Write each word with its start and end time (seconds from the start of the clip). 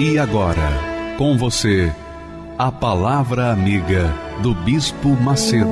E 0.00 0.16
agora, 0.16 1.16
com 1.18 1.36
você, 1.36 1.92
a 2.56 2.70
Palavra 2.70 3.50
Amiga 3.50 4.14
do 4.40 4.54
Bispo 4.54 5.08
Macedo. 5.08 5.66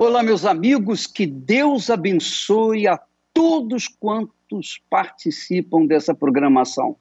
Olá, 0.00 0.24
meus 0.24 0.44
amigos, 0.44 1.06
que 1.06 1.24
Deus 1.24 1.88
abençoe 1.88 2.88
a 2.88 3.00
todos 3.32 3.86
quantos 3.86 4.82
participam 4.90 5.86
dessa 5.86 6.12
programação. 6.12 6.96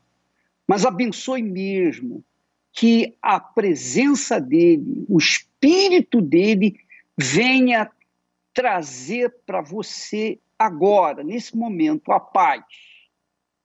Mas 0.68 0.86
abençoe 0.86 1.42
mesmo 1.42 2.24
que 2.72 3.16
a 3.22 3.40
presença 3.40 4.40
dele, 4.40 5.06
o 5.10 5.18
Espírito 5.18 6.22
dele, 6.22 6.80
venha 7.18 7.90
trazer 8.54 9.34
para 9.46 9.62
você 9.62 10.40
agora, 10.58 11.24
nesse 11.24 11.56
momento, 11.56 12.12
a 12.12 12.20
paz. 12.20 12.64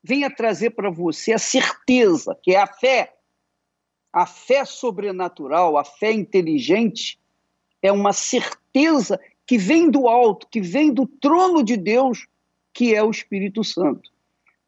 Venha 0.02 0.30
trazer 0.30 0.70
para 0.70 0.90
você 0.90 1.32
a 1.32 1.38
certeza, 1.38 2.38
que 2.42 2.54
é 2.54 2.60
a 2.60 2.66
fé. 2.66 3.14
A 4.12 4.26
fé 4.26 4.64
sobrenatural, 4.64 5.76
a 5.76 5.84
fé 5.84 6.12
inteligente, 6.12 7.18
é 7.82 7.90
uma 7.90 8.12
certeza 8.12 9.20
que 9.46 9.58
vem 9.58 9.90
do 9.90 10.08
alto, 10.08 10.46
que 10.48 10.60
vem 10.60 10.92
do 10.92 11.06
trono 11.06 11.62
de 11.62 11.76
Deus, 11.76 12.26
que 12.72 12.94
é 12.94 13.02
o 13.02 13.10
Espírito 13.10 13.62
Santo. 13.62 14.10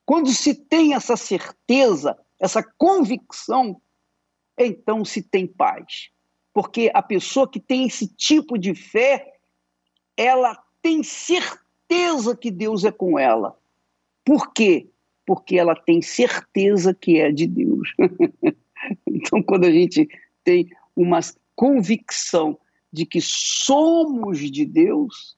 Quando 0.05 0.31
se 0.31 0.55
tem 0.55 0.95
essa 0.95 1.17
certeza, 1.17 2.17
essa 2.39 2.63
convicção, 2.63 3.81
então 4.59 5.05
se 5.05 5.23
tem 5.23 5.47
paz. 5.47 6.11
Porque 6.53 6.91
a 6.95 7.03
pessoa 7.03 7.49
que 7.49 7.61
tem 7.61 7.87
esse 7.87 8.09
tipo 8.09 8.57
de 8.57 8.75
fé, 8.75 9.35
ela 10.17 10.57
tem 10.81 11.03
certeza 11.03 12.37
que 12.37 12.51
Deus 12.51 12.85
é 12.85 12.91
com 12.91 13.19
ela. 13.19 13.59
Por 14.25 14.53
quê? 14.53 14.89
Porque 15.27 15.59
ela 15.59 15.75
tem 15.75 16.01
certeza 16.01 16.95
que 16.95 17.19
é 17.19 17.31
de 17.31 17.47
Deus. 17.47 17.93
então, 19.07 19.43
quando 19.43 19.65
a 19.65 19.71
gente 19.71 20.09
tem 20.43 20.71
uma 20.95 21.21
convicção 21.55 22.59
de 22.93 23.05
que 23.05 23.21
somos 23.21 24.39
de 24.39 24.65
Deus, 24.65 25.37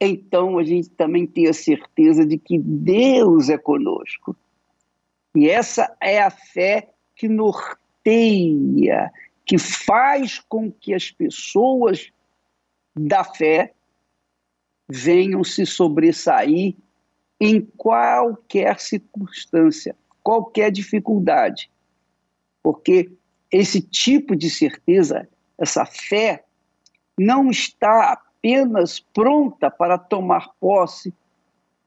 então 0.00 0.58
a 0.58 0.64
gente 0.64 0.88
também 0.90 1.26
tem 1.26 1.48
a 1.48 1.52
certeza 1.52 2.24
de 2.24 2.38
que 2.38 2.58
Deus 2.58 3.50
é 3.50 3.58
conosco. 3.58 4.36
E 5.34 5.48
essa 5.48 5.96
é 6.00 6.20
a 6.22 6.30
fé 6.30 6.92
que 7.14 7.28
norteia, 7.28 7.79
que 8.04 9.58
faz 9.58 10.38
com 10.38 10.70
que 10.70 10.94
as 10.94 11.10
pessoas 11.10 12.10
da 12.94 13.24
fé 13.24 13.72
venham 14.88 15.44
se 15.44 15.64
sobressair 15.64 16.74
em 17.40 17.60
qualquer 17.60 18.78
circunstância, 18.78 19.96
qualquer 20.22 20.70
dificuldade. 20.70 21.70
Porque 22.62 23.10
esse 23.50 23.80
tipo 23.80 24.36
de 24.36 24.50
certeza, 24.50 25.28
essa 25.58 25.86
fé, 25.86 26.44
não 27.18 27.50
está 27.50 28.12
apenas 28.12 29.00
pronta 29.00 29.70
para 29.70 29.98
tomar 29.98 30.50
posse 30.60 31.12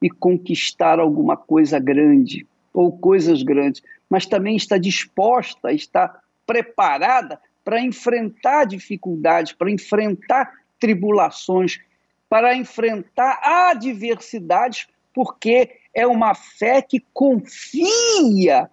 e 0.02 0.10
conquistar 0.10 0.98
alguma 0.98 1.36
coisa 1.36 1.78
grande 1.78 2.46
ou 2.72 2.92
coisas 2.92 3.42
grandes, 3.42 3.82
mas 4.14 4.26
também 4.26 4.54
está 4.54 4.78
disposta, 4.78 5.72
está 5.72 6.22
preparada 6.46 7.40
para 7.64 7.80
enfrentar 7.80 8.64
dificuldades, 8.64 9.52
para 9.52 9.72
enfrentar 9.72 10.52
tribulações, 10.78 11.80
para 12.28 12.54
enfrentar 12.54 13.40
adversidades, 13.42 14.86
porque 15.12 15.80
é 15.92 16.06
uma 16.06 16.32
fé 16.32 16.80
que 16.80 17.04
confia 17.12 18.70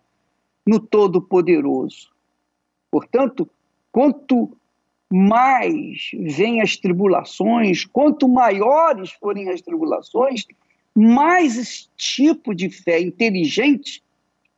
no 0.63 0.80
Todo-Poderoso. 0.80 2.12
Portanto, 2.91 3.50
quanto 3.91 4.56
mais 5.12 6.12
vêm 6.13 6.62
as 6.62 6.78
tribulações, 6.78 7.84
quanto 7.84 8.30
maiores 8.30 9.09
forem 9.13 9.50
as 9.50 9.59
tribulações, 9.59 10.46
mais 10.96 11.57
esse 11.57 11.90
tipo 11.97 12.53
de 12.53 12.69
fé 12.69 13.00
inteligente 13.00 14.03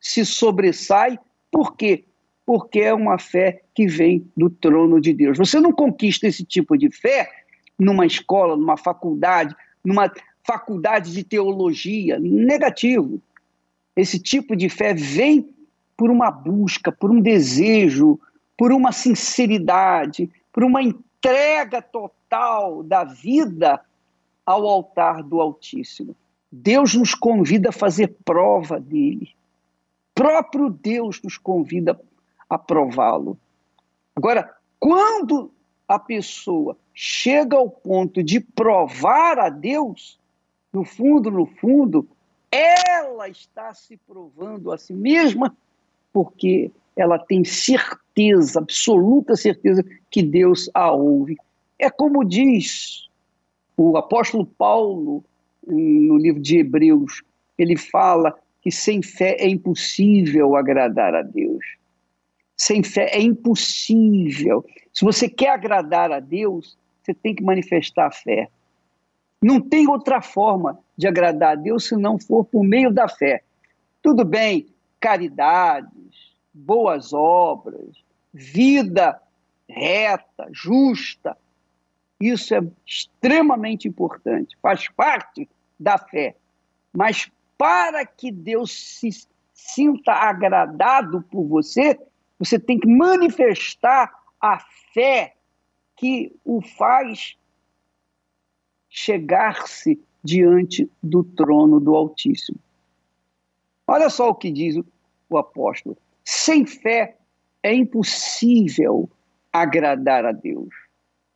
se 0.04 0.26
sobressai. 0.26 1.18
Por 1.50 1.76
quê? 1.76 2.04
Porque 2.46 2.82
é 2.82 2.94
uma 2.94 3.18
fé 3.18 3.64
que 3.74 3.88
vem 3.88 4.30
do 4.36 4.50
trono 4.50 5.00
de 5.00 5.14
Deus. 5.14 5.38
Você 5.38 5.60
não 5.62 5.72
conquista 5.72 6.28
esse 6.28 6.44
tipo 6.44 6.78
de 6.78 6.92
fé 6.92 7.32
numa 7.80 8.06
escola, 8.06 8.58
numa 8.58 8.76
faculdade, 8.76 9.56
numa 9.84 10.12
faculdade 10.44 11.14
de 11.14 11.24
teologia. 11.24 12.20
Negativo. 12.20 13.22
Esse 13.96 14.20
tipo 14.20 14.56
de 14.56 14.68
fé 14.68 14.94
vem 14.94 15.50
por 15.96 16.12
uma 16.12 16.30
busca, 16.30 16.92
por 16.92 17.10
um 17.10 17.22
desejo, 17.22 18.20
por 18.58 18.74
uma 18.74 18.92
sinceridade, 18.92 20.30
por 20.52 20.64
uma 20.66 20.84
entrega 20.84 21.82
total 21.82 22.84
da 22.84 23.06
vida 23.06 23.80
ao 24.46 24.68
altar 24.68 25.24
do 25.24 25.40
Altíssimo. 25.40 26.14
Deus 26.52 26.94
nos 26.94 27.16
convida 27.16 27.70
a 27.70 27.74
fazer 27.74 28.16
prova 28.26 28.80
dele. 28.80 29.30
Próprio 30.14 30.70
Deus 30.70 31.22
nos 31.22 31.38
convida 31.38 32.00
a 32.50 32.58
prová-lo. 32.58 33.38
Agora, 34.16 34.54
quando 34.80 35.52
a 35.88 35.98
pessoa 35.98 36.78
chega 36.94 37.58
ao 37.58 37.70
ponto 37.70 38.24
de 38.24 38.40
provar 38.40 39.40
a 39.40 39.50
Deus, 39.50 40.20
no 40.72 40.84
fundo, 40.86 41.32
no 41.32 41.46
fundo, 41.46 42.08
ela 42.52 43.28
está 43.28 43.74
se 43.74 43.98
provando 43.98 44.72
a 44.72 44.78
si 44.78 44.94
mesma, 44.94 45.56
porque 46.12 46.72
ela 46.96 47.18
tem 47.18 47.44
certeza, 47.44 48.60
absoluta 48.60 49.36
certeza, 49.36 49.84
que 50.12 50.22
Deus 50.22 50.70
a 50.74 50.92
ouve. 50.92 51.38
É 51.80 51.90
como 51.90 52.24
diz 52.24 53.08
o 53.76 53.98
apóstolo 53.98 54.46
Paulo 54.46 55.24
no 55.66 56.18
livro 56.18 56.42
de 56.42 56.60
Hebreus, 56.60 57.24
ele 57.58 57.76
fala 57.76 58.38
que 58.64 58.72
sem 58.72 59.02
fé 59.02 59.36
é 59.40 59.48
impossível 59.48 60.56
agradar 60.56 61.14
a 61.14 61.22
Deus. 61.22 61.66
Sem 62.56 62.82
fé 62.82 63.10
é 63.12 63.22
impossível. 63.22 64.66
Se 64.94 65.04
você 65.04 65.28
quer 65.28 65.50
agradar 65.50 66.14
a 66.14 66.22
Deus, 66.22 66.78
você 67.02 67.14
tem 67.14 67.36
que 67.36 67.44
manifestar 67.44 68.08
a 68.08 68.12
fé. 68.12 68.50
Não 69.42 69.60
tem 69.60 69.90
outra 69.90 70.22
forma 70.22 70.80
de 70.98 71.06
agradar 71.06 71.52
a 71.52 71.56
Deus 71.56 71.90
se 71.90 71.98
não 71.98 72.18
for 72.18 72.46
por 72.46 72.64
meio 72.64 72.90
da 72.90 73.10
fé. 73.10 73.44
Tudo 74.02 74.24
bem, 74.24 74.68
caridades, 74.98 76.34
boas 76.54 77.12
obras, 77.12 78.02
vida 78.34 79.22
reta, 79.68 80.48
justa. 80.54 81.36
Isso 82.18 82.56
é 82.56 82.62
extremamente 82.88 83.90
importante, 83.90 84.58
faz 84.62 84.88
parte 84.88 85.50
da 85.78 85.98
fé. 85.98 86.38
Mas 86.94 87.30
para 87.64 88.06
que 88.06 88.30
Deus 88.30 88.74
se 88.74 89.10
sinta 89.54 90.12
agradado 90.12 91.22
por 91.32 91.48
você, 91.48 91.98
você 92.38 92.60
tem 92.60 92.78
que 92.78 92.86
manifestar 92.86 94.14
a 94.42 94.60
fé 94.94 95.38
que 95.96 96.36
o 96.44 96.62
faz 96.62 97.38
chegar-se 98.90 99.98
diante 100.22 100.92
do 101.02 101.24
trono 101.24 101.80
do 101.80 101.96
Altíssimo. 101.96 102.60
Olha 103.88 104.10
só 104.10 104.28
o 104.28 104.36
que 104.36 104.52
diz 104.52 104.76
o 105.30 105.38
apóstolo: 105.38 105.98
sem 106.22 106.66
fé 106.66 107.16
é 107.64 107.74
impossível 107.74 109.10
agradar 109.54 110.26
a 110.26 110.34
Deus. 110.34 110.68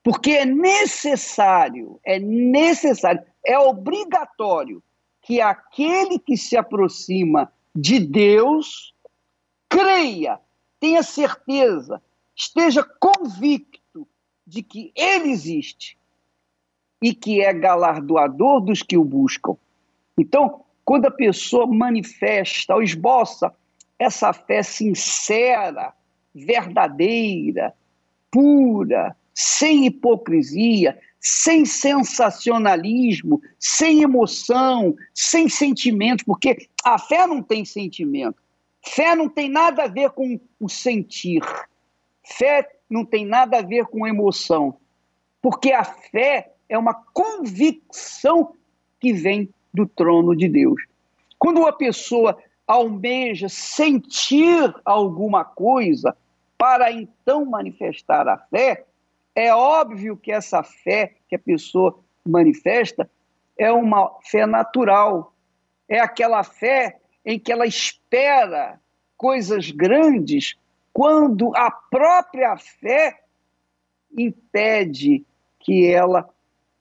Porque 0.03 0.31
é 0.31 0.45
necessário, 0.45 2.01
é 2.03 2.19
necessário, 2.19 3.23
é 3.45 3.57
obrigatório 3.57 4.83
que 5.27 5.41
aquele 5.41 6.17
que 6.17 6.37
se 6.37 6.55
aproxima 6.55 7.51
de 7.75 7.99
Deus 7.99 8.93
creia, 9.67 10.39
tenha 10.79 11.03
certeza 11.03 12.01
esteja 12.33 12.81
convicto 12.81 14.07
de 14.45 14.63
que 14.63 14.93
ele 14.95 15.29
existe 15.29 15.97
e 17.03 17.13
que 17.13 17.41
é 17.41 17.51
galardoador 17.53 18.61
dos 18.61 18.81
que 18.81 18.97
o 18.97 19.03
buscam. 19.03 19.57
Então, 20.17 20.63
quando 20.85 21.07
a 21.07 21.11
pessoa 21.11 21.67
manifesta 21.67 22.73
ou 22.73 22.81
esboça 22.81 23.53
essa 23.99 24.31
fé 24.31 24.63
sincera, 24.63 25.93
verdadeira, 26.33 27.75
pura, 28.31 29.13
sem 29.39 29.85
hipocrisia, 29.85 30.97
sem 31.19 31.63
sensacionalismo, 31.63 33.39
sem 33.59 34.01
emoção, 34.01 34.95
sem 35.13 35.47
sentimento, 35.47 36.25
porque 36.25 36.67
a 36.83 36.97
fé 36.97 37.27
não 37.27 37.43
tem 37.43 37.63
sentimento. 37.63 38.41
Fé 38.83 39.15
não 39.15 39.29
tem 39.29 39.47
nada 39.47 39.83
a 39.83 39.87
ver 39.87 40.09
com 40.09 40.39
o 40.59 40.67
sentir. 40.67 41.43
Fé 42.23 42.67
não 42.89 43.05
tem 43.05 43.27
nada 43.27 43.59
a 43.59 43.61
ver 43.61 43.85
com 43.85 44.07
emoção. 44.07 44.79
Porque 45.39 45.71
a 45.71 45.83
fé 45.83 46.53
é 46.67 46.75
uma 46.75 46.95
convicção 46.95 48.55
que 48.99 49.13
vem 49.13 49.49
do 49.71 49.85
trono 49.85 50.35
de 50.35 50.49
Deus. 50.49 50.81
Quando 51.37 51.59
uma 51.59 51.73
pessoa 51.73 52.35
almeja 52.65 53.47
sentir 53.47 54.73
alguma 54.83 55.45
coisa 55.45 56.17
para 56.57 56.91
então 56.91 57.45
manifestar 57.45 58.27
a 58.27 58.37
fé, 58.37 58.86
é 59.37 59.53
óbvio 59.53 60.17
que 60.17 60.31
essa 60.31 60.63
fé 60.63 61.13
que 61.29 61.35
a 61.35 61.39
pessoa 61.39 61.99
manifesta 62.25 63.07
é 63.55 63.71
uma 63.71 64.17
fé 64.23 64.47
natural, 64.47 65.31
é 65.87 65.99
aquela 65.99 66.43
fé 66.43 66.97
em 67.23 67.37
que 67.37 67.51
ela 67.51 67.67
espera 67.67 68.81
coisas 69.15 69.69
grandes 69.69 70.55
quando 70.91 71.55
a 71.55 71.69
própria 71.69 72.57
fé 72.57 73.19
impede 74.17 75.23
que 75.59 75.85
ela 75.85 76.27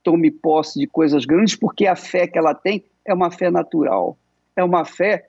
tome 0.02 0.30
posse 0.30 0.80
de 0.80 0.86
coisas 0.86 1.26
grandes, 1.26 1.56
porque 1.56 1.86
a 1.86 1.94
fé 1.94 2.26
que 2.26 2.38
ela 2.38 2.54
tem 2.54 2.86
é 3.04 3.12
uma 3.12 3.30
fé 3.30 3.50
natural, 3.50 4.16
é 4.56 4.64
uma 4.64 4.86
fé 4.86 5.26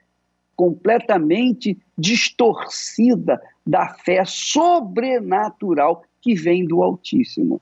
completamente 0.56 1.78
distorcida 1.96 3.38
da 3.66 3.90
fé 3.90 4.24
sobrenatural 4.24 6.02
que 6.28 6.34
vem 6.34 6.66
do 6.66 6.82
Altíssimo. 6.82 7.58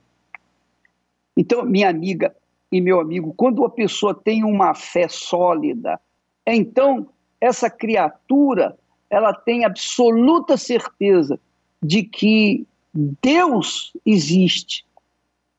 Então, 1.36 1.64
minha 1.64 1.88
amiga 1.88 2.34
e 2.72 2.80
meu 2.80 2.98
amigo, 2.98 3.32
quando 3.36 3.64
a 3.64 3.70
pessoa 3.70 4.12
tem 4.12 4.42
uma 4.42 4.74
fé 4.74 5.06
sólida, 5.06 6.00
então 6.44 7.08
essa 7.40 7.70
criatura 7.70 8.76
ela 9.08 9.32
tem 9.32 9.64
absoluta 9.64 10.56
certeza 10.56 11.38
de 11.80 12.02
que 12.02 12.66
Deus 12.92 13.92
existe, 14.04 14.84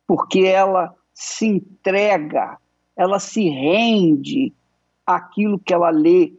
porque 0.05 0.41
ela 0.41 0.93
se 1.13 1.45
entrega, 1.45 2.57
ela 2.93 3.19
se 3.19 3.47
rende 3.47 4.51
àquilo 5.05 5.57
que 5.57 5.73
ela 5.73 5.91
lê, 5.91 6.33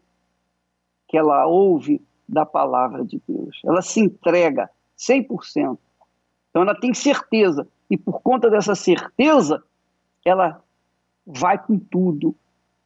que 1.08 1.16
ela 1.16 1.46
ouve 1.46 2.02
da 2.28 2.44
palavra 2.44 3.06
de 3.06 3.18
Deus. 3.26 3.58
Ela 3.64 3.80
se 3.80 4.00
entrega 4.00 4.68
100%. 4.98 5.78
Então 6.50 6.62
ela 6.62 6.74
tem 6.74 6.94
certeza, 6.94 7.66
e 7.90 7.96
por 7.96 8.20
conta 8.20 8.50
dessa 8.50 8.74
certeza, 8.74 9.62
ela 10.24 10.62
vai 11.26 11.58
com 11.58 11.78
tudo. 11.78 12.34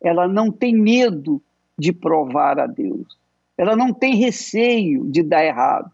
Ela 0.00 0.26
não 0.26 0.50
tem 0.50 0.74
medo 0.74 1.40
de 1.78 1.92
provar 1.92 2.58
a 2.58 2.66
Deus. 2.66 3.16
Ela 3.56 3.76
não 3.76 3.92
tem 3.92 4.16
receio 4.16 5.04
de 5.04 5.22
dar 5.22 5.44
errado. 5.44 5.90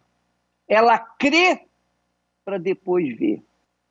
Ela 0.66 0.98
crê 0.98 1.62
para 2.44 2.58
depois 2.58 3.16
ver. 3.18 3.42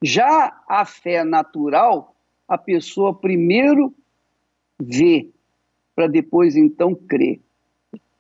Já 0.04 0.60
a 0.68 0.86
fé 0.86 1.24
natural, 1.24 2.16
a 2.48 2.58
pessoa 2.58 3.14
primeiro 3.14 3.94
vê, 4.80 5.30
para 5.96 6.08
depois 6.08 6.56
então 6.56 6.94
crer. 6.94 7.40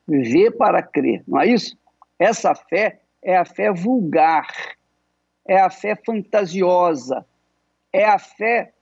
Vê 0.07 0.49
para 0.49 0.81
crer, 0.81 1.23
não 1.27 1.39
é 1.39 1.47
isso? 1.47 1.77
Essa 2.17 2.55
fé 2.55 3.01
é 3.21 3.37
a 3.37 3.45
fé 3.45 3.71
vulgar, 3.71 4.47
é 5.47 5.59
a 5.59 5.69
fé 5.69 5.95
fantasiosa, 5.95 7.25
é 7.91 8.05
a 8.05 8.19
fé 8.19 8.73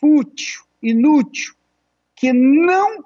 fútil, 0.00 0.64
inútil, 0.82 1.54
que 2.14 2.32
não 2.32 3.04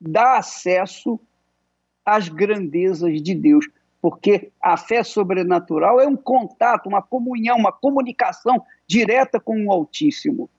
dá 0.00 0.38
acesso 0.38 1.20
às 2.04 2.28
grandezas 2.28 3.22
de 3.22 3.34
Deus, 3.34 3.68
porque 4.00 4.50
a 4.60 4.76
fé 4.76 5.04
sobrenatural 5.04 6.00
é 6.00 6.06
um 6.06 6.16
contato, 6.16 6.88
uma 6.88 7.02
comunhão, 7.02 7.56
uma 7.56 7.70
comunicação 7.70 8.64
direta 8.86 9.38
com 9.38 9.66
o 9.66 9.70
Altíssimo. 9.70 10.50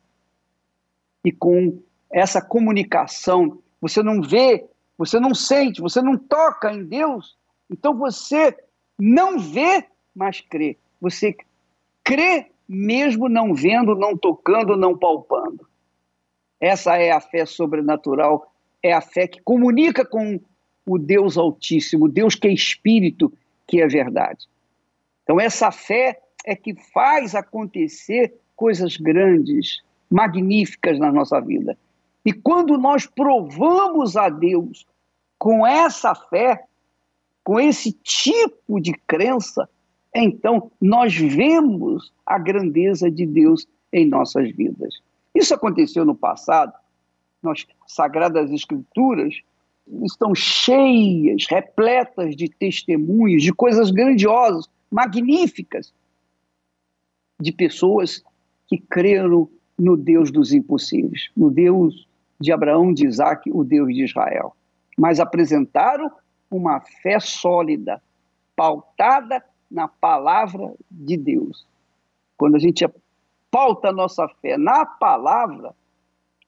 E 1.25 1.31
com 1.31 1.81
essa 2.09 2.41
comunicação, 2.41 3.59
você 3.81 4.03
não 4.03 4.21
vê, 4.21 4.65
você 4.97 5.19
não 5.19 5.33
sente, 5.33 5.81
você 5.81 6.01
não 6.01 6.17
toca 6.17 6.71
em 6.71 6.85
Deus, 6.85 7.37
então 7.69 7.97
você 7.97 8.55
não 8.97 9.39
vê, 9.39 9.85
mas 10.15 10.39
crê. 10.39 10.77
Você 11.03 11.35
crê 12.01 12.47
mesmo 12.65 13.27
não 13.27 13.53
vendo, 13.53 13.93
não 13.93 14.15
tocando, 14.17 14.77
não 14.77 14.97
palpando. 14.97 15.67
Essa 16.61 16.95
é 16.95 17.11
a 17.11 17.19
fé 17.19 17.45
sobrenatural, 17.45 18.49
é 18.81 18.93
a 18.93 19.01
fé 19.01 19.27
que 19.27 19.41
comunica 19.41 20.05
com 20.05 20.39
o 20.85 20.97
Deus 20.97 21.37
Altíssimo, 21.37 22.07
Deus 22.07 22.35
que 22.35 22.47
é 22.47 22.53
Espírito, 22.53 23.33
que 23.67 23.81
é 23.81 23.87
verdade. 23.87 24.47
Então, 25.23 25.41
essa 25.41 25.71
fé 25.71 26.21
é 26.45 26.55
que 26.55 26.73
faz 26.93 27.35
acontecer 27.35 28.33
coisas 28.55 28.95
grandes, 28.95 29.83
magníficas 30.09 30.97
na 30.99 31.11
nossa 31.11 31.41
vida. 31.41 31.77
E 32.23 32.31
quando 32.31 32.77
nós 32.77 33.05
provamos 33.05 34.15
a 34.15 34.29
Deus 34.29 34.87
com 35.37 35.67
essa 35.67 36.15
fé, 36.15 36.63
com 37.43 37.59
esse 37.59 37.91
tipo 37.91 38.79
de 38.79 38.93
crença, 39.05 39.67
então 40.21 40.71
nós 40.79 41.15
vemos 41.15 42.11
a 42.25 42.37
grandeza 42.37 43.09
de 43.09 43.25
Deus 43.25 43.67
em 43.91 44.07
nossas 44.07 44.51
vidas. 44.51 45.01
Isso 45.33 45.53
aconteceu 45.53 46.05
no 46.05 46.15
passado. 46.15 46.73
Nas 47.41 47.65
Sagradas 47.87 48.51
Escrituras 48.51 49.41
estão 50.03 50.33
cheias, 50.33 51.45
repletas 51.49 52.35
de 52.35 52.47
testemunhos, 52.47 53.43
de 53.43 53.51
coisas 53.51 53.91
grandiosas, 53.91 54.69
magníficas, 54.89 55.93
de 57.39 57.51
pessoas 57.51 58.23
que 58.67 58.77
creram 58.77 59.49
no 59.77 59.97
Deus 59.97 60.31
dos 60.31 60.53
impossíveis, 60.53 61.29
no 61.35 61.49
Deus 61.49 62.07
de 62.39 62.51
Abraão, 62.51 62.93
de 62.93 63.05
Isaac, 63.05 63.49
o 63.51 63.63
Deus 63.63 63.93
de 63.93 64.03
Israel. 64.03 64.55
Mas 64.97 65.19
apresentaram 65.19 66.11
uma 66.49 66.79
fé 66.79 67.19
sólida, 67.19 68.01
pautada 68.55 69.43
na 69.73 69.87
palavra 69.87 70.71
de 70.89 71.17
Deus. 71.17 71.65
Quando 72.37 72.55
a 72.55 72.59
gente 72.59 72.87
pauta 73.49 73.89
a 73.89 73.93
nossa 73.93 74.27
fé 74.41 74.57
na 74.57 74.85
palavra, 74.85 75.73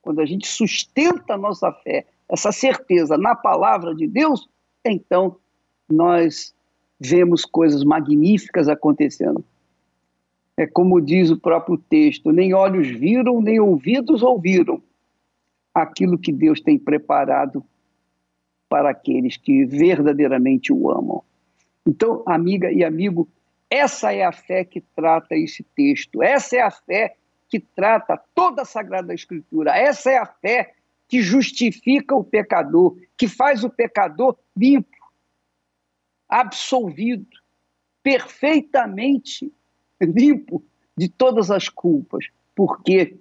quando 0.01 0.21
a 0.21 0.25
gente 0.25 0.47
sustenta 0.47 1.33
a 1.33 1.37
nossa 1.37 1.71
fé, 1.71 2.05
essa 2.29 2.51
certeza 2.51 3.17
na 3.17 3.35
palavra 3.35 3.95
de 3.95 4.07
Deus, 4.07 4.47
então 4.85 5.37
nós 5.89 6.53
vemos 6.99 7.43
coisas 7.43 7.83
magníficas 7.83 8.69
acontecendo. 8.69 9.43
É 10.55 10.67
como 10.67 11.01
diz 11.01 11.31
o 11.31 11.39
próprio 11.39 11.77
texto: 11.77 12.31
nem 12.31 12.53
olhos 12.53 12.87
viram, 12.87 13.41
nem 13.41 13.59
ouvidos 13.59 14.21
ouviram 14.21 14.81
aquilo 15.73 16.17
que 16.17 16.31
Deus 16.31 16.61
tem 16.61 16.77
preparado 16.77 17.63
para 18.69 18.89
aqueles 18.89 19.35
que 19.35 19.65
verdadeiramente 19.65 20.71
o 20.71 20.89
amam. 20.89 21.23
Então, 21.85 22.23
amiga 22.25 22.71
e 22.71 22.83
amigo, 22.83 23.29
essa 23.69 24.13
é 24.13 24.23
a 24.23 24.31
fé 24.31 24.65
que 24.65 24.81
trata 24.95 25.35
esse 25.35 25.63
texto, 25.75 26.23
essa 26.23 26.55
é 26.55 26.61
a 26.61 26.71
fé 26.71 27.15
que 27.47 27.59
trata 27.59 28.19
toda 28.33 28.63
a 28.63 28.65
Sagrada 28.65 29.13
Escritura, 29.13 29.75
essa 29.77 30.11
é 30.11 30.17
a 30.17 30.25
fé 30.25 30.73
que 31.07 31.21
justifica 31.21 32.15
o 32.15 32.23
pecador, 32.23 32.97
que 33.15 33.27
faz 33.27 33.63
o 33.63 33.69
pecador 33.69 34.35
limpo, 34.57 34.95
absolvido, 36.27 37.27
perfeitamente 38.01 39.53
limpo 40.01 40.63
de 40.97 41.07
todas 41.07 41.51
as 41.51 41.69
culpas, 41.69 42.27
porque 42.55 43.17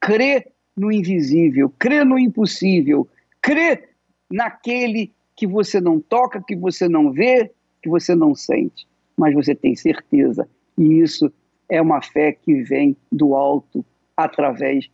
crê 0.00 0.50
no 0.76 0.90
invisível, 0.90 1.72
crê 1.78 2.04
no 2.04 2.18
impossível, 2.18 3.08
crê 3.40 3.88
naquele 4.30 5.12
que 5.34 5.46
você 5.46 5.80
não 5.80 6.00
toca, 6.00 6.42
que 6.42 6.56
você 6.56 6.88
não 6.88 7.12
vê, 7.12 7.52
que 7.86 7.90
você 7.90 8.16
não 8.16 8.34
sente, 8.34 8.84
mas 9.16 9.32
você 9.32 9.54
tem 9.54 9.76
certeza. 9.76 10.48
E 10.76 11.00
isso 11.00 11.32
é 11.68 11.80
uma 11.80 12.02
fé 12.02 12.32
que 12.32 12.62
vem 12.64 12.96
do 13.12 13.36
alto 13.36 13.84
através 14.16 14.90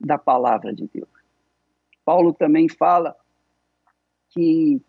da 0.00 0.16
palavra 0.16 0.72
de 0.74 0.88
Deus. 0.92 1.10
Paulo 2.06 2.32
também 2.32 2.70
fala 2.70 3.14
que 4.30 4.80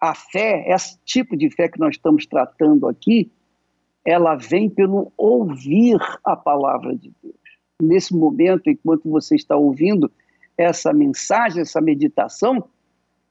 a 0.00 0.16
fé, 0.16 0.64
esse 0.66 0.98
tipo 1.04 1.36
de 1.36 1.48
fé 1.48 1.68
que 1.68 1.78
nós 1.78 1.94
estamos 1.94 2.26
tratando 2.26 2.88
aqui, 2.88 3.30
ela 4.04 4.34
vem 4.34 4.68
pelo 4.68 5.12
ouvir 5.16 5.96
a 6.24 6.36
palavra 6.36 6.94
de 6.96 7.12
Deus. 7.22 7.36
Nesse 7.80 8.14
momento, 8.14 8.68
enquanto 8.68 9.08
você 9.08 9.36
está 9.36 9.56
ouvindo 9.56 10.10
essa 10.58 10.92
mensagem, 10.92 11.62
essa 11.62 11.80
meditação, 11.80 12.68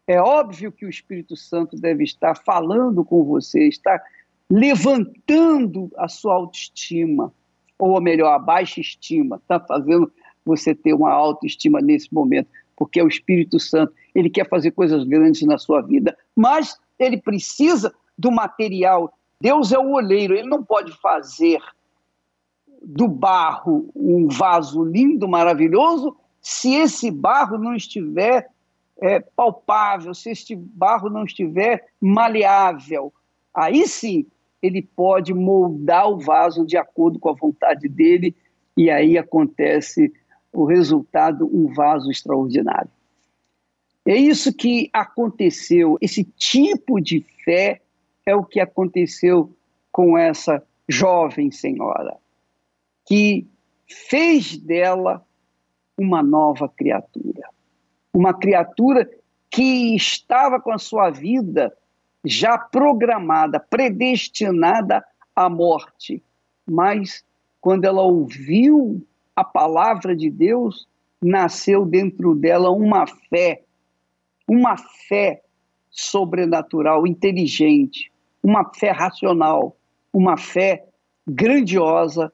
é 0.07 0.21
óbvio 0.21 0.71
que 0.71 0.85
o 0.85 0.89
Espírito 0.89 1.35
Santo 1.35 1.75
deve 1.75 2.03
estar 2.03 2.35
falando 2.35 3.03
com 3.03 3.23
você, 3.23 3.67
está 3.67 3.99
levantando 4.49 5.91
a 5.97 6.07
sua 6.07 6.35
autoestima, 6.35 7.33
ou 7.77 7.99
melhor, 7.99 8.33
a 8.33 8.39
baixa 8.39 8.79
estima, 8.79 9.37
está 9.37 9.59
fazendo 9.59 10.11
você 10.45 10.75
ter 10.75 10.93
uma 10.93 11.11
autoestima 11.11 11.81
nesse 11.81 12.13
momento, 12.13 12.47
porque 12.75 12.99
é 12.99 13.03
o 13.03 13.07
Espírito 13.07 13.59
Santo, 13.59 13.93
ele 14.13 14.29
quer 14.29 14.47
fazer 14.47 14.71
coisas 14.71 15.03
grandes 15.03 15.41
na 15.41 15.57
sua 15.57 15.81
vida, 15.81 16.15
mas 16.35 16.79
ele 16.99 17.17
precisa 17.17 17.93
do 18.17 18.31
material. 18.31 19.13
Deus 19.41 19.71
é 19.71 19.79
o 19.79 19.93
oleiro, 19.93 20.35
ele 20.35 20.47
não 20.47 20.63
pode 20.63 20.91
fazer 21.01 21.59
do 22.81 23.07
barro 23.07 23.89
um 23.95 24.27
vaso 24.27 24.83
lindo, 24.83 25.27
maravilhoso, 25.27 26.15
se 26.39 26.75
esse 26.75 27.09
barro 27.09 27.57
não 27.57 27.75
estiver 27.75 28.47
é, 29.01 29.19
palpável, 29.19 30.13
se 30.13 30.29
este 30.29 30.55
barro 30.55 31.09
não 31.09 31.25
estiver 31.25 31.87
maleável. 31.99 33.13
Aí 33.53 33.87
sim 33.87 34.25
ele 34.61 34.81
pode 34.81 35.33
moldar 35.33 36.09
o 36.09 36.19
vaso 36.19 36.65
de 36.65 36.77
acordo 36.77 37.19
com 37.19 37.29
a 37.29 37.33
vontade 37.33 37.87
dele, 37.87 38.35
e 38.75 38.89
aí 38.89 39.17
acontece 39.17 40.11
o 40.51 40.65
resultado, 40.65 41.45
um 41.45 41.71
vaso 41.73 42.09
extraordinário. 42.09 42.89
É 44.07 44.15
isso 44.15 44.53
que 44.53 44.89
aconteceu, 44.93 45.97
esse 46.01 46.23
tipo 46.23 46.99
de 46.99 47.25
fé 47.43 47.81
é 48.25 48.35
o 48.35 48.43
que 48.43 48.59
aconteceu 48.59 49.51
com 49.91 50.17
essa 50.17 50.63
jovem 50.87 51.51
senhora, 51.51 52.17
que 53.05 53.47
fez 53.87 54.57
dela 54.57 55.25
uma 55.97 56.21
nova 56.21 56.67
criatura. 56.67 57.49
Uma 58.15 58.33
criatura 58.33 59.09
que 59.51 59.93
estava 59.93 60.59
com 60.59 60.71
a 60.71 60.77
sua 60.77 61.09
vida 61.09 61.75
já 62.23 62.57
programada, 62.57 63.59
predestinada 63.59 65.03
à 65.35 65.49
morte. 65.49 66.23
Mas 66.65 67.25
quando 67.59 67.83
ela 67.83 68.01
ouviu 68.03 69.05
a 69.35 69.43
palavra 69.43 70.15
de 70.15 70.29
Deus, 70.29 70.87
nasceu 71.21 71.85
dentro 71.85 72.33
dela 72.33 72.71
uma 72.71 73.05
fé, 73.05 73.63
uma 74.47 74.77
fé 74.77 75.41
sobrenatural, 75.91 77.05
inteligente, 77.05 78.09
uma 78.41 78.63
fé 78.73 78.91
racional, 78.91 79.75
uma 80.13 80.37
fé 80.37 80.85
grandiosa 81.27 82.31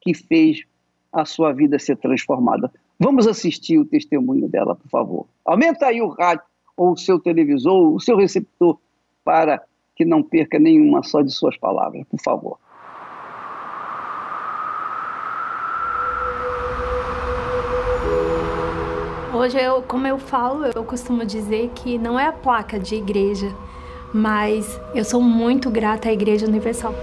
que 0.00 0.12
fez 0.12 0.62
a 1.10 1.24
sua 1.24 1.52
vida 1.52 1.78
ser 1.78 1.96
transformada. 1.96 2.70
Vamos 2.98 3.26
assistir 3.26 3.78
o 3.78 3.84
testemunho 3.84 4.48
dela, 4.48 4.74
por 4.74 4.88
favor. 4.88 5.26
Aumenta 5.44 5.86
aí 5.86 6.00
o 6.00 6.08
rádio 6.08 6.44
ou 6.76 6.92
o 6.92 6.96
seu 6.96 7.18
televisor, 7.18 7.94
o 7.94 8.00
seu 8.00 8.16
receptor, 8.16 8.78
para 9.24 9.62
que 9.94 10.04
não 10.04 10.22
perca 10.22 10.58
nenhuma 10.58 11.02
só 11.02 11.22
de 11.22 11.30
suas 11.30 11.56
palavras, 11.56 12.04
por 12.08 12.20
favor. 12.20 12.58
Hoje, 19.34 19.58
eu, 19.58 19.82
como 19.82 20.06
eu 20.06 20.18
falo, 20.18 20.64
eu 20.74 20.82
costumo 20.82 21.24
dizer 21.24 21.70
que 21.74 21.98
não 21.98 22.18
é 22.18 22.26
a 22.26 22.32
placa 22.32 22.78
de 22.78 22.94
igreja, 22.94 23.54
mas 24.12 24.80
eu 24.94 25.04
sou 25.04 25.20
muito 25.20 25.70
grata 25.70 26.08
à 26.08 26.12
Igreja 26.12 26.46
Universal. 26.46 26.94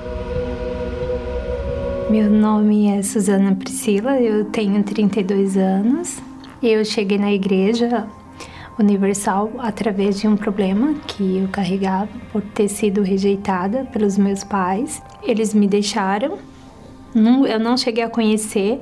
Meu 2.14 2.30
nome 2.30 2.90
é 2.90 3.02
Suzana 3.02 3.56
Priscila, 3.56 4.22
eu 4.22 4.46
tenho 4.46 4.84
32 4.84 5.58
anos. 5.58 6.22
Eu 6.62 6.86
cheguei 6.86 7.18
na 7.18 7.34
Igreja 7.34 8.06
Universal 8.78 9.50
através 9.58 10.22
de 10.22 10.28
um 10.28 10.38
problema 10.38 10.94
que 11.08 11.40
eu 11.40 11.48
carregava 11.48 12.08
por 12.32 12.44
ter 12.44 12.68
sido 12.68 13.02
rejeitada 13.02 13.86
pelos 13.92 14.16
meus 14.16 14.44
pais. 14.44 15.02
Eles 15.24 15.56
me 15.56 15.68
deixaram, 15.68 16.38
eu 17.16 17.60
não 17.60 17.76
cheguei 17.76 18.04
a 18.04 18.10
conhecer 18.10 18.80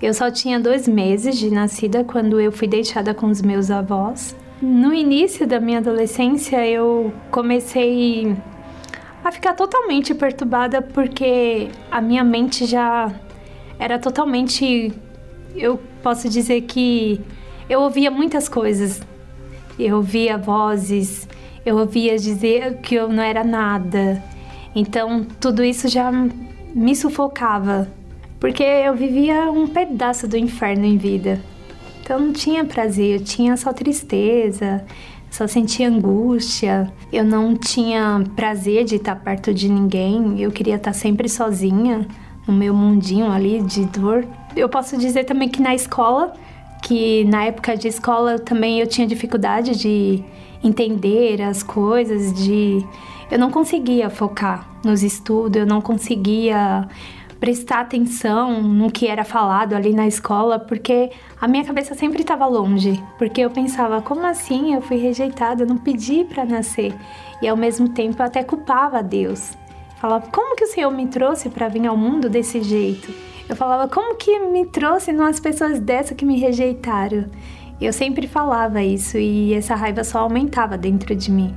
eu 0.00 0.14
só 0.14 0.30
tinha 0.30 0.60
dois 0.60 0.86
meses 0.86 1.36
de 1.36 1.50
nascida 1.50 2.04
quando 2.04 2.38
eu 2.38 2.52
fui 2.52 2.68
deixada 2.68 3.12
com 3.12 3.26
os 3.26 3.42
meus 3.42 3.68
avós. 3.68 4.36
No 4.62 4.94
início 4.94 5.44
da 5.44 5.58
minha 5.58 5.78
adolescência, 5.78 6.64
eu 6.64 7.12
comecei 7.32 8.36
a 9.24 9.32
ficar 9.32 9.54
totalmente 9.54 10.14
perturbada 10.14 10.80
porque 10.80 11.68
a 11.90 12.00
minha 12.00 12.24
mente 12.24 12.66
já 12.66 13.12
era 13.78 13.98
totalmente. 13.98 14.92
Eu 15.54 15.80
posso 16.02 16.28
dizer 16.28 16.62
que 16.62 17.20
eu 17.68 17.80
ouvia 17.80 18.10
muitas 18.10 18.48
coisas. 18.48 19.02
Eu 19.78 19.96
ouvia 19.96 20.36
vozes, 20.36 21.28
eu 21.64 21.76
ouvia 21.76 22.18
dizer 22.18 22.78
que 22.78 22.94
eu 22.94 23.08
não 23.08 23.22
era 23.22 23.44
nada. 23.44 24.22
Então, 24.74 25.24
tudo 25.40 25.62
isso 25.62 25.88
já 25.88 26.10
me 26.10 26.94
sufocava 26.96 27.88
porque 28.40 28.62
eu 28.62 28.94
vivia 28.94 29.50
um 29.50 29.66
pedaço 29.66 30.28
do 30.28 30.36
inferno 30.36 30.84
em 30.84 30.96
vida. 30.96 31.40
Então 32.00 32.20
não 32.20 32.32
tinha 32.32 32.64
prazer, 32.64 33.20
eu 33.20 33.24
tinha 33.24 33.56
só 33.56 33.72
tristeza, 33.72 34.84
só 35.30 35.46
sentia 35.46 35.88
angústia. 35.88 36.92
Eu 37.12 37.24
não 37.24 37.56
tinha 37.56 38.24
prazer 38.34 38.84
de 38.84 38.96
estar 38.96 39.16
perto 39.16 39.52
de 39.52 39.68
ninguém, 39.68 40.40
eu 40.40 40.50
queria 40.50 40.76
estar 40.76 40.92
sempre 40.92 41.28
sozinha 41.28 42.06
no 42.46 42.54
meu 42.54 42.74
mundinho 42.74 43.30
ali 43.30 43.62
de 43.62 43.84
dor. 43.84 44.26
Eu 44.56 44.68
posso 44.68 44.96
dizer 44.96 45.24
também 45.24 45.48
que 45.48 45.60
na 45.60 45.74
escola, 45.74 46.32
que 46.82 47.24
na 47.24 47.44
época 47.44 47.76
de 47.76 47.88
escola 47.88 48.38
também 48.38 48.80
eu 48.80 48.86
tinha 48.86 49.06
dificuldade 49.06 49.76
de 49.76 50.24
entender 50.64 51.42
as 51.42 51.62
coisas, 51.62 52.32
de 52.32 52.84
eu 53.30 53.38
não 53.38 53.50
conseguia 53.50 54.08
focar 54.08 54.66
nos 54.82 55.02
estudos, 55.02 55.60
eu 55.60 55.66
não 55.66 55.80
conseguia 55.80 56.88
prestar 57.40 57.80
atenção 57.80 58.62
no 58.62 58.90
que 58.90 59.06
era 59.06 59.24
falado 59.24 59.74
ali 59.74 59.92
na 59.92 60.06
escola, 60.06 60.58
porque 60.58 61.10
a 61.40 61.46
minha 61.46 61.64
cabeça 61.64 61.94
sempre 61.94 62.22
estava 62.22 62.46
longe, 62.46 63.02
porque 63.16 63.40
eu 63.40 63.50
pensava, 63.50 64.02
como 64.02 64.26
assim 64.26 64.74
eu 64.74 64.80
fui 64.80 64.96
rejeitada, 64.96 65.62
eu 65.62 65.66
não 65.66 65.78
pedi 65.78 66.24
para 66.24 66.44
nascer. 66.44 66.94
E 67.40 67.48
ao 67.48 67.56
mesmo 67.56 67.88
tempo 67.90 68.20
eu 68.20 68.26
até 68.26 68.42
culpava 68.42 69.02
Deus. 69.02 69.56
Falava, 70.00 70.26
como 70.30 70.56
que 70.56 70.64
o 70.64 70.68
Senhor 70.68 70.90
me 70.90 71.06
trouxe 71.06 71.48
para 71.48 71.68
vir 71.68 71.86
ao 71.86 71.96
mundo 71.96 72.28
desse 72.28 72.62
jeito? 72.62 73.12
Eu 73.48 73.56
falava, 73.56 73.88
como 73.88 74.16
que 74.16 74.38
me 74.40 74.66
trouxe 74.66 75.12
umas 75.12 75.40
pessoas 75.40 75.80
dessa 75.80 76.14
que 76.14 76.24
me 76.24 76.38
rejeitaram? 76.38 77.26
Eu 77.80 77.92
sempre 77.92 78.26
falava 78.26 78.82
isso 78.82 79.16
e 79.16 79.54
essa 79.54 79.74
raiva 79.74 80.02
só 80.02 80.20
aumentava 80.20 80.76
dentro 80.76 81.14
de 81.14 81.30
mim 81.30 81.54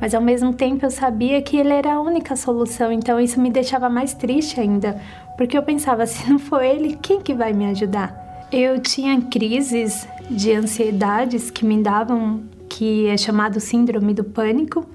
mas 0.00 0.14
ao 0.14 0.20
mesmo 0.20 0.52
tempo 0.52 0.84
eu 0.84 0.90
sabia 0.90 1.40
que 1.40 1.56
ele 1.56 1.72
era 1.72 1.94
a 1.94 2.00
única 2.00 2.36
solução, 2.36 2.92
então 2.92 3.18
isso 3.20 3.40
me 3.40 3.50
deixava 3.50 3.88
mais 3.88 4.12
triste 4.12 4.60
ainda, 4.60 5.00
porque 5.36 5.56
eu 5.56 5.62
pensava, 5.62 6.04
se 6.06 6.28
não 6.28 6.38
for 6.38 6.62
ele, 6.62 6.98
quem 7.00 7.20
que 7.20 7.34
vai 7.34 7.52
me 7.52 7.66
ajudar? 7.66 8.48
Eu 8.52 8.80
tinha 8.80 9.20
crises 9.20 10.06
de 10.30 10.52
ansiedades 10.52 11.50
que 11.50 11.64
me 11.64 11.82
davam, 11.82 12.44
que 12.68 13.06
é 13.06 13.16
chamado 13.16 13.60
síndrome 13.60 14.14
do 14.14 14.24
pânico, 14.24 14.86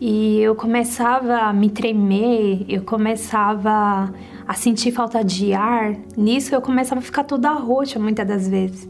e 0.00 0.40
eu 0.40 0.54
começava 0.54 1.38
a 1.38 1.52
me 1.52 1.70
tremer, 1.70 2.66
eu 2.68 2.82
começava 2.82 4.12
a 4.46 4.54
sentir 4.54 4.92
falta 4.92 5.24
de 5.24 5.54
ar. 5.54 5.96
Nisso 6.16 6.54
eu 6.54 6.60
começava 6.60 6.98
a 6.98 7.02
ficar 7.02 7.24
toda 7.24 7.50
roxa 7.52 7.98
muitas 7.98 8.26
das 8.26 8.46
vezes. 8.46 8.88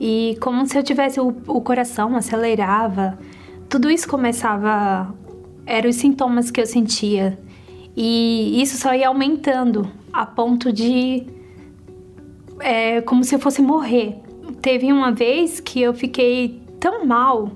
E 0.00 0.36
como 0.40 0.66
se 0.66 0.76
eu 0.76 0.82
tivesse 0.82 1.20
o, 1.20 1.28
o 1.46 1.60
coração 1.60 2.16
acelerava. 2.16 3.16
Tudo 3.68 3.88
isso 3.88 4.08
começava 4.08 5.14
eram 5.64 5.88
os 5.88 5.96
sintomas 5.96 6.50
que 6.50 6.60
eu 6.60 6.66
sentia. 6.66 7.38
E 7.96 8.60
isso 8.62 8.76
só 8.78 8.94
ia 8.94 9.08
aumentando 9.08 9.90
a 10.12 10.24
ponto 10.26 10.72
de. 10.72 11.26
É, 12.60 13.00
como 13.00 13.24
se 13.24 13.34
eu 13.34 13.38
fosse 13.38 13.60
morrer. 13.60 14.16
Teve 14.60 14.92
uma 14.92 15.10
vez 15.10 15.60
que 15.60 15.80
eu 15.80 15.92
fiquei 15.92 16.60
tão 16.78 17.04
mal 17.04 17.50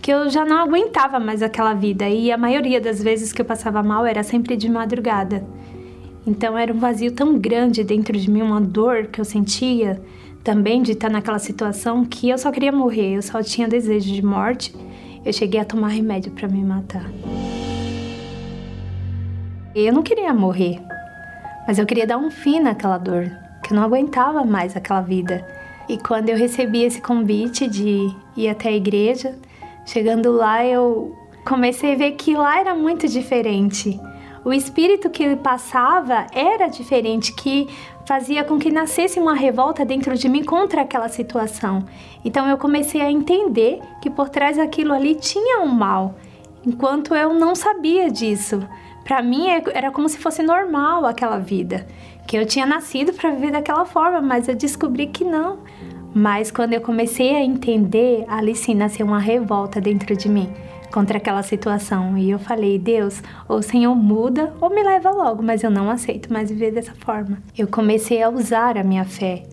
que 0.00 0.12
eu 0.12 0.30
já 0.30 0.44
não 0.44 0.58
aguentava 0.58 1.20
mais 1.20 1.42
aquela 1.42 1.74
vida. 1.74 2.08
E 2.08 2.32
a 2.32 2.38
maioria 2.38 2.80
das 2.80 3.02
vezes 3.02 3.32
que 3.32 3.42
eu 3.42 3.44
passava 3.44 3.82
mal 3.82 4.06
era 4.06 4.22
sempre 4.22 4.56
de 4.56 4.68
madrugada. 4.68 5.46
Então 6.26 6.56
era 6.56 6.72
um 6.72 6.78
vazio 6.78 7.12
tão 7.12 7.38
grande 7.38 7.82
dentro 7.82 8.16
de 8.16 8.30
mim, 8.30 8.42
uma 8.42 8.60
dor 8.60 9.06
que 9.06 9.20
eu 9.20 9.24
sentia 9.24 10.00
também 10.44 10.82
de 10.82 10.92
estar 10.92 11.10
naquela 11.10 11.38
situação 11.38 12.04
que 12.04 12.28
eu 12.28 12.38
só 12.38 12.50
queria 12.50 12.72
morrer, 12.72 13.16
eu 13.16 13.22
só 13.22 13.42
tinha 13.42 13.68
desejo 13.68 14.12
de 14.12 14.24
morte. 14.24 14.74
Eu 15.24 15.32
cheguei 15.32 15.60
a 15.60 15.64
tomar 15.64 15.88
remédio 15.88 16.32
para 16.32 16.48
me 16.48 16.62
matar. 16.64 17.10
Eu 19.74 19.92
não 19.92 20.02
queria 20.02 20.32
morrer, 20.32 20.80
mas 21.66 21.78
eu 21.78 21.84
queria 21.84 22.06
dar 22.06 22.16
um 22.16 22.30
fim 22.30 22.58
naquela 22.58 22.96
dor, 22.96 23.30
que 23.62 23.72
eu 23.72 23.76
não 23.76 23.84
aguentava 23.84 24.42
mais 24.42 24.74
aquela 24.74 25.02
vida. 25.02 25.46
E 25.88 25.98
quando 25.98 26.30
eu 26.30 26.36
recebi 26.36 26.82
esse 26.82 27.02
convite 27.02 27.68
de 27.68 28.08
ir 28.34 28.48
até 28.48 28.70
a 28.70 28.76
igreja, 28.76 29.36
chegando 29.84 30.32
lá 30.32 30.64
eu 30.64 31.14
comecei 31.46 31.92
a 31.92 31.96
ver 31.96 32.12
que 32.12 32.34
lá 32.34 32.58
era 32.58 32.74
muito 32.74 33.06
diferente. 33.06 34.00
o 34.44 34.52
espírito 34.52 35.10
que 35.10 35.36
passava 35.36 36.26
era 36.32 36.68
diferente, 36.68 37.34
que 37.34 37.68
fazia 38.06 38.42
com 38.42 38.58
que 38.58 38.70
nascesse 38.70 39.20
uma 39.20 39.34
revolta 39.34 39.84
dentro 39.84 40.16
de 40.16 40.28
mim 40.28 40.42
contra 40.42 40.80
aquela 40.80 41.10
situação. 41.10 41.84
Então 42.24 42.48
eu 42.48 42.56
comecei 42.56 43.02
a 43.02 43.10
entender 43.10 43.80
que 44.00 44.08
por 44.08 44.30
trás 44.30 44.56
daquilo 44.56 44.94
ali 44.94 45.14
tinha 45.14 45.60
um 45.60 45.68
mal, 45.68 46.14
enquanto 46.66 47.14
eu 47.14 47.34
não 47.34 47.54
sabia 47.54 48.10
disso. 48.10 48.66
Para 49.08 49.22
mim 49.22 49.48
é, 49.48 49.62
era 49.72 49.90
como 49.90 50.06
se 50.06 50.18
fosse 50.18 50.42
normal 50.42 51.06
aquela 51.06 51.38
vida, 51.38 51.86
que 52.26 52.36
eu 52.36 52.44
tinha 52.44 52.66
nascido 52.66 53.14
para 53.14 53.30
viver 53.30 53.50
daquela 53.50 53.86
forma, 53.86 54.20
mas 54.20 54.48
eu 54.48 54.54
descobri 54.54 55.06
que 55.06 55.24
não. 55.24 55.60
Mas 56.14 56.50
quando 56.50 56.74
eu 56.74 56.82
comecei 56.82 57.34
a 57.34 57.42
entender, 57.42 58.26
ali 58.28 58.54
sim 58.54 58.74
nasceu 58.74 59.06
uma 59.06 59.18
revolta 59.18 59.80
dentro 59.80 60.14
de 60.14 60.28
mim 60.28 60.52
contra 60.92 61.16
aquela 61.16 61.42
situação. 61.42 62.18
E 62.18 62.30
eu 62.30 62.38
falei, 62.38 62.78
Deus, 62.78 63.22
ou 63.48 63.60
o 63.60 63.62
Senhor 63.62 63.94
muda 63.94 64.52
ou 64.60 64.68
me 64.68 64.82
leva 64.82 65.10
logo, 65.10 65.42
mas 65.42 65.64
eu 65.64 65.70
não 65.70 65.88
aceito 65.88 66.30
mais 66.30 66.50
viver 66.50 66.70
dessa 66.70 66.92
forma. 66.92 67.38
Eu 67.56 67.66
comecei 67.66 68.22
a 68.22 68.28
usar 68.28 68.76
a 68.76 68.84
minha 68.84 69.06
fé. 69.06 69.44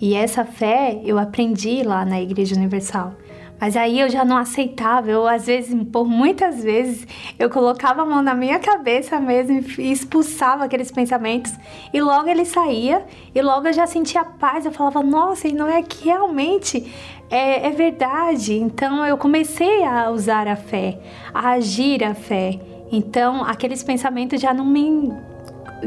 E 0.00 0.14
essa 0.14 0.44
fé 0.44 1.00
eu 1.04 1.18
aprendi 1.18 1.82
lá 1.82 2.04
na 2.04 2.22
Igreja 2.22 2.54
Universal. 2.54 3.14
Mas 3.60 3.76
aí 3.76 4.00
eu 4.00 4.08
já 4.08 4.24
não 4.24 4.38
aceitava, 4.38 5.10
eu 5.10 5.28
às 5.28 5.46
vezes, 5.46 5.76
por 5.92 6.08
muitas 6.08 6.64
vezes, 6.64 7.06
eu 7.38 7.50
colocava 7.50 8.02
a 8.02 8.06
mão 8.06 8.22
na 8.22 8.34
minha 8.34 8.58
cabeça 8.58 9.20
mesmo 9.20 9.62
e 9.78 9.92
expulsava 9.92 10.64
aqueles 10.64 10.90
pensamentos. 10.90 11.52
E 11.92 12.00
logo 12.00 12.28
ele 12.28 12.46
saía, 12.46 13.04
e 13.34 13.42
logo 13.42 13.68
eu 13.68 13.72
já 13.74 13.86
sentia 13.86 14.24
paz. 14.24 14.64
Eu 14.64 14.72
falava, 14.72 15.02
nossa, 15.02 15.46
e 15.46 15.52
não 15.52 15.68
é 15.68 15.82
que 15.82 16.06
realmente 16.06 16.90
é, 17.28 17.66
é 17.66 17.70
verdade. 17.70 18.54
Então 18.54 19.04
eu 19.04 19.18
comecei 19.18 19.84
a 19.84 20.10
usar 20.10 20.48
a 20.48 20.56
fé, 20.56 20.98
a 21.34 21.50
agir 21.50 22.02
a 22.02 22.14
fé. 22.14 22.58
Então 22.90 23.44
aqueles 23.44 23.82
pensamentos 23.82 24.40
já 24.40 24.54
não 24.54 24.64
me 24.64 25.12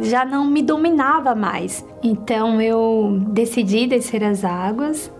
já 0.01 0.25
não 0.25 0.45
me 0.45 0.61
dominava 0.61 1.35
mais. 1.35 1.85
Então 2.03 2.61
eu 2.61 3.19
decidi 3.29 3.87
descer 3.87 4.23
as 4.23 4.43
águas 4.43 5.11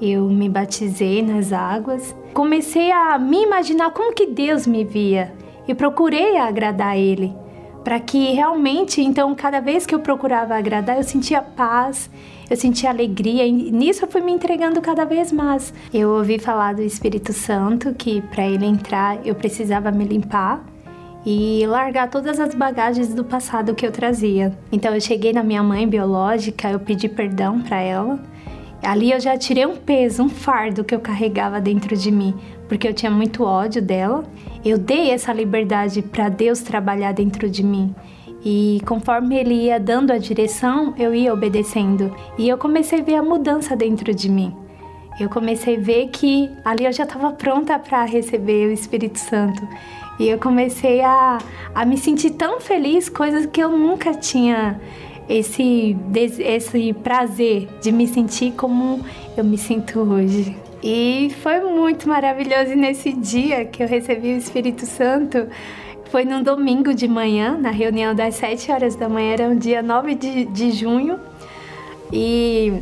eu 0.00 0.28
me 0.28 0.48
batizei 0.48 1.22
nas 1.22 1.52
águas, 1.52 2.14
comecei 2.32 2.92
a 2.92 3.18
me 3.18 3.42
imaginar 3.42 3.90
como 3.90 4.14
que 4.14 4.26
Deus 4.26 4.66
me 4.66 4.84
via 4.84 5.32
e 5.66 5.74
procurei 5.74 6.36
agradar 6.36 6.96
Ele, 6.96 7.34
para 7.82 7.98
que 7.98 8.32
realmente, 8.32 9.00
então, 9.02 9.34
cada 9.34 9.60
vez 9.60 9.86
que 9.86 9.94
eu 9.94 10.00
procurava 10.00 10.56
agradar, 10.56 10.96
eu 10.96 11.02
sentia 11.02 11.42
paz, 11.42 12.10
eu 12.48 12.56
sentia 12.56 12.90
alegria 12.90 13.46
e 13.46 13.52
nisso 13.52 14.04
eu 14.04 14.08
fui 14.08 14.20
me 14.20 14.32
entregando 14.32 14.80
cada 14.80 15.04
vez 15.04 15.32
mais. 15.32 15.72
Eu 15.92 16.10
ouvi 16.10 16.38
falar 16.38 16.74
do 16.74 16.82
Espírito 16.82 17.32
Santo 17.32 17.94
que 17.94 18.22
para 18.22 18.46
ele 18.46 18.64
entrar 18.64 19.18
eu 19.26 19.34
precisava 19.34 19.90
me 19.90 20.04
limpar 20.04 20.64
e 21.26 21.66
largar 21.66 22.08
todas 22.08 22.40
as 22.40 22.54
bagagens 22.54 23.12
do 23.12 23.24
passado 23.24 23.74
que 23.74 23.86
eu 23.86 23.92
trazia. 23.92 24.56
Então 24.72 24.94
eu 24.94 25.00
cheguei 25.00 25.32
na 25.32 25.42
minha 25.42 25.62
mãe 25.62 25.86
biológica, 25.86 26.70
eu 26.70 26.80
pedi 26.80 27.08
perdão 27.08 27.60
para 27.60 27.80
ela 27.80 28.18
Ali 28.82 29.10
eu 29.10 29.20
já 29.20 29.36
tirei 29.36 29.66
um 29.66 29.76
peso, 29.76 30.22
um 30.22 30.28
fardo 30.28 30.84
que 30.84 30.94
eu 30.94 31.00
carregava 31.00 31.60
dentro 31.60 31.96
de 31.96 32.10
mim, 32.10 32.34
porque 32.68 32.86
eu 32.86 32.94
tinha 32.94 33.10
muito 33.10 33.42
ódio 33.42 33.82
dela. 33.82 34.24
Eu 34.64 34.78
dei 34.78 35.10
essa 35.10 35.32
liberdade 35.32 36.02
para 36.02 36.28
Deus 36.28 36.60
trabalhar 36.60 37.12
dentro 37.12 37.50
de 37.50 37.62
mim. 37.62 37.94
E 38.44 38.80
conforme 38.86 39.36
ele 39.36 39.54
ia 39.54 39.80
dando 39.80 40.12
a 40.12 40.18
direção, 40.18 40.94
eu 40.96 41.14
ia 41.14 41.34
obedecendo. 41.34 42.14
E 42.38 42.48
eu 42.48 42.56
comecei 42.56 43.00
a 43.00 43.02
ver 43.02 43.16
a 43.16 43.22
mudança 43.22 43.74
dentro 43.74 44.14
de 44.14 44.28
mim. 44.28 44.54
Eu 45.18 45.28
comecei 45.28 45.76
a 45.76 45.80
ver 45.80 46.08
que 46.08 46.48
ali 46.64 46.84
eu 46.84 46.92
já 46.92 47.02
estava 47.02 47.32
pronta 47.32 47.76
para 47.78 48.04
receber 48.04 48.68
o 48.68 48.72
Espírito 48.72 49.18
Santo. 49.18 49.66
E 50.18 50.28
eu 50.28 50.38
comecei 50.38 51.00
a, 51.00 51.38
a 51.74 51.84
me 51.84 51.96
sentir 51.96 52.30
tão 52.30 52.60
feliz, 52.60 53.08
coisas 53.08 53.46
que 53.46 53.60
eu 53.60 53.70
nunca 53.70 54.14
tinha 54.14 54.80
esse, 55.28 55.96
esse 56.40 56.92
prazer 56.92 57.68
de 57.82 57.92
me 57.92 58.06
sentir 58.06 58.52
como 58.52 59.04
eu 59.36 59.44
me 59.44 59.58
sinto 59.58 60.00
hoje. 60.00 60.56
E 60.82 61.30
foi 61.42 61.60
muito 61.60 62.08
maravilhoso. 62.08 62.72
E 62.72 62.76
nesse 62.76 63.12
dia 63.12 63.64
que 63.64 63.82
eu 63.82 63.88
recebi 63.88 64.34
o 64.34 64.36
Espírito 64.36 64.86
Santo, 64.86 65.48
foi 66.10 66.24
num 66.24 66.42
domingo 66.42 66.94
de 66.94 67.06
manhã, 67.06 67.58
na 67.58 67.70
reunião 67.70 68.14
das 68.14 68.36
7 68.36 68.70
horas 68.70 68.96
da 68.96 69.08
manhã, 69.08 69.32
era 69.32 69.48
um 69.48 69.56
dia 69.56 69.82
9 69.82 70.14
de, 70.14 70.44
de 70.46 70.70
junho. 70.70 71.18
E 72.12 72.72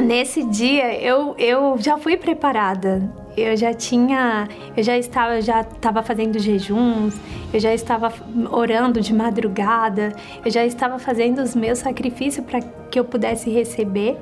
nesse 0.00 0.44
dia 0.44 0.94
eu, 1.00 1.34
eu 1.38 1.76
já 1.78 1.96
fui 1.98 2.16
preparada 2.16 3.26
eu 3.36 3.54
já 3.54 3.74
tinha, 3.74 4.48
eu 4.74 4.82
já 4.82 4.96
estava, 4.96 5.42
já 5.42 5.60
estava 5.60 6.02
fazendo 6.02 6.38
jejuns, 6.38 7.14
eu 7.52 7.60
já 7.60 7.74
estava 7.74 8.12
orando 8.50 9.00
de 9.00 9.12
madrugada, 9.12 10.14
eu 10.42 10.50
já 10.50 10.64
estava 10.64 10.98
fazendo 10.98 11.42
os 11.42 11.54
meus 11.54 11.80
sacrifícios 11.80 12.44
para 12.44 12.60
que 12.62 12.98
eu 12.98 13.04
pudesse 13.04 13.50
receber. 13.50 14.16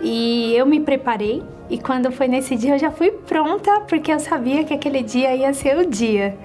E 0.00 0.54
eu 0.56 0.66
me 0.66 0.80
preparei 0.80 1.42
e 1.70 1.78
quando 1.78 2.10
foi 2.10 2.28
nesse 2.28 2.56
dia 2.56 2.74
eu 2.74 2.78
já 2.78 2.90
fui 2.90 3.10
pronta 3.10 3.80
porque 3.80 4.12
eu 4.12 4.20
sabia 4.20 4.64
que 4.64 4.74
aquele 4.74 5.02
dia 5.02 5.34
ia 5.34 5.52
ser 5.52 5.76
o 5.76 5.86
dia. 5.88 6.36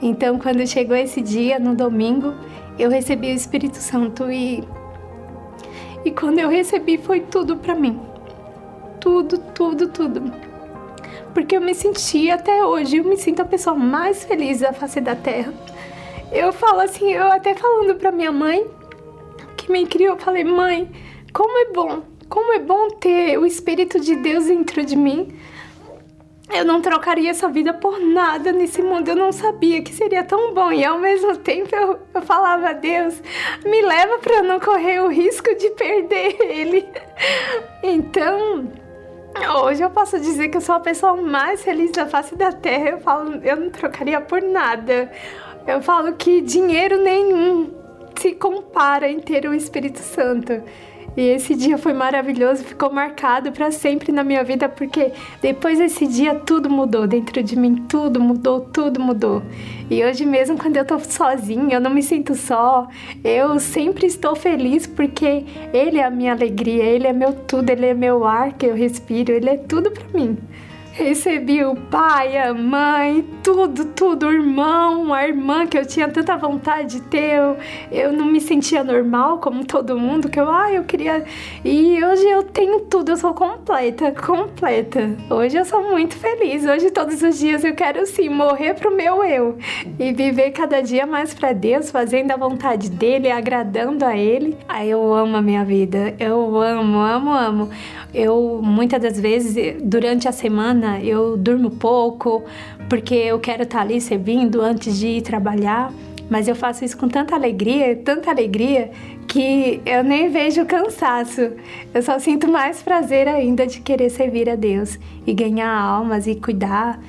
Então 0.00 0.38
quando 0.38 0.66
chegou 0.66 0.96
esse 0.96 1.20
dia 1.20 1.58
no 1.58 1.74
domingo, 1.74 2.34
eu 2.78 2.90
recebi 2.90 3.28
o 3.28 3.34
Espírito 3.34 3.76
Santo 3.76 4.30
e 4.30 4.62
e 6.04 6.10
quando 6.10 6.38
eu 6.38 6.48
recebi 6.48 6.96
foi 6.96 7.20
tudo 7.20 7.56
para 7.56 7.74
mim. 7.74 7.98
Tudo, 9.00 9.38
tudo, 9.38 9.88
tudo 9.88 10.48
porque 11.38 11.56
eu 11.56 11.60
me 11.60 11.72
senti 11.72 12.30
até 12.32 12.64
hoje, 12.64 12.96
eu 12.96 13.04
me 13.04 13.16
sinto 13.16 13.40
a 13.42 13.44
pessoa 13.44 13.76
mais 13.76 14.24
feliz 14.24 14.58
da 14.58 14.72
face 14.72 15.00
da 15.00 15.14
terra. 15.14 15.54
Eu 16.32 16.52
falo 16.52 16.80
assim, 16.80 17.12
eu 17.12 17.30
até 17.30 17.54
falando 17.54 17.94
para 17.94 18.10
minha 18.10 18.32
mãe, 18.32 18.66
que 19.56 19.70
me 19.70 19.86
criou, 19.86 20.14
eu 20.14 20.18
falei: 20.18 20.42
"Mãe, 20.42 20.90
como 21.32 21.56
é 21.58 21.72
bom, 21.72 22.02
como 22.28 22.52
é 22.52 22.58
bom 22.58 22.88
ter 22.90 23.38
o 23.38 23.46
espírito 23.46 24.00
de 24.00 24.16
Deus 24.16 24.46
dentro 24.46 24.84
de 24.84 24.96
mim. 24.96 25.32
Eu 26.52 26.64
não 26.64 26.80
trocaria 26.80 27.30
essa 27.30 27.48
vida 27.48 27.74
por 27.74 28.00
nada 28.00 28.50
nesse 28.50 28.82
mundo. 28.82 29.08
Eu 29.08 29.16
não 29.16 29.30
sabia 29.30 29.82
que 29.82 29.92
seria 29.92 30.24
tão 30.24 30.54
bom. 30.54 30.72
E 30.72 30.82
ao 30.82 30.98
mesmo 30.98 31.36
tempo 31.36 31.76
eu, 31.76 31.98
eu 32.14 32.22
falava 32.22 32.72
Deus, 32.72 33.22
me 33.64 33.82
leva 33.82 34.18
para 34.18 34.42
não 34.42 34.58
correr 34.58 35.00
o 35.00 35.08
risco 35.08 35.54
de 35.54 35.70
perder 35.70 36.36
ele. 36.40 36.88
Então, 37.80 38.66
Hoje 39.46 39.82
eu 39.82 39.90
posso 39.90 40.18
dizer 40.18 40.48
que 40.48 40.56
eu 40.56 40.60
sou 40.60 40.74
a 40.74 40.80
pessoa 40.80 41.16
mais 41.16 41.62
feliz 41.62 41.92
da 41.92 42.06
face 42.06 42.34
da 42.34 42.52
terra. 42.52 42.90
Eu 42.90 43.00
falo, 43.00 43.40
eu 43.44 43.56
não 43.56 43.70
trocaria 43.70 44.20
por 44.20 44.42
nada. 44.42 45.10
Eu 45.66 45.80
falo 45.82 46.14
que 46.14 46.40
dinheiro 46.40 47.02
nenhum 47.02 47.70
se 48.18 48.32
compara 48.32 49.08
em 49.08 49.20
ter 49.20 49.46
o 49.46 49.54
Espírito 49.54 50.00
Santo. 50.00 50.62
E 51.16 51.22
esse 51.22 51.54
dia 51.54 51.76
foi 51.76 51.92
maravilhoso, 51.92 52.62
ficou 52.62 52.92
marcado 52.92 53.50
para 53.50 53.70
sempre 53.72 54.12
na 54.12 54.22
minha 54.22 54.44
vida, 54.44 54.68
porque 54.68 55.12
depois 55.42 55.78
desse 55.78 56.06
dia 56.06 56.34
tudo 56.34 56.70
mudou 56.70 57.06
dentro 57.06 57.42
de 57.42 57.56
mim, 57.56 57.84
tudo 57.88 58.20
mudou, 58.20 58.60
tudo 58.60 59.00
mudou. 59.00 59.42
E 59.90 60.04
hoje 60.04 60.24
mesmo 60.24 60.56
quando 60.56 60.76
eu 60.76 60.84
tô 60.84 60.98
sozinha, 61.00 61.74
eu 61.76 61.80
não 61.80 61.90
me 61.90 62.02
sinto 62.02 62.34
só, 62.34 62.86
eu 63.24 63.58
sempre 63.58 64.06
estou 64.06 64.36
feliz 64.36 64.86
porque 64.86 65.44
ele 65.72 65.98
é 65.98 66.04
a 66.04 66.10
minha 66.10 66.32
alegria, 66.32 66.84
ele 66.84 67.06
é 67.06 67.12
meu 67.12 67.32
tudo, 67.32 67.70
ele 67.70 67.86
é 67.86 67.94
meu 67.94 68.24
ar 68.24 68.52
que 68.52 68.66
eu 68.66 68.74
respiro, 68.74 69.32
ele 69.32 69.48
é 69.48 69.56
tudo 69.56 69.90
para 69.90 70.04
mim. 70.12 70.38
Recebi 70.98 71.64
o 71.64 71.76
pai, 71.76 72.36
a 72.36 72.52
mãe, 72.52 73.24
tudo, 73.40 73.84
tudo, 73.84 74.26
o 74.26 74.32
irmão, 74.32 75.14
a 75.14 75.28
irmã 75.28 75.64
que 75.64 75.78
eu 75.78 75.86
tinha 75.86 76.08
tanta 76.08 76.36
vontade 76.36 76.96
de 76.96 77.02
ter. 77.02 77.36
Eu, 77.36 77.56
eu 77.92 78.12
não 78.12 78.26
me 78.26 78.40
sentia 78.40 78.82
normal 78.82 79.38
como 79.38 79.64
todo 79.64 79.96
mundo, 79.96 80.28
que 80.28 80.40
eu, 80.40 80.50
ah, 80.50 80.72
eu 80.72 80.82
queria. 80.82 81.24
E 81.64 82.02
hoje 82.02 82.28
eu 82.28 82.42
tenho 82.42 82.80
tudo, 82.80 83.12
eu 83.12 83.16
sou 83.16 83.32
completa, 83.32 84.10
completa. 84.10 85.16
Hoje 85.30 85.56
eu 85.56 85.64
sou 85.64 85.88
muito 85.88 86.16
feliz. 86.16 86.66
Hoje, 86.66 86.90
todos 86.90 87.22
os 87.22 87.38
dias, 87.38 87.62
eu 87.62 87.76
quero 87.76 88.04
sim 88.04 88.28
morrer 88.28 88.74
pro 88.74 88.90
meu 88.90 89.22
eu 89.22 89.56
e 90.00 90.12
viver 90.12 90.50
cada 90.50 90.80
dia 90.80 91.06
mais 91.06 91.32
para 91.32 91.52
Deus, 91.52 91.92
fazendo 91.92 92.32
a 92.32 92.36
vontade 92.36 92.90
dele, 92.90 93.30
agradando 93.30 94.04
a 94.04 94.16
ele. 94.16 94.58
Aí 94.68 94.90
eu 94.90 95.14
amo 95.14 95.36
a 95.36 95.42
minha 95.42 95.64
vida, 95.64 96.16
eu 96.18 96.60
amo, 96.60 96.98
amo, 96.98 97.30
amo. 97.30 97.70
Eu 98.12 98.60
muitas 98.62 99.00
das 99.00 99.20
vezes, 99.20 99.76
durante 99.82 100.26
a 100.26 100.32
semana, 100.32 100.87
semana 100.88 101.00
eu 101.00 101.36
durmo 101.36 101.70
pouco, 101.70 102.42
porque 102.88 103.14
eu 103.14 103.38
quero 103.38 103.64
estar 103.64 103.82
ali 103.82 104.00
servindo 104.00 104.62
antes 104.62 104.98
de 104.98 105.08
ir 105.08 105.22
trabalhar. 105.22 105.92
Mas 106.30 106.46
eu 106.46 106.54
faço 106.54 106.84
isso 106.84 106.96
com 106.96 107.08
tanta 107.08 107.34
alegria, 107.34 107.96
tanta 107.96 108.30
alegria, 108.30 108.90
que 109.26 109.80
eu 109.86 110.04
nem 110.04 110.28
vejo 110.28 110.66
cansaço. 110.66 111.52
Eu 111.92 112.02
só 112.02 112.18
sinto 112.18 112.46
mais 112.48 112.82
prazer 112.82 113.26
ainda 113.26 113.66
de 113.66 113.80
querer 113.80 114.10
servir 114.10 114.48
a 114.48 114.54
Deus 114.54 114.98
e 115.26 115.32
ganhar 115.32 115.70
almas 115.70 116.26
e 116.26 116.34
cuidar 116.34 117.00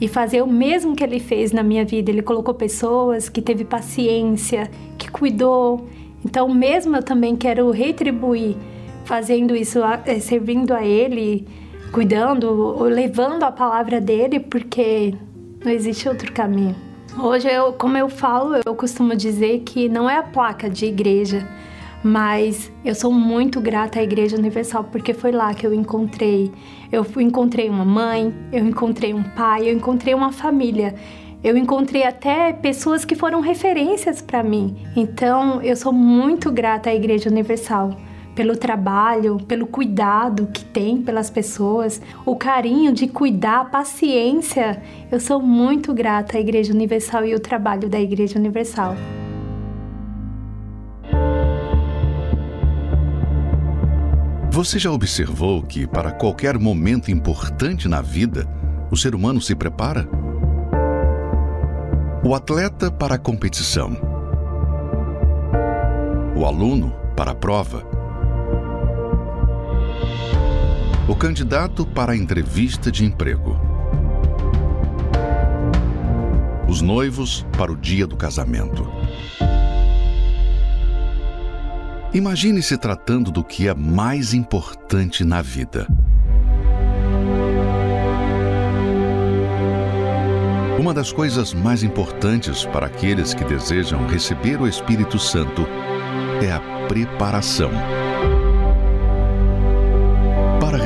e 0.00 0.08
fazer 0.08 0.42
o 0.42 0.46
mesmo 0.46 0.96
que 0.96 1.04
ele 1.04 1.20
fez 1.20 1.52
na 1.52 1.62
minha 1.62 1.84
vida. 1.84 2.10
Ele 2.10 2.22
colocou 2.22 2.52
pessoas 2.52 3.28
que 3.28 3.40
teve 3.40 3.64
paciência, 3.64 4.68
que 4.96 5.08
cuidou. 5.08 5.86
Então, 6.24 6.52
mesmo 6.52 6.96
eu 6.96 7.02
também 7.02 7.36
quero 7.36 7.70
retribuir 7.70 8.56
fazendo 9.04 9.54
isso, 9.54 9.78
eh, 10.04 10.18
servindo 10.18 10.74
a 10.74 10.84
ele 10.84 11.46
cuidando, 11.92 12.82
levando 12.82 13.42
a 13.42 13.52
palavra 13.52 14.00
dele, 14.00 14.40
porque 14.40 15.14
não 15.64 15.72
existe 15.72 16.08
outro 16.08 16.32
caminho. 16.32 16.74
Hoje, 17.20 17.48
eu, 17.48 17.72
como 17.72 17.96
eu 17.96 18.08
falo, 18.08 18.60
eu 18.64 18.74
costumo 18.74 19.16
dizer 19.16 19.60
que 19.60 19.88
não 19.88 20.08
é 20.08 20.18
a 20.18 20.22
placa 20.22 20.70
de 20.70 20.86
igreja, 20.86 21.46
mas 22.02 22.70
eu 22.84 22.94
sou 22.94 23.12
muito 23.12 23.60
grata 23.60 23.98
à 23.98 24.02
Igreja 24.02 24.36
Universal 24.36 24.84
porque 24.84 25.12
foi 25.12 25.32
lá 25.32 25.52
que 25.52 25.66
eu 25.66 25.74
encontrei. 25.74 26.52
Eu 26.92 27.04
encontrei 27.18 27.68
uma 27.68 27.84
mãe, 27.84 28.32
eu 28.52 28.64
encontrei 28.64 29.12
um 29.12 29.22
pai, 29.22 29.68
eu 29.68 29.74
encontrei 29.74 30.14
uma 30.14 30.30
família. 30.30 30.94
Eu 31.42 31.56
encontrei 31.56 32.04
até 32.04 32.52
pessoas 32.52 33.04
que 33.04 33.14
foram 33.14 33.40
referências 33.40 34.20
para 34.20 34.42
mim. 34.42 34.76
Então, 34.94 35.60
eu 35.62 35.74
sou 35.76 35.92
muito 35.92 36.50
grata 36.50 36.90
à 36.90 36.94
Igreja 36.94 37.28
Universal 37.28 37.96
pelo 38.38 38.56
trabalho, 38.56 39.38
pelo 39.48 39.66
cuidado 39.66 40.46
que 40.46 40.64
tem 40.64 41.02
pelas 41.02 41.28
pessoas, 41.28 42.00
o 42.24 42.36
carinho 42.36 42.92
de 42.92 43.08
cuidar, 43.08 43.62
a 43.62 43.64
paciência. 43.64 44.80
Eu 45.10 45.18
sou 45.18 45.42
muito 45.42 45.92
grata 45.92 46.36
à 46.36 46.40
Igreja 46.40 46.72
Universal 46.72 47.24
e 47.24 47.34
o 47.34 47.40
trabalho 47.40 47.88
da 47.88 48.00
Igreja 48.00 48.38
Universal. 48.38 48.94
Você 54.52 54.78
já 54.78 54.92
observou 54.92 55.64
que, 55.64 55.84
para 55.84 56.12
qualquer 56.12 56.60
momento 56.60 57.10
importante 57.10 57.88
na 57.88 58.00
vida, 58.00 58.48
o 58.88 58.96
ser 58.96 59.16
humano 59.16 59.40
se 59.40 59.56
prepara? 59.56 60.08
O 62.24 62.36
atleta 62.36 62.88
para 62.88 63.16
a 63.16 63.18
competição, 63.18 63.96
o 66.36 66.44
aluno 66.44 66.94
para 67.16 67.32
a 67.32 67.34
prova 67.34 67.97
o 71.08 71.16
candidato 71.16 71.86
para 71.86 72.12
a 72.12 72.16
entrevista 72.16 72.92
de 72.92 73.02
emprego. 73.02 73.58
Os 76.68 76.82
noivos 76.82 77.46
para 77.56 77.72
o 77.72 77.76
dia 77.76 78.06
do 78.06 78.14
casamento. 78.14 78.86
Imagine 82.12 82.60
se 82.62 82.76
tratando 82.76 83.30
do 83.30 83.42
que 83.42 83.68
é 83.68 83.74
mais 83.74 84.34
importante 84.34 85.24
na 85.24 85.40
vida. 85.40 85.88
Uma 90.78 90.92
das 90.92 91.10
coisas 91.10 91.54
mais 91.54 91.82
importantes 91.82 92.66
para 92.66 92.86
aqueles 92.86 93.32
que 93.32 93.44
desejam 93.44 94.06
receber 94.06 94.60
o 94.60 94.68
Espírito 94.68 95.18
Santo 95.18 95.66
é 96.42 96.52
a 96.52 96.60
preparação 96.86 97.70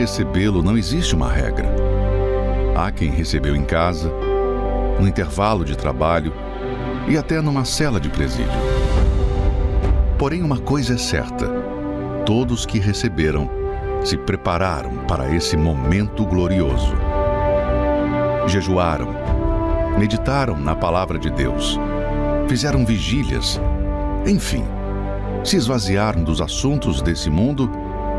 recebê-lo 0.02 0.64
não 0.64 0.76
existe 0.76 1.14
uma 1.14 1.30
regra. 1.30 1.68
Há 2.74 2.90
quem 2.90 3.08
recebeu 3.08 3.54
em 3.54 3.62
casa, 3.62 4.10
no 4.98 5.06
intervalo 5.06 5.64
de 5.64 5.76
trabalho 5.76 6.32
e 7.06 7.16
até 7.16 7.40
numa 7.40 7.64
cela 7.64 8.00
de 8.00 8.08
presídio. 8.08 8.50
Porém, 10.18 10.42
uma 10.42 10.58
coisa 10.58 10.94
é 10.94 10.98
certa: 10.98 11.46
todos 12.26 12.66
que 12.66 12.80
receberam 12.80 13.48
se 14.04 14.16
prepararam 14.16 14.90
para 15.06 15.32
esse 15.32 15.56
momento 15.56 16.26
glorioso. 16.26 16.96
Jejuaram, 18.48 19.14
meditaram 19.96 20.58
na 20.58 20.74
palavra 20.74 21.16
de 21.16 21.30
Deus, 21.30 21.78
fizeram 22.48 22.84
vigílias, 22.84 23.60
enfim, 24.26 24.64
se 25.44 25.56
esvaziaram 25.56 26.24
dos 26.24 26.40
assuntos 26.40 27.00
desse 27.00 27.30
mundo 27.30 27.70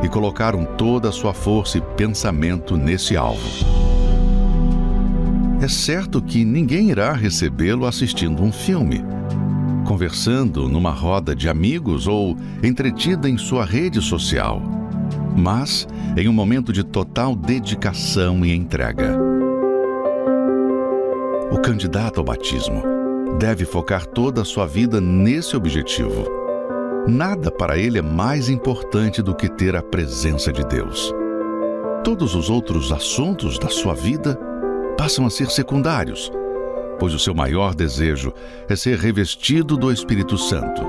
e 0.04 0.10
colocaram 0.10 0.66
toda 0.66 1.10
a 1.10 1.12
sua 1.12 1.34
força 1.34 1.78
e 1.78 1.82
pensamento 1.82 2.76
nesse 2.76 3.16
alvo. 3.16 3.48
É 5.62 5.68
certo 5.68 6.22
que 6.22 6.44
ninguém 6.44 6.90
irá 6.90 7.14
recebê-lo 7.14 7.86
assistindo 7.86 8.44
um 8.44 8.52
filme, 8.52 9.02
conversando 9.86 10.68
numa 10.68 10.92
roda 10.92 11.34
de 11.34 11.48
amigos 11.48 12.06
ou 12.06 12.38
entretida 12.62 13.30
em 13.30 13.38
sua 13.38 13.64
rede 13.64 14.02
social, 14.02 14.62
mas 15.38 15.88
em 16.18 16.28
um 16.28 16.34
momento 16.34 16.74
de 16.74 16.84
total 16.84 17.34
dedicação 17.34 18.46
e 18.46 18.54
entrega. 18.54 19.18
O 21.50 21.60
candidato 21.60 22.20
ao 22.20 22.26
batismo 22.26 22.84
deve 23.40 23.64
focar 23.64 24.06
toda 24.06 24.42
a 24.42 24.46
sua 24.46 24.68
vida 24.68 25.00
nesse 25.00 25.56
objetivo 25.56 26.43
Nada 27.08 27.52
para 27.52 27.78
ele 27.78 27.98
é 27.98 28.02
mais 28.02 28.48
importante 28.48 29.22
do 29.22 29.36
que 29.36 29.50
ter 29.50 29.76
a 29.76 29.84
presença 29.84 30.54
de 30.54 30.66
Deus. 30.66 31.14
Todos 32.02 32.34
os 32.34 32.50
outros 32.50 32.94
assuntos 32.94 33.60
da 33.60 33.68
sua 33.68 33.94
vida 33.94 34.40
passam 34.98 35.26
a 35.26 35.30
ser 35.30 35.50
secundários, 35.50 36.32
pois 36.98 37.14
o 37.14 37.20
seu 37.20 37.36
maior 37.36 37.76
desejo 37.76 38.34
é 38.70 38.76
ser 38.78 38.98
revestido 38.98 39.76
do 39.76 39.92
Espírito 39.92 40.38
Santo, 40.38 40.82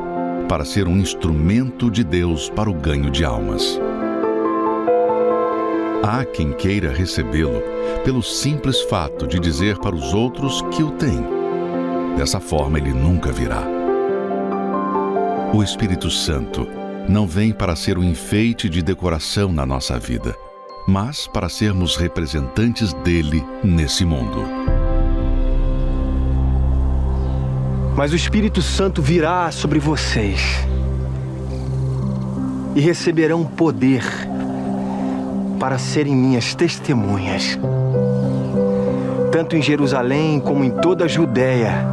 para 0.48 0.64
ser 0.64 0.86
um 0.86 0.96
instrumento 0.98 1.90
de 1.90 2.04
Deus 2.04 2.48
para 2.48 2.70
o 2.70 2.74
ganho 2.74 3.10
de 3.10 3.24
almas. 3.24 3.80
Há 6.00 6.24
quem 6.24 6.52
queira 6.52 6.92
recebê-lo 6.92 7.60
pelo 8.04 8.22
simples 8.22 8.80
fato 8.82 9.26
de 9.26 9.40
dizer 9.40 9.78
para 9.78 9.96
os 9.96 10.14
outros 10.14 10.62
que 10.70 10.82
o 10.82 10.92
tem. 10.92 11.26
Dessa 12.16 12.38
forma, 12.38 12.78
ele 12.78 12.92
nunca 12.92 13.32
virá. 13.32 13.73
O 15.54 15.62
Espírito 15.62 16.10
Santo 16.10 16.66
não 17.08 17.28
vem 17.28 17.52
para 17.52 17.76
ser 17.76 17.96
um 17.96 18.02
enfeite 18.02 18.68
de 18.68 18.82
decoração 18.82 19.52
na 19.52 19.64
nossa 19.64 20.00
vida, 20.00 20.34
mas 20.84 21.28
para 21.28 21.48
sermos 21.48 21.94
representantes 21.94 22.92
dele 22.92 23.46
nesse 23.62 24.04
mundo. 24.04 24.42
Mas 27.94 28.12
o 28.12 28.16
Espírito 28.16 28.60
Santo 28.60 29.00
virá 29.00 29.48
sobre 29.52 29.78
vocês 29.78 30.40
e 32.74 32.80
receberão 32.80 33.44
poder 33.44 34.02
para 35.60 35.78
serem 35.78 36.16
minhas 36.16 36.52
testemunhas, 36.56 37.56
tanto 39.30 39.54
em 39.54 39.62
Jerusalém 39.62 40.40
como 40.40 40.64
em 40.64 40.70
toda 40.70 41.04
a 41.04 41.08
Judéia 41.08 41.86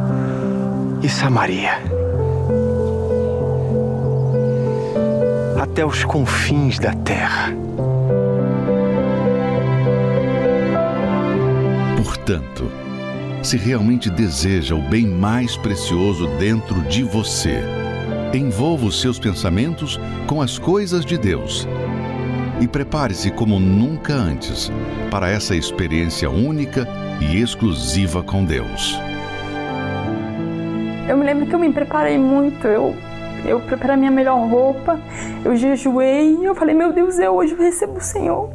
e 1.00 1.08
Samaria. 1.08 1.91
Até 5.82 5.84
os 5.84 6.04
confins 6.04 6.78
da 6.78 6.92
terra. 6.92 7.52
Portanto, 11.96 12.70
se 13.42 13.56
realmente 13.56 14.08
deseja 14.08 14.76
o 14.76 14.82
bem 14.82 15.06
mais 15.06 15.56
precioso 15.56 16.28
dentro 16.38 16.82
de 16.82 17.02
você, 17.02 17.60
envolva 18.32 18.86
os 18.86 19.00
seus 19.00 19.18
pensamentos 19.18 19.98
com 20.28 20.40
as 20.40 20.56
coisas 20.56 21.04
de 21.04 21.18
Deus 21.18 21.66
e 22.60 22.68
prepare-se 22.68 23.32
como 23.32 23.58
nunca 23.58 24.14
antes 24.14 24.70
para 25.10 25.28
essa 25.28 25.56
experiência 25.56 26.30
única 26.30 26.86
e 27.20 27.40
exclusiva 27.40 28.22
com 28.22 28.44
Deus. 28.44 28.96
Eu 31.08 31.16
me 31.16 31.24
lembro 31.24 31.44
que 31.46 31.54
eu 31.54 31.58
me 31.58 31.72
preparei 31.72 32.16
muito. 32.18 32.68
Eu 32.68 32.96
eu 33.44 33.60
preparei 33.60 33.94
a 33.94 33.98
minha 33.98 34.10
melhor 34.10 34.38
roupa, 34.48 34.98
eu 35.44 35.56
jejuei, 35.56 36.38
eu 36.42 36.54
falei, 36.54 36.74
meu 36.74 36.92
Deus, 36.92 37.18
eu 37.18 37.32
hoje 37.32 37.54
recebo 37.54 37.98
o 37.98 38.00
Senhor. 38.00 38.50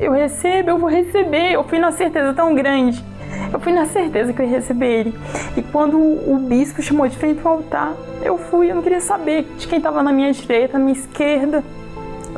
Eu 0.00 0.12
recebo, 0.12 0.70
eu 0.70 0.78
vou 0.78 0.88
receber. 0.88 1.52
Eu 1.52 1.62
fui 1.64 1.78
na 1.78 1.92
certeza 1.92 2.32
tão 2.32 2.54
grande. 2.54 3.04
Eu 3.52 3.60
fui 3.60 3.72
na 3.72 3.86
certeza 3.86 4.32
que 4.32 4.42
eu 4.42 4.46
ia 4.46 4.56
receber 4.56 4.86
ele. 4.86 5.14
E 5.56 5.62
quando 5.62 5.96
o 5.96 6.36
bispo 6.38 6.82
chamou 6.82 7.06
de 7.06 7.16
frente 7.16 7.40
ao 7.44 7.54
altar, 7.54 7.94
eu 8.22 8.36
fui, 8.36 8.70
eu 8.70 8.74
não 8.74 8.82
queria 8.82 9.00
saber 9.00 9.44
de 9.56 9.68
quem 9.68 9.78
estava 9.78 10.02
na 10.02 10.12
minha 10.12 10.32
direita, 10.32 10.78
na 10.78 10.84
minha 10.84 10.98
esquerda. 10.98 11.62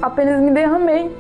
Apenas 0.03 0.43
me 0.43 0.51
derramei 0.51 1.11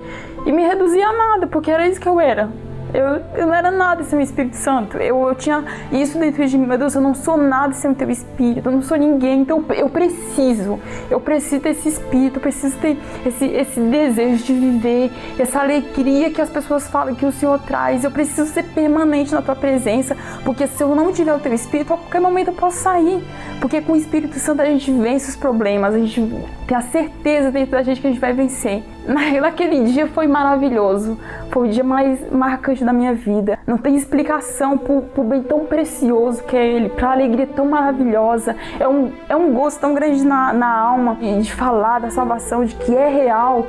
e 0.44 0.52
me 0.52 0.62
reduzi 0.62 1.00
a 1.00 1.12
nada, 1.12 1.46
porque 1.46 1.70
era 1.70 1.88
isso 1.88 2.00
que 2.00 2.08
eu 2.08 2.20
era. 2.20 2.50
Eu, 2.94 3.20
eu 3.34 3.46
não 3.48 3.52
era 3.52 3.72
nada 3.72 4.04
sem 4.04 4.16
o 4.16 4.22
Espírito 4.22 4.56
Santo. 4.56 4.96
Eu, 4.98 5.20
eu 5.26 5.34
tinha 5.34 5.64
isso 5.90 6.16
dentro 6.16 6.46
de 6.46 6.56
mim. 6.56 6.64
Meu 6.64 6.78
Deus, 6.78 6.94
eu 6.94 7.00
não 7.00 7.12
sou 7.12 7.36
nada 7.36 7.74
sem 7.74 7.90
o 7.90 7.94
teu 7.94 8.08
Espírito. 8.08 8.68
Eu 8.68 8.72
não 8.72 8.82
sou 8.82 8.96
ninguém. 8.96 9.40
Então 9.40 9.64
eu 9.70 9.88
preciso. 9.88 10.78
Eu 11.10 11.18
preciso 11.18 11.60
ter 11.60 11.70
esse 11.70 11.88
Espírito. 11.88 12.36
Eu 12.36 12.40
preciso 12.40 12.78
ter 12.78 12.96
esse, 13.26 13.46
esse 13.46 13.80
desejo 13.80 14.44
de 14.44 14.52
viver. 14.52 15.10
Essa 15.36 15.58
alegria 15.60 16.30
que 16.30 16.40
as 16.40 16.48
pessoas 16.48 16.86
falam 16.86 17.16
que 17.16 17.26
o 17.26 17.32
Senhor 17.32 17.58
traz. 17.58 18.04
Eu 18.04 18.12
preciso 18.12 18.48
ser 18.52 18.62
permanente 18.62 19.34
na 19.34 19.42
tua 19.42 19.56
presença. 19.56 20.16
Porque 20.44 20.68
se 20.68 20.80
eu 20.80 20.94
não 20.94 21.12
tiver 21.12 21.34
o 21.34 21.40
teu 21.40 21.52
Espírito, 21.52 21.92
a 21.94 21.96
qualquer 21.96 22.20
momento 22.20 22.48
eu 22.48 22.54
posso 22.54 22.78
sair. 22.78 23.20
Porque 23.60 23.80
com 23.80 23.94
o 23.94 23.96
Espírito 23.96 24.38
Santo 24.38 24.62
a 24.62 24.66
gente 24.66 24.92
vence 24.92 25.30
os 25.30 25.36
problemas. 25.36 25.96
A 25.96 25.98
gente 25.98 26.20
tem 26.66 26.76
a 26.76 26.80
certeza 26.80 27.50
dentro 27.50 27.72
da 27.72 27.82
gente 27.82 28.00
que 28.00 28.06
a 28.06 28.10
gente 28.10 28.20
vai 28.20 28.32
vencer. 28.32 28.82
Naquele 29.40 29.84
dia 29.84 30.06
foi 30.06 30.26
maravilhoso. 30.26 31.18
Foi 31.50 31.68
o 31.68 31.70
dia 31.70 31.84
mais 31.84 32.30
marcante 32.32 32.84
da 32.84 32.92
minha 32.92 33.14
vida. 33.14 33.58
Não 33.66 33.76
tem 33.76 33.96
explicação 33.96 34.78
para 34.78 34.92
o 34.94 35.24
bem 35.24 35.42
tão 35.42 35.66
precioso 35.66 36.42
que 36.44 36.56
é 36.56 36.66
Ele, 36.66 36.88
para 36.88 37.08
a 37.08 37.12
alegria 37.12 37.46
tão 37.46 37.66
maravilhosa. 37.66 38.56
É 38.78 38.88
um, 38.88 39.12
é 39.28 39.36
um 39.36 39.52
gosto 39.52 39.80
tão 39.80 39.94
grande 39.94 40.24
na, 40.24 40.52
na 40.52 40.74
alma 40.74 41.16
de 41.16 41.52
falar 41.52 42.00
da 42.00 42.10
salvação, 42.10 42.64
de 42.64 42.74
que 42.74 42.94
é 42.94 43.08
real. 43.08 43.66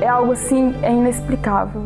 É 0.00 0.08
algo 0.08 0.32
assim, 0.32 0.74
é 0.82 0.92
inexplicável. 0.92 1.82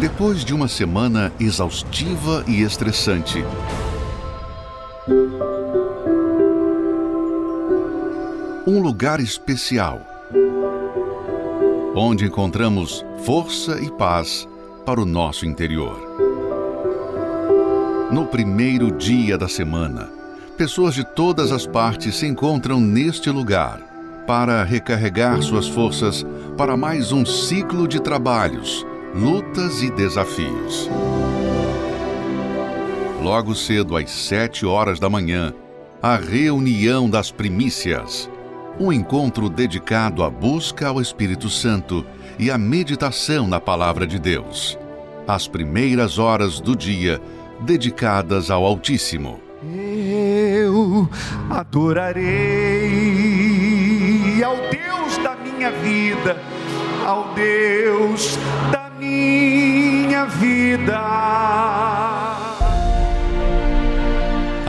Depois 0.00 0.42
de 0.42 0.54
uma 0.54 0.66
semana 0.66 1.30
exaustiva 1.38 2.42
e 2.48 2.62
estressante, 2.62 3.44
um 8.66 8.80
lugar 8.82 9.18
especial, 9.20 10.00
onde 11.94 12.26
encontramos 12.26 13.04
força 13.24 13.80
e 13.80 13.90
paz 13.90 14.46
para 14.84 15.00
o 15.00 15.06
nosso 15.06 15.46
interior. 15.46 15.98
No 18.10 18.26
primeiro 18.26 18.90
dia 18.90 19.38
da 19.38 19.48
semana, 19.48 20.10
pessoas 20.58 20.94
de 20.94 21.04
todas 21.04 21.50
as 21.50 21.66
partes 21.66 22.16
se 22.16 22.26
encontram 22.26 22.78
neste 22.80 23.30
lugar 23.30 23.80
para 24.26 24.62
recarregar 24.62 25.40
suas 25.42 25.66
forças 25.66 26.26
para 26.58 26.76
mais 26.76 27.10
um 27.10 27.24
ciclo 27.24 27.88
de 27.88 28.00
trabalhos, 28.02 28.86
lutas 29.14 29.82
e 29.82 29.90
desafios. 29.90 30.90
Logo 33.22 33.54
cedo, 33.54 33.98
às 33.98 34.10
sete 34.10 34.64
horas 34.64 34.98
da 34.98 35.10
manhã, 35.10 35.52
a 36.02 36.16
reunião 36.16 37.08
das 37.08 37.30
primícias. 37.30 38.28
Um 38.78 38.90
encontro 38.90 39.50
dedicado 39.50 40.24
à 40.24 40.30
busca 40.30 40.88
ao 40.88 41.02
Espírito 41.02 41.50
Santo 41.50 42.04
e 42.38 42.50
à 42.50 42.56
meditação 42.56 43.46
na 43.46 43.60
Palavra 43.60 44.06
de 44.06 44.18
Deus. 44.18 44.78
As 45.28 45.46
primeiras 45.46 46.18
horas 46.18 46.60
do 46.60 46.74
dia 46.74 47.20
dedicadas 47.60 48.50
ao 48.50 48.64
Altíssimo. 48.64 49.38
Eu 49.62 51.06
adorarei 51.50 52.22
ao 54.42 54.56
Deus 54.56 55.18
da 55.18 55.36
minha 55.36 55.70
vida, 55.70 56.42
ao 57.06 57.34
Deus 57.34 58.38
da 58.72 58.90
minha 58.98 60.24
vida. 60.24 62.29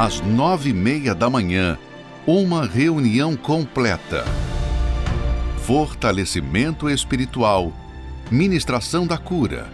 Às 0.01 0.19
nove 0.19 0.71
e 0.71 0.73
meia 0.73 1.13
da 1.13 1.29
manhã, 1.29 1.77
uma 2.25 2.65
reunião 2.65 3.35
completa. 3.37 4.25
Fortalecimento 5.57 6.89
espiritual, 6.89 7.71
ministração 8.31 9.05
da 9.05 9.15
cura, 9.15 9.67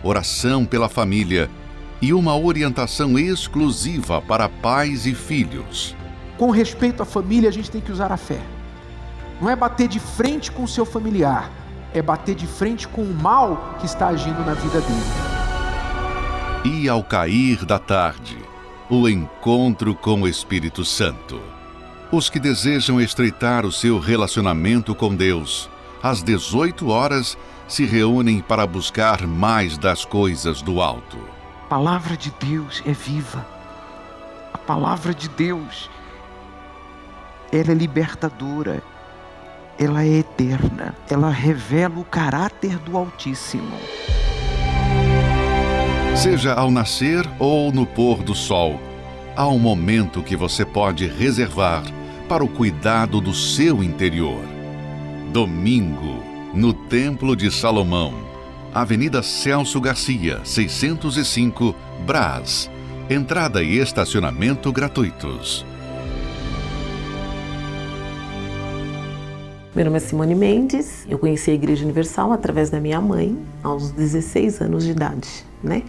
oração 0.00 0.64
pela 0.64 0.88
família 0.88 1.50
e 2.00 2.14
uma 2.14 2.36
orientação 2.36 3.18
exclusiva 3.18 4.22
para 4.22 4.48
pais 4.48 5.06
e 5.06 5.12
filhos. 5.12 5.96
Com 6.38 6.52
respeito 6.52 7.02
à 7.02 7.04
família, 7.04 7.48
a 7.48 7.52
gente 7.52 7.68
tem 7.68 7.80
que 7.80 7.90
usar 7.90 8.12
a 8.12 8.16
fé. 8.16 8.38
Não 9.40 9.50
é 9.50 9.56
bater 9.56 9.88
de 9.88 9.98
frente 9.98 10.52
com 10.52 10.62
o 10.62 10.68
seu 10.68 10.86
familiar, 10.86 11.50
é 11.92 12.00
bater 12.00 12.36
de 12.36 12.46
frente 12.46 12.86
com 12.86 13.02
o 13.02 13.12
mal 13.12 13.74
que 13.80 13.86
está 13.86 14.06
agindo 14.06 14.46
na 14.46 14.54
vida 14.54 14.80
dele. 14.80 15.02
E 16.64 16.88
ao 16.88 17.02
cair 17.02 17.64
da 17.64 17.80
tarde, 17.80 18.43
o 18.88 19.08
encontro 19.08 19.94
com 19.94 20.22
o 20.22 20.28
Espírito 20.28 20.84
Santo. 20.84 21.40
Os 22.12 22.28
que 22.28 22.38
desejam 22.38 23.00
estreitar 23.00 23.64
o 23.64 23.72
seu 23.72 23.98
relacionamento 23.98 24.94
com 24.94 25.14
Deus, 25.14 25.68
às 26.02 26.22
18 26.22 26.88
horas, 26.88 27.36
se 27.66 27.84
reúnem 27.84 28.40
para 28.40 28.66
buscar 28.66 29.26
mais 29.26 29.78
das 29.78 30.04
coisas 30.04 30.60
do 30.62 30.80
alto. 30.80 31.18
A 31.62 31.68
palavra 31.68 32.16
de 32.16 32.30
Deus 32.38 32.82
é 32.86 32.92
viva. 32.92 33.46
A 34.52 34.58
palavra 34.58 35.14
de 35.14 35.28
Deus 35.28 35.90
ela 37.54 37.70
é 37.70 37.74
libertadora. 37.74 38.82
Ela 39.78 40.02
é 40.02 40.18
eterna. 40.18 40.92
Ela 41.08 41.30
revela 41.30 42.00
o 42.00 42.04
caráter 42.04 42.78
do 42.78 42.96
Altíssimo. 42.96 43.78
Seja 46.16 46.54
ao 46.54 46.70
nascer 46.70 47.28
ou 47.38 47.72
no 47.72 47.84
pôr 47.84 48.22
do 48.22 48.34
sol, 48.34 48.80
há 49.36 49.48
um 49.48 49.58
momento 49.58 50.22
que 50.22 50.36
você 50.36 50.64
pode 50.64 51.06
reservar 51.06 51.82
para 52.28 52.42
o 52.42 52.48
cuidado 52.48 53.20
do 53.20 53.34
seu 53.34 53.82
interior. 53.82 54.40
Domingo, 55.32 56.22
no 56.54 56.72
Templo 56.72 57.34
de 57.34 57.50
Salomão, 57.50 58.14
Avenida 58.72 59.22
Celso 59.22 59.80
Garcia, 59.80 60.40
605, 60.44 61.74
Brás. 62.06 62.70
Entrada 63.10 63.62
e 63.62 63.78
estacionamento 63.78 64.72
gratuitos. 64.72 65.66
Meu 69.74 69.84
nome 69.84 69.96
é 69.96 70.00
Simone 70.00 70.36
Mendes, 70.36 71.04
eu 71.08 71.18
conheci 71.18 71.50
a 71.50 71.54
Igreja 71.54 71.84
Universal 71.84 72.32
através 72.32 72.70
da 72.70 72.80
minha 72.80 73.00
mãe, 73.00 73.36
aos 73.62 73.90
16 73.90 74.60
anos 74.60 74.84
de 74.84 74.92
idade, 74.92 75.44
né? 75.62 75.82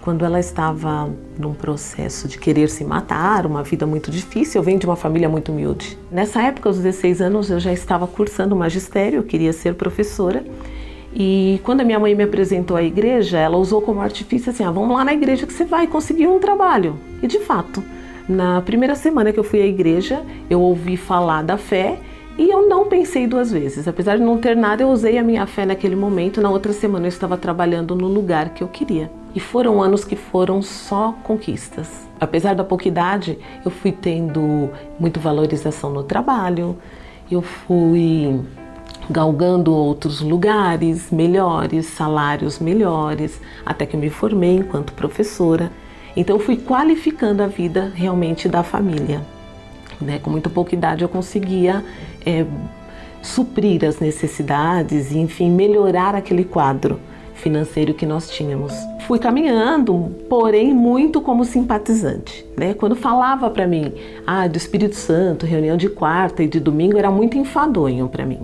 Quando 0.00 0.24
ela 0.24 0.38
estava 0.38 1.10
num 1.38 1.52
processo 1.52 2.28
de 2.28 2.38
querer 2.38 2.68
se 2.70 2.84
matar, 2.84 3.44
uma 3.44 3.62
vida 3.62 3.86
muito 3.86 4.10
difícil, 4.10 4.60
eu 4.60 4.62
venho 4.62 4.78
de 4.78 4.86
uma 4.86 4.96
família 4.96 5.28
muito 5.28 5.52
humilde. 5.52 5.98
Nessa 6.10 6.42
época, 6.42 6.68
aos 6.68 6.78
16 6.78 7.20
anos, 7.20 7.50
eu 7.50 7.60
já 7.60 7.72
estava 7.72 8.06
cursando 8.06 8.56
magistério, 8.56 9.18
eu 9.18 9.22
queria 9.24 9.52
ser 9.52 9.74
professora. 9.74 10.44
E 11.12 11.60
quando 11.64 11.80
a 11.80 11.84
minha 11.84 11.98
mãe 11.98 12.14
me 12.14 12.22
apresentou 12.22 12.76
à 12.76 12.82
igreja, 12.82 13.38
ela 13.38 13.56
usou 13.56 13.82
como 13.82 14.00
artifício 14.00 14.50
assim: 14.50 14.62
ah, 14.62 14.70
vamos 14.70 14.96
lá 14.96 15.04
na 15.04 15.12
igreja 15.12 15.46
que 15.46 15.52
você 15.52 15.64
vai 15.64 15.86
conseguir 15.86 16.26
um 16.26 16.38
trabalho. 16.38 16.96
E 17.22 17.26
de 17.26 17.40
fato, 17.40 17.82
na 18.28 18.60
primeira 18.60 18.94
semana 18.94 19.32
que 19.32 19.38
eu 19.38 19.44
fui 19.44 19.60
à 19.60 19.66
igreja, 19.66 20.22
eu 20.48 20.60
ouvi 20.60 20.96
falar 20.96 21.42
da 21.42 21.56
fé 21.56 21.98
e 22.38 22.48
eu 22.48 22.68
não 22.68 22.86
pensei 22.86 23.26
duas 23.26 23.50
vezes. 23.50 23.88
Apesar 23.88 24.16
de 24.16 24.22
não 24.22 24.38
ter 24.38 24.54
nada, 24.54 24.82
eu 24.82 24.88
usei 24.88 25.18
a 25.18 25.22
minha 25.24 25.44
fé 25.46 25.66
naquele 25.66 25.96
momento. 25.96 26.40
Na 26.40 26.50
outra 26.50 26.72
semana 26.72 27.06
eu 27.06 27.08
estava 27.08 27.36
trabalhando 27.36 27.96
no 27.96 28.06
lugar 28.06 28.50
que 28.50 28.62
eu 28.62 28.68
queria. 28.68 29.10
E 29.38 29.40
foram 29.40 29.80
anos 29.80 30.04
que 30.04 30.16
foram 30.16 30.60
só 30.60 31.14
conquistas. 31.22 32.08
Apesar 32.18 32.56
da 32.56 32.64
pouca 32.64 32.88
idade, 32.88 33.38
eu 33.64 33.70
fui 33.70 33.92
tendo 33.92 34.68
muita 34.98 35.20
valorização 35.20 35.90
no 35.90 36.02
trabalho. 36.02 36.76
Eu 37.30 37.40
fui 37.40 38.40
galgando 39.08 39.72
outros 39.72 40.20
lugares 40.20 41.12
melhores, 41.12 41.86
salários 41.86 42.58
melhores, 42.58 43.40
até 43.64 43.86
que 43.86 43.94
eu 43.94 44.00
me 44.00 44.10
formei 44.10 44.56
enquanto 44.56 44.92
professora. 44.92 45.70
Então 46.16 46.34
eu 46.34 46.40
fui 46.40 46.56
qualificando 46.56 47.40
a 47.40 47.46
vida 47.46 47.92
realmente 47.94 48.48
da 48.48 48.64
família. 48.64 49.24
Né? 50.00 50.18
Com 50.18 50.30
muito 50.30 50.50
pouca 50.50 50.74
idade 50.74 51.04
eu 51.04 51.08
conseguia 51.08 51.84
é, 52.26 52.44
suprir 53.22 53.84
as 53.84 54.00
necessidades 54.00 55.12
e, 55.12 55.18
enfim, 55.18 55.48
melhorar 55.48 56.16
aquele 56.16 56.42
quadro 56.42 56.98
financeiro 57.38 57.94
que 57.94 58.04
nós 58.04 58.30
tínhamos. 58.30 58.72
Fui 59.06 59.18
caminhando, 59.18 60.14
porém 60.28 60.74
muito 60.74 61.20
como 61.20 61.44
simpatizante, 61.44 62.44
né? 62.56 62.74
Quando 62.74 62.94
falava 62.94 63.48
para 63.48 63.66
mim, 63.66 63.92
ah, 64.26 64.46
do 64.46 64.56
Espírito 64.56 64.96
Santo, 64.96 65.46
reunião 65.46 65.76
de 65.76 65.88
quarta 65.88 66.42
e 66.42 66.48
de 66.48 66.60
domingo, 66.60 66.98
era 66.98 67.10
muito 67.10 67.38
enfadonho 67.38 68.08
para 68.08 68.26
mim. 68.26 68.40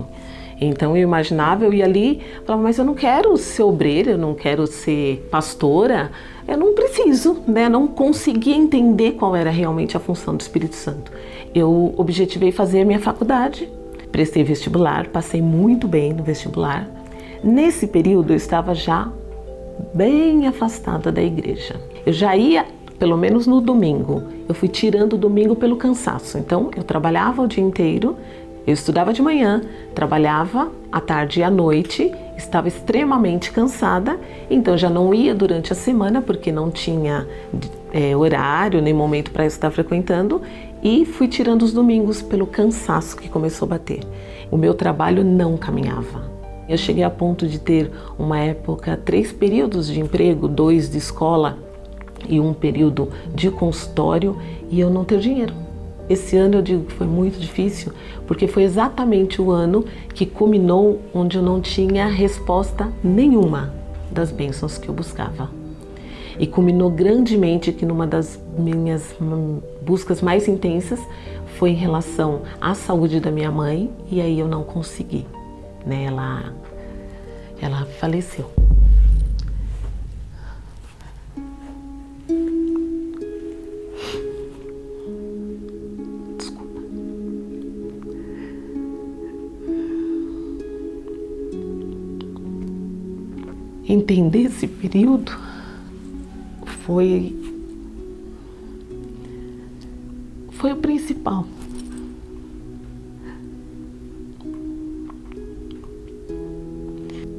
Então 0.60 0.96
eu 0.96 1.02
imaginava, 1.02 1.64
eu 1.64 1.72
ia 1.74 1.84
ali, 1.84 2.22
falava, 2.44 2.62
mas 2.62 2.78
eu 2.78 2.84
não 2.84 2.94
quero 2.94 3.36
ser 3.36 3.62
obreira, 3.62 4.12
eu 4.12 4.18
não 4.18 4.34
quero 4.34 4.66
ser 4.66 5.26
pastora, 5.30 6.10
eu 6.46 6.56
não 6.56 6.74
preciso, 6.74 7.42
né? 7.46 7.68
Não 7.68 7.86
conseguia 7.86 8.56
entender 8.56 9.12
qual 9.12 9.34
era 9.34 9.50
realmente 9.50 9.96
a 9.96 10.00
função 10.00 10.36
do 10.36 10.40
Espírito 10.40 10.76
Santo. 10.76 11.12
Eu 11.54 11.94
objetivei 11.96 12.52
fazer 12.52 12.84
minha 12.84 13.00
faculdade, 13.00 13.68
prestei 14.10 14.44
vestibular, 14.44 15.08
passei 15.08 15.42
muito 15.42 15.88
bem 15.88 16.12
no 16.12 16.22
vestibular. 16.22 16.88
Nesse 17.44 17.86
período 17.86 18.32
eu 18.32 18.36
estava 18.36 18.74
já 18.74 19.12
bem 19.92 20.46
afastada 20.46 21.12
da 21.12 21.22
igreja. 21.22 21.78
Eu 22.06 22.10
já 22.10 22.34
ia, 22.34 22.64
pelo 22.98 23.18
menos 23.18 23.46
no 23.46 23.60
domingo, 23.60 24.22
eu 24.48 24.54
fui 24.54 24.66
tirando 24.66 25.12
o 25.12 25.18
domingo 25.18 25.54
pelo 25.54 25.76
cansaço. 25.76 26.38
Então 26.38 26.70
eu 26.74 26.82
trabalhava 26.82 27.42
o 27.42 27.46
dia 27.46 27.62
inteiro, 27.62 28.16
eu 28.66 28.72
estudava 28.72 29.12
de 29.12 29.20
manhã, 29.20 29.60
trabalhava 29.94 30.72
à 30.90 31.02
tarde 31.02 31.40
e 31.40 31.42
à 31.42 31.50
noite, 31.50 32.10
estava 32.34 32.66
extremamente 32.66 33.52
cansada, 33.52 34.18
então 34.50 34.74
já 34.78 34.88
não 34.88 35.12
ia 35.12 35.34
durante 35.34 35.70
a 35.70 35.76
semana 35.76 36.22
porque 36.22 36.50
não 36.50 36.70
tinha 36.70 37.28
é, 37.92 38.16
horário 38.16 38.80
nem 38.80 38.94
momento 38.94 39.30
para 39.30 39.44
estar 39.44 39.70
frequentando 39.70 40.40
e 40.82 41.04
fui 41.04 41.28
tirando 41.28 41.60
os 41.60 41.74
domingos 41.74 42.22
pelo 42.22 42.46
cansaço 42.46 43.18
que 43.18 43.28
começou 43.28 43.66
a 43.66 43.68
bater. 43.70 44.00
O 44.50 44.56
meu 44.56 44.72
trabalho 44.72 45.22
não 45.22 45.58
caminhava. 45.58 46.33
Eu 46.68 46.78
cheguei 46.78 47.04
a 47.04 47.10
ponto 47.10 47.46
de 47.46 47.58
ter 47.58 47.90
uma 48.18 48.38
época 48.38 48.98
três 49.04 49.32
períodos 49.32 49.86
de 49.86 50.00
emprego, 50.00 50.48
dois 50.48 50.90
de 50.90 50.98
escola 50.98 51.58
e 52.28 52.40
um 52.40 52.54
período 52.54 53.10
de 53.34 53.50
consultório 53.50 54.38
e 54.70 54.80
eu 54.80 54.88
não 54.88 55.04
ter 55.04 55.18
dinheiro. 55.18 55.52
Esse 56.08 56.36
ano 56.36 56.56
eu 56.56 56.62
digo 56.62 56.84
que 56.84 56.92
foi 56.92 57.06
muito 57.06 57.38
difícil, 57.38 57.92
porque 58.26 58.46
foi 58.46 58.62
exatamente 58.62 59.40
o 59.40 59.50
ano 59.50 59.84
que 60.14 60.26
culminou 60.26 61.00
onde 61.14 61.38
eu 61.38 61.42
não 61.42 61.60
tinha 61.60 62.06
resposta 62.06 62.90
nenhuma 63.02 63.72
das 64.10 64.30
bênçãos 64.30 64.76
que 64.76 64.88
eu 64.88 64.94
buscava. 64.94 65.50
E 66.38 66.46
culminou 66.46 66.90
grandemente 66.90 67.72
que 67.72 67.86
numa 67.86 68.06
das 68.06 68.38
minhas 68.58 69.16
buscas 69.82 70.20
mais 70.20 70.48
intensas 70.48 71.00
foi 71.58 71.70
em 71.70 71.76
relação 71.76 72.42
à 72.60 72.74
saúde 72.74 73.20
da 73.20 73.30
minha 73.30 73.50
mãe, 73.50 73.90
e 74.10 74.20
aí 74.20 74.38
eu 74.40 74.48
não 74.48 74.62
consegui 74.62 75.24
né? 75.84 76.04
Ela, 76.04 76.54
ela 77.60 77.86
faleceu. 78.00 78.50
Desculpa. 86.38 86.80
Entender 93.86 94.42
esse 94.42 94.66
período 94.66 95.32
foi 96.84 97.38
foi 100.52 100.72
o 100.72 100.76
principal. 100.76 101.46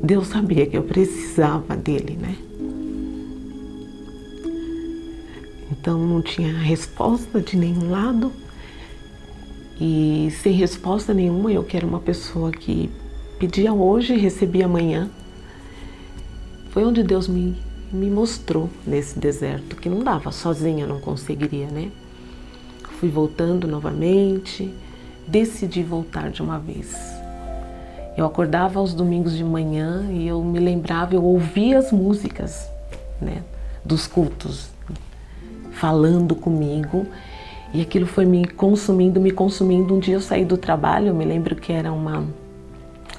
Deus 0.06 0.28
sabia 0.28 0.68
que 0.68 0.78
eu 0.78 0.84
precisava 0.84 1.76
dele, 1.76 2.16
né? 2.16 2.38
Então 5.72 5.98
não 5.98 6.22
tinha 6.22 6.54
resposta 6.54 7.42
de 7.42 7.58
nenhum 7.58 7.90
lado. 7.90 8.32
E 9.82 10.30
sem 10.44 10.54
resposta 10.54 11.12
nenhuma, 11.12 11.52
eu 11.52 11.64
quero 11.64 11.88
uma 11.88 12.00
pessoa 12.00 12.52
que 12.52 12.90
pedia 13.40 13.74
hoje 13.74 14.14
e 14.14 14.20
recebia 14.20 14.66
amanhã. 14.66 15.10
Foi 16.70 16.86
onde 16.86 17.02
Deus 17.02 17.28
me, 17.28 17.56
me 17.92 18.10
mostrou 18.12 18.70
nesse 18.86 19.18
deserto, 19.18 19.76
que 19.76 19.90
não 19.90 20.04
dava, 20.04 20.32
sozinha 20.32 20.86
não 20.86 21.00
conseguiria, 21.00 21.68
né? 21.68 21.90
Fui 23.00 23.10
voltando 23.10 23.68
novamente, 23.68 24.72
decidi 25.28 25.82
voltar 25.82 26.30
de 26.30 26.44
uma 26.44 26.60
vez. 26.60 27.15
Eu 28.18 28.26
acordava 28.26 28.80
aos 28.80 28.94
domingos 28.94 29.36
de 29.36 29.44
manhã 29.44 30.06
e 30.10 30.28
eu 30.28 30.42
me 30.44 30.60
lembrava, 30.60 31.14
eu 31.14 31.24
ouvia 31.24 31.80
as 31.80 31.92
músicas, 31.92 32.70
né, 33.22 33.44
dos 33.84 34.08
cultos, 34.08 34.70
falando 35.72 36.36
comigo 36.36 37.06
e 37.74 37.82
aquilo 37.82 38.06
foi 38.06 38.26
me 38.26 38.48
consumindo, 38.48 39.20
me 39.20 39.32
consumindo. 39.32 39.94
Um 39.94 40.00
dia 40.00 40.16
eu 40.16 40.22
saí 40.22 40.46
do 40.46 40.58
trabalho, 40.58 41.08
eu 41.08 41.14
me 41.14 41.26
lembro 41.26 41.58
que 41.58 41.74
era 41.74 41.92
uma 41.92 42.24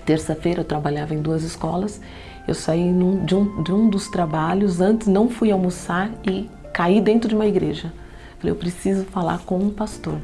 terça-feira, 0.06 0.60
eu 0.60 0.64
trabalhava 0.64 1.14
em 1.14 1.20
duas 1.20 1.42
escolas. 1.42 2.00
Eu 2.48 2.54
saí 2.54 2.90
num, 2.90 3.22
de, 3.22 3.34
um, 3.34 3.62
de 3.62 3.70
um 3.70 3.90
dos 3.90 4.08
trabalhos, 4.08 4.80
antes 4.80 5.08
não 5.08 5.28
fui 5.28 5.50
almoçar 5.50 6.10
e 6.26 6.48
caí 6.72 7.02
dentro 7.02 7.28
de 7.28 7.34
uma 7.34 7.46
igreja. 7.46 7.92
Falei, 8.38 8.52
eu 8.52 8.56
preciso 8.56 9.04
falar 9.04 9.40
com 9.40 9.58
um 9.58 9.68
pastor. 9.68 10.18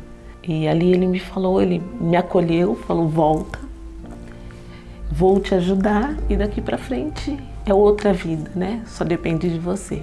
E 0.47 0.67
ali 0.67 0.93
ele 0.93 1.07
me 1.07 1.19
falou, 1.19 1.61
ele 1.61 1.83
me 2.01 2.17
acolheu, 2.17 2.75
falou, 2.75 3.09
volta, 3.09 3.59
vou 5.13 5.39
te 5.39 5.55
ajudar 5.55 6.17
e 6.29 6.37
daqui 6.37 6.63
para 6.63 6.79
frente 6.79 7.39
é 7.67 7.75
outra 7.75 8.15
vida, 8.15 8.51
né? 8.55 8.83
Só 8.87 9.05
depende 9.05 9.51
de 9.51 9.59
você. 9.59 10.03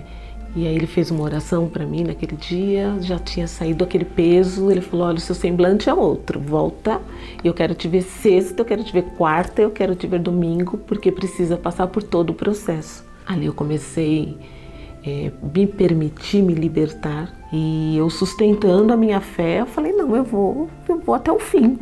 E 0.55 0.67
aí 0.67 0.75
ele 0.75 0.87
fez 0.87 1.09
uma 1.11 1.23
oração 1.23 1.67
para 1.67 1.85
mim 1.85 2.03
naquele 2.03 2.35
dia, 2.35 2.95
já 3.01 3.17
tinha 3.17 3.47
saído 3.47 3.83
aquele 3.83 4.05
peso. 4.05 4.69
Ele 4.69 4.81
falou: 4.81 5.07
"Olha, 5.07 5.17
o 5.17 5.21
seu 5.21 5.35
semblante 5.35 5.89
é 5.89 5.93
outro. 5.93 6.39
Volta. 6.39 7.01
Eu 7.43 7.53
quero 7.53 7.73
te 7.73 7.87
ver 7.87 8.03
sexta, 8.03 8.61
eu 8.61 8.65
quero 8.65 8.83
te 8.83 8.93
ver 8.93 9.03
quarta, 9.17 9.61
eu 9.61 9.71
quero 9.71 9.95
te 9.95 10.07
ver 10.07 10.19
domingo, 10.19 10.77
porque 10.77 11.11
precisa 11.11 11.57
passar 11.57 11.87
por 11.87 12.03
todo 12.03 12.31
o 12.31 12.33
processo." 12.33 13.03
Ali 13.25 13.45
eu 13.45 13.53
comecei 13.53 14.37
é, 15.05 15.31
me 15.53 15.67
permitir 15.67 16.41
me 16.41 16.53
libertar 16.53 17.31
e 17.53 17.95
eu 17.97 18.09
sustentando 18.09 18.91
a 18.91 18.97
minha 18.97 19.21
fé, 19.21 19.61
eu 19.61 19.65
falei: 19.65 19.91
"Não, 19.91 20.15
eu 20.15 20.23
vou, 20.23 20.67
eu 20.87 20.99
vou 20.99 21.15
até 21.15 21.31
o 21.31 21.39
fim." 21.39 21.79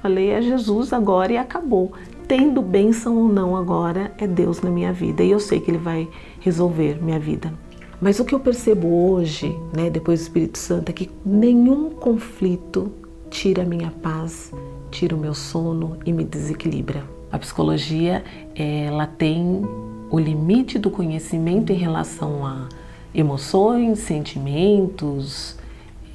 Falei: 0.00 0.30
"É 0.30 0.42
Jesus 0.42 0.92
agora 0.92 1.32
e 1.32 1.36
acabou." 1.36 1.92
Tendo 2.26 2.62
bênção 2.62 3.16
ou 3.18 3.28
não 3.28 3.54
agora, 3.54 4.12
é 4.16 4.26
Deus 4.26 4.62
na 4.62 4.70
minha 4.70 4.92
vida 4.92 5.22
e 5.22 5.30
eu 5.30 5.38
sei 5.38 5.60
que 5.60 5.70
Ele 5.70 5.78
vai 5.78 6.08
resolver 6.40 7.02
minha 7.02 7.18
vida. 7.18 7.52
Mas 8.00 8.18
o 8.18 8.24
que 8.24 8.34
eu 8.34 8.40
percebo 8.40 8.88
hoje, 8.88 9.54
né, 9.74 9.90
depois 9.90 10.20
do 10.20 10.22
Espírito 10.24 10.58
Santo, 10.58 10.88
é 10.88 10.92
que 10.92 11.10
nenhum 11.24 11.90
conflito 11.90 12.92
tira 13.30 13.62
a 13.62 13.66
minha 13.66 13.90
paz, 13.90 14.52
tira 14.90 15.14
o 15.14 15.18
meu 15.18 15.34
sono 15.34 15.98
e 16.04 16.12
me 16.12 16.24
desequilibra. 16.24 17.04
A 17.30 17.38
psicologia, 17.38 18.24
ela 18.54 19.06
tem 19.06 19.62
o 20.10 20.18
limite 20.18 20.78
do 20.78 20.90
conhecimento 20.90 21.72
em 21.72 21.76
relação 21.76 22.46
a 22.46 22.68
emoções, 23.14 23.98
sentimentos, 23.98 25.56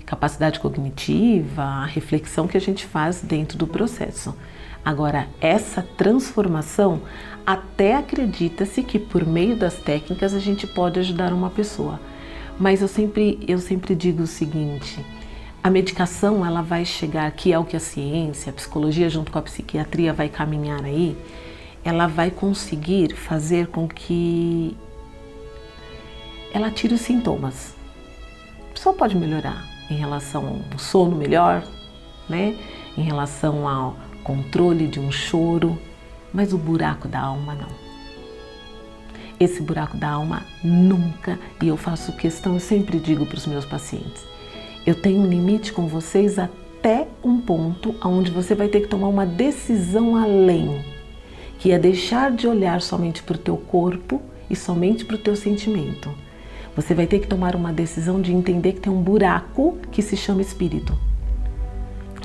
capacidade 0.05 0.59
cognitiva, 0.59 1.61
a 1.61 1.85
reflexão 1.85 2.47
que 2.47 2.57
a 2.57 2.61
gente 2.61 2.85
faz 2.85 3.21
dentro 3.21 3.57
do 3.57 3.67
processo. 3.67 4.33
Agora, 4.83 5.27
essa 5.41 5.81
transformação, 5.81 7.01
até 7.45 7.95
acredita-se 7.95 8.81
que 8.83 8.97
por 8.97 9.25
meio 9.25 9.55
das 9.55 9.75
técnicas 9.75 10.33
a 10.33 10.39
gente 10.39 10.65
pode 10.65 10.99
ajudar 10.99 11.33
uma 11.33 11.49
pessoa. 11.49 11.99
Mas 12.59 12.81
eu 12.81 12.87
sempre, 12.87 13.39
eu 13.47 13.59
sempre 13.59 13.95
digo 13.95 14.23
o 14.23 14.27
seguinte: 14.27 15.03
a 15.63 15.69
medicação 15.69 16.45
ela 16.45 16.61
vai 16.61 16.85
chegar, 16.85 17.31
que 17.31 17.51
é 17.51 17.59
o 17.59 17.65
que 17.65 17.75
a 17.75 17.79
ciência, 17.79 18.49
a 18.49 18.53
psicologia 18.53 19.09
junto 19.09 19.31
com 19.31 19.39
a 19.39 19.41
psiquiatria 19.41 20.13
vai 20.13 20.29
caminhar 20.29 20.83
aí, 20.83 21.17
ela 21.83 22.07
vai 22.07 22.31
conseguir 22.31 23.15
fazer 23.15 23.67
com 23.67 23.87
que 23.87 24.75
ela 26.53 26.71
tire 26.71 26.93
os 26.93 27.01
sintomas. 27.01 27.75
A 28.69 28.73
pessoa 28.73 28.95
pode 28.95 29.15
melhorar 29.15 29.65
em 29.89 29.95
relação 29.95 30.61
ao 30.71 30.79
sono 30.79 31.15
melhor, 31.15 31.63
né? 32.27 32.55
Em 32.97 33.01
relação 33.01 33.67
ao 33.67 33.95
controle 34.29 34.85
de 34.85 34.99
um 34.99 35.11
choro, 35.11 35.75
mas 36.31 36.53
o 36.53 36.57
buraco 36.57 37.07
da 37.07 37.19
alma 37.19 37.55
não. 37.55 37.69
Esse 39.39 39.59
buraco 39.59 39.97
da 39.97 40.07
alma 40.07 40.45
nunca, 40.63 41.39
e 41.59 41.67
eu 41.67 41.75
faço 41.75 42.15
questão, 42.15 42.53
eu 42.53 42.59
sempre 42.59 42.99
digo 42.99 43.25
para 43.25 43.39
os 43.39 43.47
meus 43.47 43.65
pacientes, 43.65 44.23
eu 44.85 44.93
tenho 44.93 45.21
um 45.21 45.27
limite 45.27 45.73
com 45.73 45.87
vocês 45.87 46.37
até 46.37 47.07
um 47.23 47.41
ponto 47.41 47.95
onde 48.05 48.29
você 48.29 48.53
vai 48.53 48.67
ter 48.67 48.81
que 48.81 48.87
tomar 48.87 49.07
uma 49.07 49.25
decisão 49.25 50.15
além, 50.15 50.85
que 51.57 51.71
é 51.71 51.79
deixar 51.79 52.31
de 52.31 52.47
olhar 52.47 52.83
somente 52.83 53.23
para 53.23 53.35
o 53.35 53.39
teu 53.39 53.57
corpo 53.57 54.21
e 54.47 54.55
somente 54.55 55.05
para 55.05 55.15
o 55.15 55.19
teu 55.19 55.35
sentimento. 55.35 56.13
Você 56.75 56.93
vai 56.93 57.07
ter 57.07 57.17
que 57.17 57.27
tomar 57.27 57.55
uma 57.55 57.73
decisão 57.73 58.21
de 58.21 58.31
entender 58.31 58.73
que 58.73 58.81
tem 58.81 58.93
um 58.93 59.01
buraco 59.01 59.75
que 59.91 60.03
se 60.03 60.15
chama 60.15 60.43
espírito. 60.43 61.08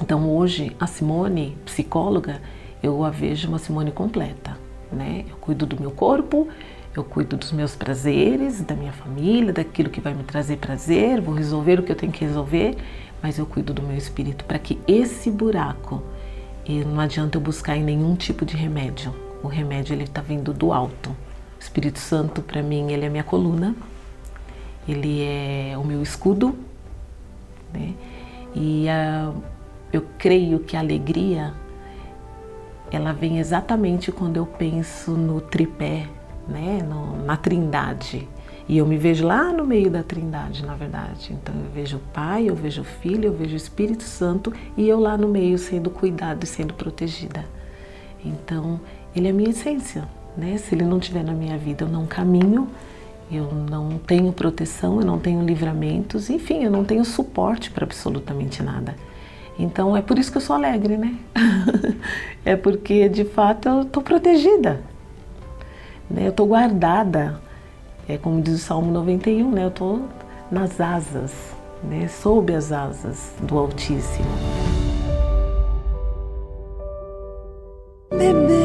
Então 0.02 0.28
hoje 0.28 0.74
a 0.78 0.86
Simone, 0.86 1.56
psicóloga, 1.64 2.40
eu 2.82 3.04
a 3.04 3.10
vejo 3.10 3.48
uma 3.48 3.58
Simone 3.58 3.92
completa, 3.92 4.58
né? 4.92 5.24
Eu 5.28 5.36
cuido 5.36 5.66
do 5.66 5.80
meu 5.80 5.90
corpo, 5.90 6.48
eu 6.94 7.02
cuido 7.02 7.36
dos 7.36 7.52
meus 7.52 7.74
prazeres, 7.74 8.60
da 8.60 8.74
minha 8.74 8.92
família, 8.92 9.52
daquilo 9.52 9.90
que 9.90 10.00
vai 10.00 10.14
me 10.14 10.22
trazer 10.22 10.58
prazer, 10.58 11.20
vou 11.20 11.34
resolver 11.34 11.80
o 11.80 11.82
que 11.82 11.92
eu 11.92 11.96
tenho 11.96 12.12
que 12.12 12.24
resolver, 12.24 12.76
mas 13.22 13.38
eu 13.38 13.46
cuido 13.46 13.72
do 13.72 13.82
meu 13.82 13.96
espírito 13.96 14.44
para 14.44 14.58
que 14.58 14.78
esse 14.86 15.30
buraco, 15.30 16.02
e 16.64 16.84
não 16.84 17.00
adianta 17.00 17.36
eu 17.36 17.40
buscar 17.40 17.76
em 17.76 17.82
nenhum 17.82 18.14
tipo 18.14 18.44
de 18.44 18.56
remédio. 18.56 19.14
O 19.42 19.48
remédio 19.48 19.94
ele 19.94 20.04
está 20.04 20.20
vindo 20.20 20.52
do 20.52 20.72
alto. 20.72 21.10
O 21.10 21.16
Espírito 21.60 21.98
Santo 21.98 22.42
para 22.42 22.62
mim 22.62 22.92
ele 22.92 23.04
é 23.04 23.08
minha 23.08 23.24
coluna, 23.24 23.74
ele 24.88 25.22
é 25.22 25.76
o 25.78 25.84
meu 25.84 26.02
escudo, 26.02 26.54
né? 27.72 27.94
E 28.54 28.88
a 28.88 29.32
eu 29.96 30.04
creio 30.18 30.60
que 30.60 30.76
a 30.76 30.80
alegria 30.80 31.54
ela 32.90 33.12
vem 33.12 33.38
exatamente 33.38 34.12
quando 34.12 34.36
eu 34.36 34.46
penso 34.46 35.12
no 35.12 35.40
tripé, 35.40 36.06
né, 36.48 36.80
no, 36.82 37.24
na 37.24 37.36
trindade. 37.36 38.28
E 38.68 38.78
eu 38.78 38.86
me 38.86 38.96
vejo 38.96 39.26
lá 39.26 39.52
no 39.52 39.66
meio 39.66 39.90
da 39.90 40.02
trindade, 40.02 40.64
na 40.64 40.74
verdade. 40.74 41.32
Então 41.32 41.54
eu 41.54 41.70
vejo 41.70 41.96
o 41.96 42.00
Pai, 42.12 42.48
eu 42.48 42.54
vejo 42.54 42.80
o 42.80 42.84
Filho, 42.84 43.26
eu 43.26 43.32
vejo 43.32 43.54
o 43.54 43.56
Espírito 43.56 44.04
Santo 44.04 44.52
e 44.76 44.88
eu 44.88 44.98
lá 44.98 45.18
no 45.18 45.28
meio 45.28 45.58
sendo 45.58 45.90
cuidado 45.90 46.44
e 46.44 46.46
sendo 46.46 46.72
protegida. 46.72 47.44
Então 48.24 48.80
ele 49.14 49.26
é 49.28 49.30
a 49.30 49.34
minha 49.34 49.50
essência, 49.50 50.08
né? 50.36 50.56
Se 50.56 50.74
ele 50.74 50.84
não 50.84 50.98
estiver 50.98 51.22
na 51.22 51.32
minha 51.32 51.58
vida, 51.58 51.84
eu 51.84 51.88
não 51.88 52.06
caminho, 52.06 52.68
eu 53.30 53.52
não 53.52 53.98
tenho 53.98 54.32
proteção, 54.32 55.00
eu 55.00 55.06
não 55.06 55.18
tenho 55.18 55.44
livramentos, 55.44 56.30
enfim, 56.30 56.64
eu 56.64 56.70
não 56.70 56.84
tenho 56.84 57.04
suporte 57.04 57.70
para 57.70 57.84
absolutamente 57.84 58.62
nada. 58.62 58.94
Então 59.58 59.96
é 59.96 60.02
por 60.02 60.18
isso 60.18 60.30
que 60.32 60.38
eu 60.38 60.42
sou 60.42 60.56
alegre, 60.56 60.96
né? 60.96 61.16
é 62.44 62.56
porque 62.56 63.08
de 63.08 63.24
fato 63.24 63.68
eu 63.68 63.82
estou 63.82 64.02
protegida, 64.02 64.80
né? 66.10 66.26
eu 66.26 66.30
estou 66.30 66.46
guardada. 66.46 67.40
É 68.08 68.18
como 68.18 68.42
diz 68.42 68.54
o 68.54 68.58
Salmo 68.58 68.92
91, 68.92 69.50
né? 69.50 69.64
eu 69.64 69.68
estou 69.68 70.02
nas 70.50 70.80
asas, 70.80 71.32
né? 71.82 72.08
sob 72.08 72.54
as 72.54 72.72
asas 72.72 73.32
do 73.40 73.56
Altíssimo. 73.56 74.26
Beber 78.10 78.63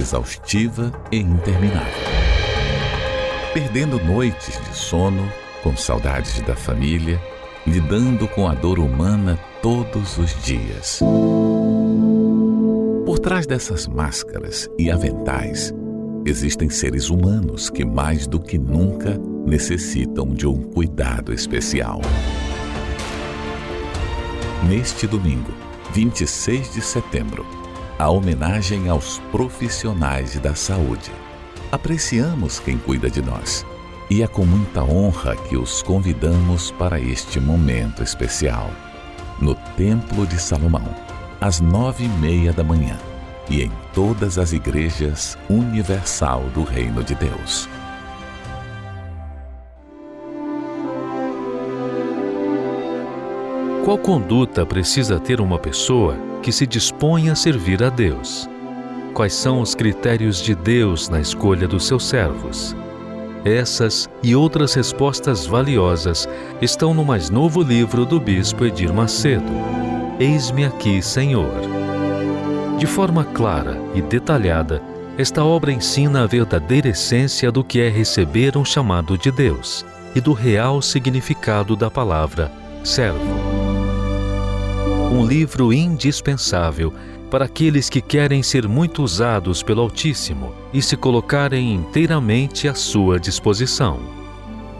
exaustiva 0.00 0.90
e 1.12 1.18
interminável. 1.18 2.10
Perdendo 3.52 4.02
noites 4.02 4.60
de 4.60 4.76
sono, 4.76 5.30
com 5.62 5.76
saudades 5.76 6.40
da 6.42 6.56
família, 6.56 7.20
lidando 7.66 8.26
com 8.28 8.48
a 8.48 8.54
dor 8.54 8.78
humana 8.78 9.38
todos 9.60 10.16
os 10.18 10.34
dias. 10.42 11.00
Por 13.04 13.18
trás 13.18 13.46
dessas 13.46 13.86
máscaras 13.86 14.68
e 14.78 14.90
aventais, 14.90 15.74
existem 16.24 16.70
seres 16.70 17.10
humanos 17.10 17.68
que 17.68 17.84
mais 17.84 18.26
do 18.26 18.40
que 18.40 18.56
nunca 18.56 19.18
necessitam 19.44 20.28
de 20.28 20.46
um 20.46 20.62
cuidado 20.62 21.32
especial. 21.32 22.00
Neste 24.68 25.06
domingo, 25.06 25.52
26 25.92 26.74
de 26.74 26.80
setembro, 26.80 27.44
a 28.00 28.08
homenagem 28.08 28.88
aos 28.88 29.18
profissionais 29.30 30.34
da 30.38 30.54
saúde. 30.54 31.12
Apreciamos 31.70 32.58
quem 32.58 32.78
cuida 32.78 33.10
de 33.10 33.20
nós 33.20 33.66
e 34.08 34.22
é 34.22 34.26
com 34.26 34.46
muita 34.46 34.82
honra 34.82 35.36
que 35.36 35.54
os 35.54 35.82
convidamos 35.82 36.70
para 36.70 36.98
este 36.98 37.38
momento 37.38 38.02
especial. 38.02 38.70
No 39.38 39.54
Templo 39.76 40.26
de 40.26 40.40
Salomão, 40.40 40.88
às 41.42 41.60
nove 41.60 42.04
e 42.06 42.08
meia 42.08 42.54
da 42.54 42.64
manhã 42.64 42.96
e 43.50 43.60
em 43.60 43.70
todas 43.92 44.38
as 44.38 44.54
igrejas 44.54 45.36
universal 45.50 46.44
do 46.54 46.64
Reino 46.64 47.04
de 47.04 47.14
Deus. 47.14 47.68
Qual 53.84 53.98
conduta 53.98 54.64
precisa 54.64 55.20
ter 55.20 55.38
uma 55.38 55.58
pessoa 55.58 56.29
que 56.42 56.52
se 56.52 56.66
dispõe 56.66 57.30
a 57.30 57.34
servir 57.34 57.82
a 57.82 57.88
Deus? 57.88 58.48
Quais 59.14 59.34
são 59.34 59.60
os 59.60 59.74
critérios 59.74 60.40
de 60.40 60.54
Deus 60.54 61.08
na 61.08 61.20
escolha 61.20 61.66
dos 61.66 61.86
seus 61.86 62.04
servos? 62.06 62.74
Essas 63.44 64.08
e 64.22 64.36
outras 64.36 64.74
respostas 64.74 65.46
valiosas 65.46 66.28
estão 66.60 66.92
no 66.92 67.04
mais 67.04 67.30
novo 67.30 67.62
livro 67.62 68.04
do 68.04 68.20
Bispo 68.20 68.64
Edir 68.64 68.92
Macedo, 68.92 69.52
Eis-me 70.20 70.66
aqui, 70.66 71.00
Senhor. 71.00 71.50
De 72.76 72.86
forma 72.86 73.24
clara 73.24 73.78
e 73.94 74.02
detalhada, 74.02 74.82
esta 75.16 75.42
obra 75.42 75.72
ensina 75.72 76.24
a 76.24 76.26
verdadeira 76.26 76.90
essência 76.90 77.50
do 77.50 77.64
que 77.64 77.80
é 77.80 77.88
receber 77.88 78.54
um 78.58 78.64
chamado 78.64 79.16
de 79.16 79.30
Deus 79.30 79.82
e 80.14 80.20
do 80.20 80.34
real 80.34 80.82
significado 80.82 81.74
da 81.74 81.90
palavra 81.90 82.52
servo. 82.84 83.39
Um 85.10 85.26
livro 85.26 85.72
indispensável 85.72 86.92
para 87.32 87.46
aqueles 87.46 87.90
que 87.90 88.00
querem 88.00 88.44
ser 88.44 88.68
muito 88.68 89.02
usados 89.02 89.60
pelo 89.60 89.82
Altíssimo 89.82 90.54
e 90.72 90.80
se 90.80 90.96
colocarem 90.96 91.74
inteiramente 91.74 92.68
à 92.68 92.76
sua 92.76 93.18
disposição. 93.18 93.98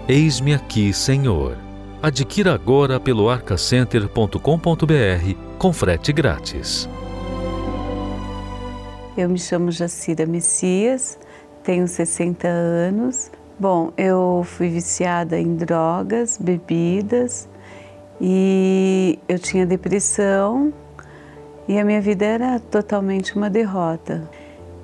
Eis-me 0.09 0.55
aqui, 0.55 0.93
Senhor. 0.93 1.59
Adquira 2.01 2.55
agora 2.55 3.01
pelo 3.01 3.29
arcacenter.com.br 3.29 4.39
com 5.59 5.73
frete 5.73 6.13
grátis. 6.13 6.89
Eu 9.17 9.29
me 9.29 9.39
chamo 9.39 9.73
Jacira 9.73 10.27
Messias, 10.27 11.19
tenho 11.65 11.89
60 11.89 12.47
anos. 12.47 13.33
Bom, 13.59 13.93
eu 13.97 14.47
fui 14.47 14.69
viciada 14.69 15.41
em 15.41 15.57
drogas, 15.57 16.39
bebidas 16.41 17.50
e 18.21 19.19
eu 19.29 19.39
tinha 19.39 19.65
depressão 19.65 20.73
e 21.67 21.79
a 21.79 21.85
minha 21.85 22.01
vida 22.01 22.25
era 22.25 22.61
totalmente 22.61 23.37
uma 23.37 23.49
derrota. 23.49 24.29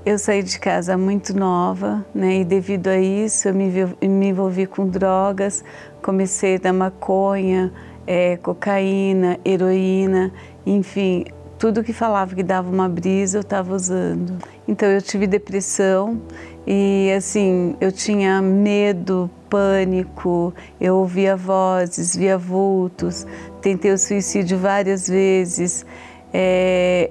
Eu 0.04 0.18
saí 0.18 0.42
de 0.42 0.58
casa 0.58 0.96
muito 0.96 1.36
nova, 1.36 2.06
né? 2.14 2.36
E 2.36 2.44
devido 2.44 2.86
a 2.86 2.96
isso 2.96 3.48
eu 3.48 3.54
me, 3.54 3.70
me 4.02 4.28
envolvi 4.28 4.66
com 4.66 4.88
drogas, 4.88 5.64
comecei 6.00 6.58
da 6.58 6.72
maconha, 6.72 7.72
é, 8.06 8.36
cocaína, 8.36 9.38
heroína, 9.44 10.32
enfim, 10.64 11.24
tudo 11.66 11.82
que 11.82 11.92
falava 11.92 12.32
que 12.32 12.44
dava 12.44 12.70
uma 12.70 12.88
brisa 12.88 13.38
eu 13.38 13.40
estava 13.40 13.74
usando. 13.74 14.38
Então 14.68 14.88
eu 14.88 15.02
tive 15.02 15.26
depressão 15.26 16.22
e 16.64 17.12
assim 17.16 17.74
eu 17.80 17.90
tinha 17.90 18.40
medo, 18.40 19.28
pânico, 19.50 20.54
eu 20.80 20.94
ouvia 20.94 21.34
vozes, 21.34 22.14
via 22.14 22.38
vultos, 22.38 23.26
tentei 23.60 23.90
o 23.90 23.98
suicídio 23.98 24.56
várias 24.58 25.08
vezes. 25.08 25.84
É, 26.32 27.10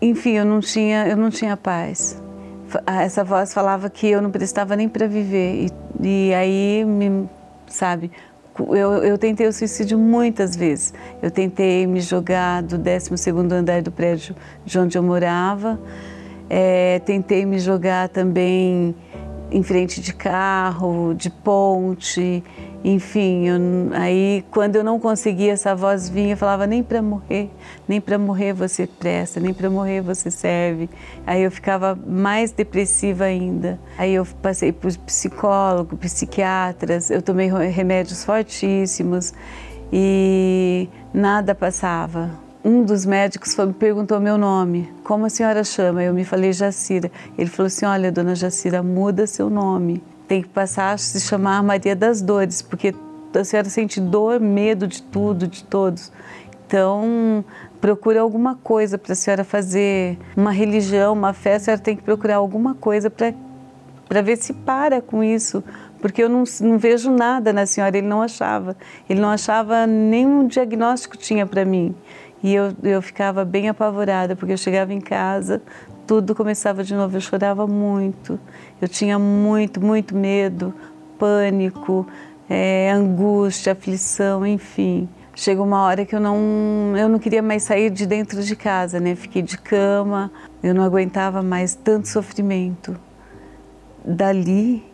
enfim, 0.00 0.34
eu 0.34 0.44
não 0.44 0.60
tinha, 0.60 1.08
eu 1.08 1.16
não 1.16 1.28
tinha 1.28 1.56
paz. 1.56 2.22
Essa 2.86 3.24
voz 3.24 3.52
falava 3.52 3.90
que 3.90 4.06
eu 4.06 4.22
não 4.22 4.30
prestava 4.30 4.76
nem 4.76 4.88
para 4.88 5.08
viver 5.08 5.66
e, 6.00 6.28
e, 6.28 6.34
aí 6.34 6.84
me, 6.84 7.28
sabe, 7.66 8.12
eu, 8.58 9.04
eu 9.04 9.18
tentei 9.18 9.46
o 9.46 9.52
suicídio 9.52 9.98
muitas 9.98 10.54
vezes. 10.54 10.92
Eu 11.22 11.30
tentei 11.30 11.86
me 11.86 12.00
jogar 12.00 12.62
do 12.62 12.76
12 12.76 13.16
segundo 13.16 13.52
andar 13.52 13.82
do 13.82 13.90
prédio 13.90 14.34
de 14.64 14.78
onde 14.78 14.96
eu 14.96 15.02
morava. 15.02 15.80
É, 16.48 16.98
tentei 17.00 17.46
me 17.46 17.58
jogar 17.58 18.08
também 18.08 18.94
em 19.50 19.62
frente 19.62 20.00
de 20.00 20.12
carro, 20.12 21.14
de 21.14 21.30
ponte. 21.30 22.42
Enfim, 22.84 23.46
eu, 23.46 23.58
aí 23.92 24.44
quando 24.50 24.74
eu 24.74 24.82
não 24.82 24.98
conseguia, 24.98 25.52
essa 25.52 25.74
voz 25.74 26.08
vinha 26.08 26.32
e 26.32 26.36
falava: 26.36 26.66
nem 26.66 26.82
para 26.82 27.00
morrer, 27.00 27.48
nem 27.86 28.00
para 28.00 28.18
morrer 28.18 28.52
você 28.52 28.86
presta, 28.86 29.38
nem 29.38 29.54
para 29.54 29.70
morrer 29.70 30.00
você 30.00 30.30
serve. 30.30 30.90
Aí 31.24 31.42
eu 31.42 31.50
ficava 31.50 31.96
mais 32.06 32.50
depressiva 32.50 33.24
ainda. 33.24 33.78
Aí 33.96 34.14
eu 34.14 34.26
passei 34.42 34.72
por 34.72 34.92
psicólogo, 34.98 35.96
psiquiatras, 35.96 37.08
eu 37.10 37.22
tomei 37.22 37.48
remédios 37.48 38.24
fortíssimos 38.24 39.32
e 39.92 40.88
nada 41.14 41.54
passava. 41.54 42.30
Um 42.64 42.82
dos 42.84 43.06
médicos 43.06 43.56
me 43.56 43.72
perguntou 43.72 44.20
meu 44.20 44.38
nome, 44.38 44.88
como 45.04 45.26
a 45.26 45.30
senhora 45.30 45.62
chama? 45.64 46.02
Eu 46.02 46.14
me 46.14 46.24
falei 46.24 46.52
Jacira. 46.52 47.12
Ele 47.38 47.48
falou 47.48 47.68
assim: 47.68 47.86
Olha, 47.86 48.10
dona 48.10 48.34
Jacira, 48.34 48.82
muda 48.82 49.24
seu 49.26 49.48
nome 49.48 50.02
tem 50.26 50.42
que 50.42 50.48
passar 50.48 50.92
a 50.92 50.98
se 50.98 51.20
chamar 51.20 51.62
Maria 51.62 51.94
das 51.94 52.22
Dores, 52.22 52.62
porque 52.62 52.94
a 53.34 53.44
senhora 53.44 53.68
sente 53.68 54.00
dor, 54.00 54.40
medo 54.40 54.86
de 54.86 55.02
tudo, 55.02 55.46
de 55.46 55.64
todos. 55.64 56.12
Então, 56.66 57.44
procure 57.80 58.16
alguma 58.16 58.54
coisa 58.54 58.96
para 58.96 59.12
a 59.12 59.16
senhora 59.16 59.44
fazer, 59.44 60.18
uma 60.36 60.52
religião, 60.52 61.12
uma 61.12 61.32
fé, 61.32 61.56
a 61.56 61.60
senhora 61.60 61.82
tem 61.82 61.96
que 61.96 62.02
procurar 62.02 62.36
alguma 62.36 62.74
coisa 62.74 63.10
para 63.10 64.22
ver 64.22 64.36
se 64.36 64.52
para 64.52 65.02
com 65.02 65.22
isso, 65.22 65.62
porque 66.00 66.22
eu 66.22 66.28
não, 66.28 66.44
não 66.60 66.78
vejo 66.78 67.10
nada 67.10 67.52
na 67.52 67.66
senhora, 67.66 67.96
ele 67.96 68.06
não 68.06 68.22
achava. 68.22 68.76
Ele 69.08 69.20
não 69.20 69.28
achava 69.28 69.86
nenhum 69.86 70.46
diagnóstico 70.46 71.16
tinha 71.16 71.46
para 71.46 71.64
mim. 71.64 71.94
E 72.42 72.54
eu, 72.54 72.72
eu 72.82 73.00
ficava 73.00 73.44
bem 73.44 73.68
apavorada, 73.68 74.34
porque 74.34 74.52
eu 74.52 74.58
chegava 74.58 74.92
em 74.92 75.00
casa, 75.00 75.62
tudo 76.06 76.34
começava 76.34 76.82
de 76.84 76.94
novo, 76.94 77.16
eu 77.16 77.20
chorava 77.20 77.66
muito. 77.66 78.38
Eu 78.80 78.88
tinha 78.88 79.18
muito, 79.18 79.80
muito 79.80 80.16
medo, 80.16 80.74
pânico, 81.18 82.06
é, 82.48 82.90
angústia, 82.90 83.72
aflição, 83.72 84.46
enfim. 84.46 85.08
Chegou 85.34 85.64
uma 85.64 85.82
hora 85.82 86.04
que 86.04 86.14
eu 86.14 86.20
não, 86.20 86.94
eu 86.96 87.08
não 87.08 87.18
queria 87.18 87.42
mais 87.42 87.62
sair 87.62 87.90
de 87.90 88.06
dentro 88.06 88.42
de 88.42 88.54
casa, 88.54 89.00
né? 89.00 89.14
Fiquei 89.14 89.40
de 89.40 89.56
cama, 89.56 90.30
eu 90.62 90.74
não 90.74 90.84
aguentava 90.84 91.42
mais 91.42 91.74
tanto 91.74 92.08
sofrimento. 92.08 92.94
Dali, 94.04 94.84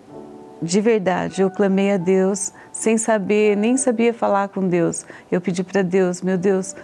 de 0.62 0.80
verdade, 0.80 1.42
eu 1.42 1.50
clamei 1.50 1.92
a 1.92 1.96
Deus 1.96 2.52
sem 2.70 2.96
saber, 2.96 3.56
nem 3.56 3.76
sabia 3.76 4.14
falar 4.14 4.48
com 4.48 4.68
Deus. 4.68 5.04
Eu 5.30 5.40
pedi 5.40 5.64
para 5.64 5.82
Deus, 5.82 6.22
meu 6.22 6.38
Deus, 6.38 6.76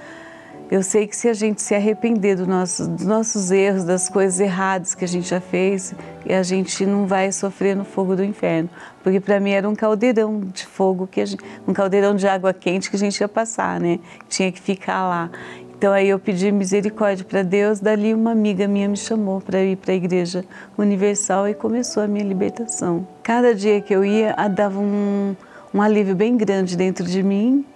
eu 0.70 0.82
sei 0.82 1.06
que 1.06 1.14
se 1.14 1.28
a 1.28 1.34
gente 1.34 1.60
se 1.60 1.74
arrepender 1.74 2.36
do 2.36 2.46
nosso, 2.46 2.88
dos 2.88 3.04
nossos 3.04 3.50
erros, 3.50 3.84
das 3.84 4.08
coisas 4.08 4.40
erradas 4.40 4.94
que 4.94 5.04
a 5.04 5.08
gente 5.08 5.28
já 5.28 5.40
fez, 5.40 5.94
a 6.28 6.42
gente 6.42 6.86
não 6.86 7.06
vai 7.06 7.30
sofrer 7.32 7.76
no 7.76 7.84
fogo 7.84 8.16
do 8.16 8.24
inferno. 8.24 8.68
Porque 9.02 9.20
para 9.20 9.38
mim 9.38 9.50
era 9.50 9.68
um 9.68 9.74
caldeirão 9.74 10.40
de 10.40 10.66
fogo, 10.66 11.06
que 11.06 11.24
gente, 11.24 11.44
um 11.68 11.72
caldeirão 11.72 12.14
de 12.16 12.26
água 12.26 12.52
quente 12.54 12.88
que 12.88 12.96
a 12.96 12.98
gente 12.98 13.20
ia 13.20 13.28
passar, 13.28 13.78
né? 13.78 13.98
Tinha 14.28 14.50
que 14.50 14.60
ficar 14.60 15.06
lá. 15.06 15.30
Então 15.76 15.92
aí 15.92 16.08
eu 16.08 16.18
pedi 16.18 16.50
misericórdia 16.50 17.24
para 17.24 17.42
Deus, 17.42 17.78
dali 17.78 18.14
uma 18.14 18.32
amiga 18.32 18.66
minha 18.66 18.88
me 18.88 18.96
chamou 18.96 19.40
para 19.40 19.62
ir 19.62 19.76
para 19.76 19.92
a 19.92 19.94
igreja 19.94 20.44
universal 20.78 21.46
e 21.46 21.52
começou 21.52 22.02
a 22.02 22.06
minha 22.06 22.24
libertação. 22.24 23.06
Cada 23.22 23.54
dia 23.54 23.80
que 23.82 23.94
eu 23.94 24.02
ia, 24.02 24.34
dava 24.48 24.80
um, 24.80 25.36
um 25.74 25.82
alívio 25.82 26.14
bem 26.14 26.36
grande 26.38 26.74
dentro 26.74 27.04
de 27.04 27.22
mim 27.22 27.66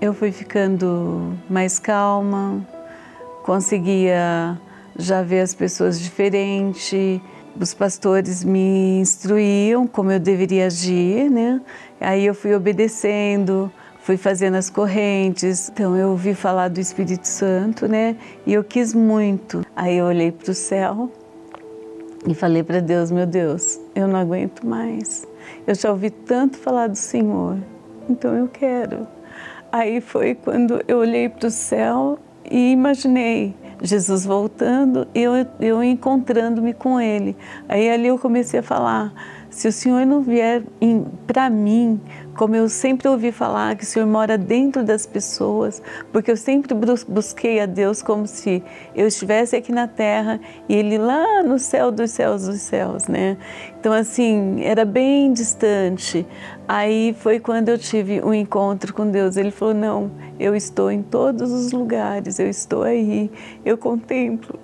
eu 0.00 0.12
fui 0.12 0.30
ficando 0.30 1.32
mais 1.48 1.78
calma, 1.78 2.66
conseguia 3.42 4.58
já 4.98 5.22
ver 5.22 5.40
as 5.40 5.54
pessoas 5.54 6.00
diferente. 6.00 7.22
Os 7.58 7.72
pastores 7.72 8.44
me 8.44 9.00
instruíam 9.00 9.86
como 9.86 10.12
eu 10.12 10.20
deveria 10.20 10.66
agir, 10.66 11.30
né? 11.30 11.60
Aí 11.98 12.26
eu 12.26 12.34
fui 12.34 12.54
obedecendo, 12.54 13.72
fui 14.00 14.18
fazendo 14.18 14.56
as 14.56 14.68
correntes. 14.68 15.70
Então 15.70 15.96
eu 15.96 16.10
ouvi 16.10 16.34
falar 16.34 16.68
do 16.68 16.78
Espírito 16.78 17.26
Santo, 17.26 17.88
né? 17.88 18.16
E 18.44 18.52
eu 18.52 18.62
quis 18.62 18.92
muito. 18.92 19.64
Aí 19.74 19.96
eu 19.96 20.04
olhei 20.04 20.30
para 20.30 20.50
o 20.50 20.54
céu 20.54 21.10
e 22.28 22.34
falei 22.34 22.62
para 22.62 22.80
Deus: 22.80 23.10
Meu 23.10 23.26
Deus, 23.26 23.80
eu 23.94 24.06
não 24.06 24.20
aguento 24.20 24.66
mais. 24.66 25.26
Eu 25.66 25.74
já 25.74 25.90
ouvi 25.90 26.10
tanto 26.10 26.58
falar 26.58 26.88
do 26.88 26.96
Senhor, 26.96 27.56
então 28.10 28.34
eu 28.34 28.48
quero. 28.48 29.15
Aí 29.76 30.00
foi 30.00 30.34
quando 30.34 30.82
eu 30.88 30.96
olhei 30.96 31.28
para 31.28 31.48
o 31.48 31.50
céu 31.50 32.18
e 32.50 32.72
imaginei 32.72 33.54
Jesus 33.82 34.24
voltando 34.24 35.06
e 35.14 35.22
eu, 35.22 35.32
eu 35.60 35.84
encontrando-me 35.84 36.72
com 36.72 36.98
Ele. 36.98 37.36
Aí 37.68 37.90
ali 37.90 38.06
eu 38.06 38.18
comecei 38.18 38.60
a 38.60 38.62
falar: 38.62 39.12
se 39.50 39.68
o 39.68 39.72
Senhor 39.72 40.06
não 40.06 40.22
vier 40.22 40.62
para 41.26 41.50
mim, 41.50 42.00
como 42.36 42.54
eu 42.54 42.68
sempre 42.68 43.08
ouvi 43.08 43.32
falar, 43.32 43.76
que 43.76 43.84
o 43.84 43.86
Senhor 43.86 44.06
mora 44.06 44.36
dentro 44.36 44.84
das 44.84 45.06
pessoas, 45.06 45.82
porque 46.12 46.30
eu 46.30 46.36
sempre 46.36 46.74
busquei 47.08 47.60
a 47.60 47.66
Deus 47.66 48.02
como 48.02 48.26
se 48.26 48.62
eu 48.94 49.06
estivesse 49.06 49.56
aqui 49.56 49.72
na 49.72 49.88
terra 49.88 50.38
e 50.68 50.74
Ele 50.74 50.98
lá 50.98 51.42
no 51.42 51.58
céu 51.58 51.90
dos 51.90 52.10
céus 52.10 52.46
dos 52.46 52.60
céus, 52.60 53.08
né? 53.08 53.36
Então, 53.78 53.92
assim, 53.92 54.62
era 54.62 54.84
bem 54.84 55.32
distante. 55.32 56.26
Aí 56.68 57.14
foi 57.20 57.38
quando 57.38 57.68
eu 57.68 57.78
tive 57.78 58.20
um 58.20 58.34
encontro 58.34 58.92
com 58.92 59.08
Deus. 59.10 59.36
Ele 59.36 59.50
falou: 59.50 59.74
Não, 59.74 60.10
eu 60.38 60.54
estou 60.54 60.90
em 60.90 61.02
todos 61.02 61.52
os 61.52 61.72
lugares, 61.72 62.38
eu 62.38 62.48
estou 62.48 62.82
aí, 62.82 63.30
eu 63.64 63.78
contemplo 63.78 64.58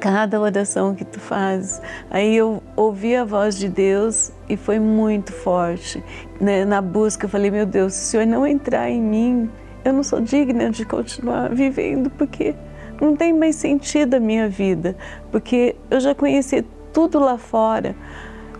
cada 0.00 0.40
oração 0.40 0.94
que 0.94 1.04
tu 1.04 1.18
fazes. 1.18 1.80
Aí 2.10 2.36
eu 2.36 2.62
ouvi 2.76 3.16
a 3.16 3.24
voz 3.24 3.56
de 3.56 3.68
Deus 3.68 4.30
e 4.48 4.56
foi 4.56 4.78
muito 4.78 5.32
forte. 5.32 6.02
Né? 6.40 6.64
Na 6.64 6.80
busca 6.80 7.26
eu 7.26 7.30
falei, 7.30 7.50
meu 7.50 7.66
Deus, 7.66 7.94
se 7.94 8.02
o 8.02 8.10
Senhor 8.10 8.26
não 8.26 8.46
entrar 8.46 8.90
em 8.90 9.00
mim, 9.00 9.50
eu 9.84 9.92
não 9.92 10.02
sou 10.02 10.20
digna 10.20 10.70
de 10.70 10.84
continuar 10.84 11.50
vivendo, 11.54 12.10
porque 12.10 12.54
não 13.00 13.14
tem 13.16 13.32
mais 13.32 13.56
sentido 13.56 14.14
a 14.14 14.20
minha 14.20 14.48
vida, 14.48 14.96
porque 15.30 15.76
eu 15.90 16.00
já 16.00 16.14
conheci 16.14 16.64
tudo 16.92 17.18
lá 17.18 17.38
fora. 17.38 17.94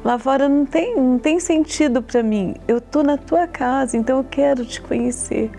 Lá 0.05 0.19
fora 0.19 0.49
não 0.49 0.65
tem, 0.65 0.97
não 0.97 1.19
tem 1.19 1.41
sentido 1.41 2.01
para 2.01 2.23
mim. 2.23 2.55
Eu 2.69 2.81
tô 2.81 3.03
na 3.03 3.17
tua 3.17 3.47
casa, 3.47 3.97
então 3.97 4.19
eu 4.19 4.25
quero 4.25 4.65
te 4.65 4.81
conhecer. 4.81 5.51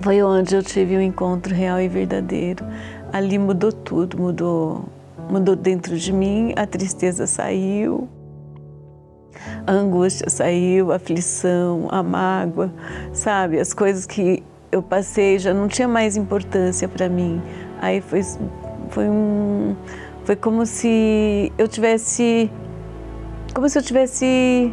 Foi 0.00 0.22
onde 0.22 0.56
eu 0.56 0.62
tive 0.62 0.96
um 0.96 1.00
encontro 1.00 1.54
real 1.54 1.80
e 1.80 1.86
verdadeiro 1.86 2.64
ali 3.12 3.38
mudou 3.38 3.72
tudo, 3.72 4.18
mudou, 4.18 4.84
mudou 5.28 5.56
dentro 5.56 5.96
de 5.96 6.12
mim, 6.12 6.52
a 6.56 6.66
tristeza 6.66 7.26
saiu, 7.26 8.08
a 9.66 9.72
angústia 9.72 10.28
saiu, 10.28 10.92
a 10.92 10.96
aflição, 10.96 11.88
a 11.90 12.02
mágoa, 12.02 12.72
sabe? 13.12 13.58
As 13.58 13.72
coisas 13.72 14.06
que 14.06 14.42
eu 14.72 14.82
passei 14.82 15.38
já 15.38 15.52
não 15.52 15.68
tinha 15.68 15.88
mais 15.88 16.16
importância 16.16 16.88
para 16.88 17.08
mim. 17.08 17.40
Aí 17.80 18.00
foi, 18.00 18.22
foi 18.88 19.08
um, 19.08 19.74
foi 20.24 20.36
como 20.36 20.64
se 20.64 21.52
eu 21.58 21.66
tivesse, 21.66 22.50
como 23.54 23.68
se 23.68 23.78
eu 23.78 23.82
tivesse 23.82 24.72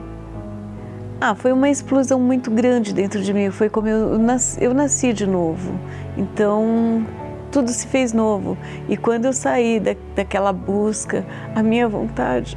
ah, 1.20 1.34
foi 1.34 1.52
uma 1.52 1.68
explosão 1.68 2.20
muito 2.20 2.52
grande 2.52 2.94
dentro 2.94 3.22
de 3.22 3.34
mim. 3.34 3.50
Foi 3.50 3.70
como 3.70 3.88
eu, 3.88 4.14
eu 4.14 4.20
nasci, 4.20 4.64
eu 4.64 4.74
nasci 4.74 5.14
de 5.14 5.26
novo. 5.26 5.74
Então, 6.16 7.06
tudo 7.52 7.72
se 7.72 7.88
fez 7.88 8.14
novo. 8.14 8.56
E 8.88 8.96
quando 8.96 9.26
eu 9.26 9.34
saí 9.34 9.80
da, 9.80 9.96
daquela 10.16 10.54
busca, 10.54 11.26
a 11.56 11.64
minha 11.64 11.88
vontade 11.90 12.56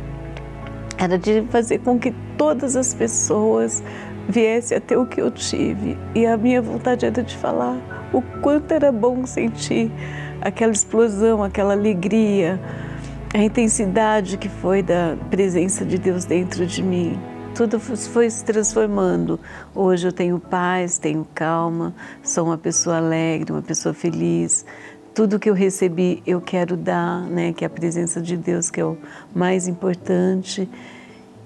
era 1.00 1.18
de 1.18 1.42
fazer 1.50 1.78
com 1.78 1.98
que 1.98 2.12
todas 2.36 2.76
as 2.76 2.92
pessoas 2.92 3.82
viessem 4.28 4.76
a 4.76 4.80
ter 4.80 4.98
o 4.98 5.06
que 5.06 5.18
eu 5.18 5.30
tive. 5.30 5.96
E 6.14 6.26
a 6.26 6.36
minha 6.36 6.60
vontade 6.60 7.06
era 7.06 7.22
de 7.22 7.34
falar 7.38 7.78
o 8.12 8.20
quanto 8.42 8.72
era 8.72 8.92
bom 8.92 9.24
sentir 9.24 9.90
aquela 10.42 10.72
explosão, 10.72 11.42
aquela 11.42 11.72
alegria, 11.72 12.60
a 13.32 13.38
intensidade 13.38 14.36
que 14.36 14.48
foi 14.48 14.82
da 14.82 15.16
presença 15.30 15.86
de 15.86 15.96
Deus 15.96 16.26
dentro 16.26 16.66
de 16.66 16.82
mim 16.82 17.18
tudo 17.54 17.78
foi 17.80 18.30
se 18.30 18.44
transformando. 18.44 19.38
Hoje 19.74 20.08
eu 20.08 20.12
tenho 20.12 20.38
paz, 20.38 20.98
tenho 20.98 21.26
calma, 21.34 21.94
sou 22.22 22.46
uma 22.46 22.56
pessoa 22.56 22.96
alegre, 22.96 23.52
uma 23.52 23.60
pessoa 23.60 23.92
feliz. 23.92 24.64
Tudo 25.14 25.38
que 25.38 25.50
eu 25.50 25.54
recebi 25.54 26.22
eu 26.26 26.40
quero 26.40 26.76
dar, 26.76 27.22
né? 27.22 27.52
Que 27.52 27.64
é 27.64 27.66
a 27.66 27.70
presença 27.70 28.20
de 28.20 28.36
Deus 28.36 28.70
que 28.70 28.80
é 28.80 28.84
o 28.84 28.96
mais 29.34 29.66
importante. 29.68 30.68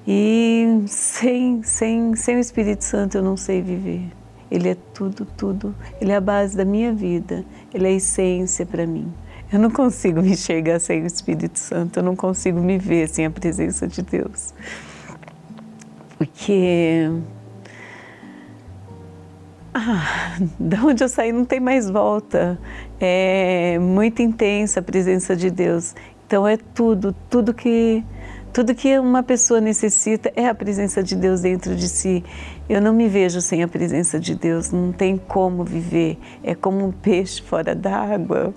E 0.07 0.83
sem, 0.87 1.62
sem, 1.62 2.15
sem 2.15 2.37
o 2.37 2.41
Espírito 2.41 2.85
Santo 2.85 3.17
eu 3.17 3.23
não 3.23 3.37
sei 3.37 3.62
viver. 3.62 4.03
Ele 4.51 4.69
é 4.69 4.77
tudo, 4.93 5.27
tudo. 5.37 5.75
Ele 6.01 6.12
é 6.12 6.17
a 6.17 6.21
base 6.21 6.57
da 6.57 6.65
minha 6.65 6.93
vida. 6.93 7.45
Ele 7.73 7.87
é 7.87 7.91
a 7.91 7.95
essência 7.95 8.67
para 8.67 8.87
mim. 8.87 9.12
Eu 9.53 9.59
não 9.59 9.71
consigo 9.71 10.21
me 10.21 10.33
enxergar 10.33 10.79
sem 10.79 11.03
o 11.03 11.07
Espírito 11.07 11.59
Santo. 11.59 11.99
Eu 11.99 12.03
não 12.03 12.15
consigo 12.15 12.61
me 12.61 12.79
ver 12.79 13.09
sem 13.09 13.25
a 13.25 13.31
presença 13.31 13.89
de 13.89 14.03
Deus 14.03 14.53
porque 16.25 17.11
ah, 19.75 20.39
da 20.59 20.83
onde 20.83 21.05
eu 21.05 21.09
saí 21.09 21.33
não 21.33 21.45
tem 21.45 21.61
mais 21.61 21.91
volta. 21.91 22.59
É 23.01 23.79
muito 23.79 24.23
intensa 24.23 24.81
a 24.81 24.83
presença 24.83 25.35
de 25.35 25.51
Deus. 25.51 25.95
Então 26.27 26.47
é 26.47 26.57
tudo, 26.57 27.15
tudo 27.29 27.53
que 27.53 28.05
tudo 28.55 28.73
que 28.73 28.97
uma 29.01 29.21
pessoa 29.21 29.61
necessita 29.61 30.33
é 30.37 30.47
a 30.47 30.55
presença 30.55 31.03
de 31.03 31.17
Deus 31.17 31.41
dentro 31.41 31.75
de 31.75 31.89
si. 31.89 32.23
Eu 32.69 32.81
não 32.81 32.93
me 32.93 33.09
vejo 33.09 33.41
sem 33.41 33.65
a 33.65 33.69
presença 33.69 34.21
de 34.21 34.37
Deus, 34.37 34.71
não 34.71 34.93
tem 34.93 35.17
como 35.17 35.65
viver. 35.65 36.17
É 36.41 36.55
como 36.55 36.87
um 36.87 36.93
peixe 36.93 37.43
fora 37.43 37.75
d'água. 37.75 38.55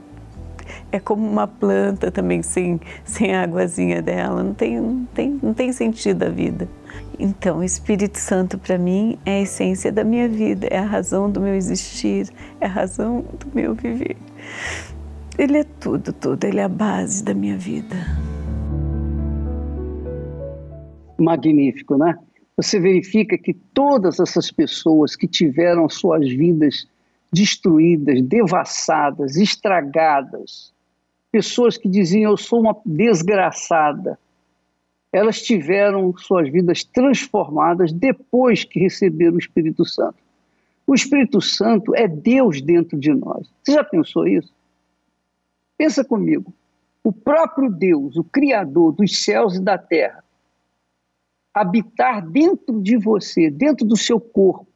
É 0.92 1.00
como 1.00 1.28
uma 1.28 1.48
planta 1.48 2.12
também 2.12 2.44
sem, 2.44 2.80
sem 3.04 3.34
a 3.34 3.42
águazinha 3.42 4.00
dela. 4.00 4.44
Não 4.44 4.54
tem, 4.54 4.80
não, 4.80 5.06
tem, 5.16 5.40
não 5.42 5.54
tem 5.54 5.72
sentido 5.72 6.24
a 6.24 6.30
vida. 6.30 6.70
Então, 7.18 7.58
o 7.58 7.64
Espírito 7.64 8.20
Santo 8.20 8.60
para 8.60 8.78
mim 8.78 9.18
é 9.26 9.40
a 9.40 9.42
essência 9.42 9.92
da 9.92 10.04
minha 10.04 10.30
vida, 10.30 10.68
é 10.70 10.78
a 10.78 10.86
razão 10.86 11.28
do 11.28 11.42
meu 11.42 11.56
existir, 11.56 12.30
é 12.62 12.68
a 12.68 12.70
razão 12.70 13.26
do 13.40 13.48
meu 13.52 13.74
viver. 13.74 14.16
Ele 15.38 15.60
é 15.60 15.64
tudo, 15.64 16.12
tudo, 16.12 16.44
ele 16.46 16.60
é 16.60 16.64
a 16.64 16.70
base 16.70 17.24
da 17.24 17.34
minha 17.34 17.58
vida. 17.58 17.96
Magnífico, 21.20 21.98
né? 21.98 22.18
Você 22.56 22.80
verifica 22.80 23.38
que 23.38 23.54
todas 23.54 24.20
essas 24.20 24.52
pessoas 24.52 25.16
que 25.16 25.28
tiveram 25.28 25.88
suas 25.88 26.28
vidas 26.28 26.88
destruídas, 27.32 28.22
devassadas, 28.22 29.36
estragadas, 29.36 30.74
pessoas 31.32 31.78
que 31.78 31.88
diziam 31.88 32.32
eu 32.32 32.38
sou 32.38 32.62
uma 32.62 32.76
desgraçada, 32.86 34.18
elas 35.12 35.42
tiveram 35.42 36.16
suas 36.18 36.50
vidas 36.50 36.84
transformadas 36.84 37.92
depois 37.92 38.64
que 38.64 38.80
receberam 38.80 39.36
o 39.36 39.40
Espírito 39.40 39.86
Santo. 39.86 40.27
O 40.88 40.96
Espírito 40.96 41.42
Santo 41.42 41.94
é 41.94 42.08
Deus 42.08 42.62
dentro 42.62 42.98
de 42.98 43.14
nós. 43.14 43.52
Você 43.62 43.74
já 43.74 43.84
pensou 43.84 44.26
isso? 44.26 44.54
Pensa 45.78 46.04
comigo. 46.04 46.54
O 47.04 47.12
próprio 47.12 47.70
Deus, 47.70 48.16
o 48.16 48.24
Criador 48.24 48.94
dos 48.94 49.22
céus 49.22 49.56
e 49.56 49.62
da 49.62 49.78
terra, 49.78 50.24
habitar 51.54 52.26
dentro 52.26 52.82
de 52.82 52.98
você, 52.98 53.50
dentro 53.50 53.86
do 53.86 53.98
seu 53.98 54.20
corpo. 54.20 54.68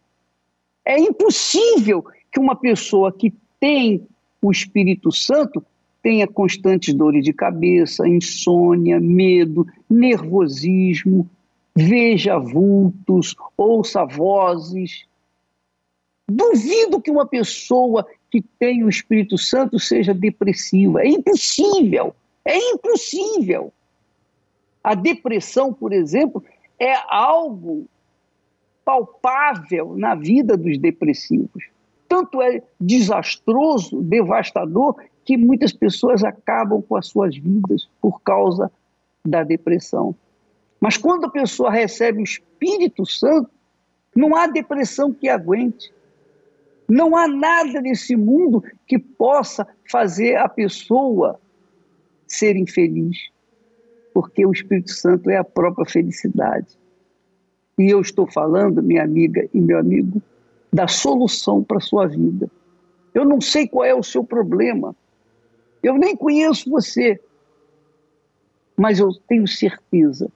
É 0.83 0.99
impossível 0.99 2.05
que 2.31 2.39
uma 2.39 2.55
pessoa 2.55 3.11
que 3.11 3.33
tem 3.59 4.05
o 4.41 4.51
Espírito 4.51 5.11
Santo 5.11 5.63
tenha 6.01 6.27
constantes 6.27 6.93
dores 6.93 7.23
de 7.23 7.31
cabeça, 7.31 8.07
insônia, 8.07 8.99
medo, 8.99 9.65
nervosismo, 9.89 11.29
veja 11.75 12.37
vultos, 12.39 13.35
ouça 13.55 14.03
vozes. 14.03 15.05
Duvido 16.33 17.01
que 17.01 17.11
uma 17.11 17.25
pessoa 17.25 18.07
que 18.29 18.41
tem 18.57 18.83
o 18.85 18.89
Espírito 18.89 19.37
Santo 19.37 19.77
seja 19.77 20.13
depressiva. 20.13 21.01
É 21.01 21.07
impossível. 21.07 22.15
É 22.45 22.57
impossível. 22.57 23.73
A 24.81 24.95
depressão, 24.95 25.73
por 25.73 25.91
exemplo, 25.91 26.43
é 26.79 26.93
algo 27.09 27.85
palpável 28.85 29.93
na 29.97 30.15
vida 30.15 30.55
dos 30.55 30.77
depressivos. 30.77 31.65
Tanto 32.07 32.41
é 32.41 32.63
desastroso, 32.79 34.01
devastador, 34.01 34.95
que 35.25 35.35
muitas 35.35 35.73
pessoas 35.73 36.23
acabam 36.23 36.81
com 36.81 36.95
as 36.95 37.07
suas 37.07 37.37
vidas 37.37 37.89
por 38.01 38.21
causa 38.21 38.71
da 39.23 39.43
depressão. 39.43 40.15
Mas 40.79 40.95
quando 40.95 41.25
a 41.25 41.29
pessoa 41.29 41.69
recebe 41.69 42.21
o 42.21 42.23
Espírito 42.23 43.05
Santo, 43.05 43.49
não 44.15 44.35
há 44.35 44.47
depressão 44.47 45.13
que 45.13 45.27
aguente. 45.27 45.93
Não 46.91 47.15
há 47.15 47.25
nada 47.25 47.79
nesse 47.79 48.17
mundo 48.17 48.61
que 48.85 48.99
possa 48.99 49.65
fazer 49.89 50.35
a 50.35 50.49
pessoa 50.49 51.39
ser 52.27 52.57
infeliz, 52.57 53.29
porque 54.13 54.45
o 54.45 54.51
Espírito 54.51 54.91
Santo 54.91 55.29
é 55.29 55.37
a 55.37 55.43
própria 55.43 55.85
felicidade. 55.85 56.77
E 57.79 57.89
eu 57.89 58.01
estou 58.01 58.29
falando, 58.29 58.83
minha 58.83 59.05
amiga 59.05 59.47
e 59.53 59.61
meu 59.61 59.79
amigo, 59.79 60.21
da 60.69 60.85
solução 60.85 61.63
para 61.63 61.77
a 61.77 61.79
sua 61.79 62.07
vida. 62.07 62.51
Eu 63.13 63.23
não 63.23 63.39
sei 63.39 63.69
qual 63.69 63.85
é 63.85 63.95
o 63.95 64.03
seu 64.03 64.21
problema. 64.21 64.93
Eu 65.81 65.97
nem 65.97 66.13
conheço 66.13 66.69
você. 66.69 67.21
Mas 68.75 68.99
eu 68.99 69.13
tenho 69.29 69.47
certeza 69.47 70.29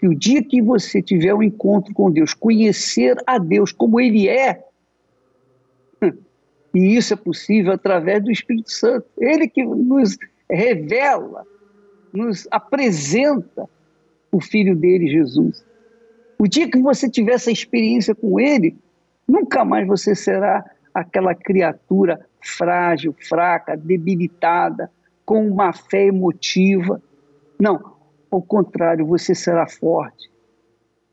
que 0.00 0.08
o 0.08 0.14
dia 0.14 0.42
que 0.42 0.60
você 0.60 1.00
tiver 1.00 1.32
um 1.34 1.42
encontro 1.42 1.94
com 1.94 2.10
Deus, 2.10 2.34
conhecer 2.34 3.16
a 3.24 3.38
Deus 3.38 3.70
como 3.70 4.00
Ele 4.00 4.28
é, 4.28 4.64
e 6.74 6.96
isso 6.96 7.14
é 7.14 7.16
possível 7.16 7.72
através 7.72 8.22
do 8.22 8.32
Espírito 8.32 8.70
Santo, 8.70 9.06
Ele 9.18 9.48
que 9.48 9.64
nos 9.64 10.18
revela, 10.50 11.46
nos 12.12 12.48
apresenta 12.50 13.68
o 14.32 14.40
Filho 14.40 14.74
dele, 14.74 15.08
Jesus. 15.08 15.64
O 16.36 16.48
dia 16.48 16.68
que 16.68 16.78
você 16.80 17.08
tiver 17.08 17.34
essa 17.34 17.52
experiência 17.52 18.12
com 18.12 18.40
Ele, 18.40 18.76
nunca 19.26 19.64
mais 19.64 19.86
você 19.86 20.16
será 20.16 20.64
aquela 20.92 21.34
criatura 21.34 22.26
frágil, 22.40 23.14
fraca, 23.28 23.76
debilitada, 23.76 24.90
com 25.24 25.46
uma 25.46 25.72
fé 25.72 26.06
emotiva. 26.06 27.00
Não, 27.58 27.94
ao 28.30 28.42
contrário, 28.42 29.06
você 29.06 29.32
será 29.34 29.66
forte, 29.68 30.28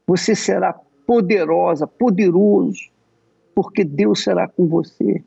você 0.07 0.36
será 0.36 0.74
poderosa, 1.05 1.86
poderoso, 1.86 2.89
porque 3.53 3.84
Deus 3.84 4.24
será 4.24 4.47
com 4.47 4.68
você. 4.68 5.24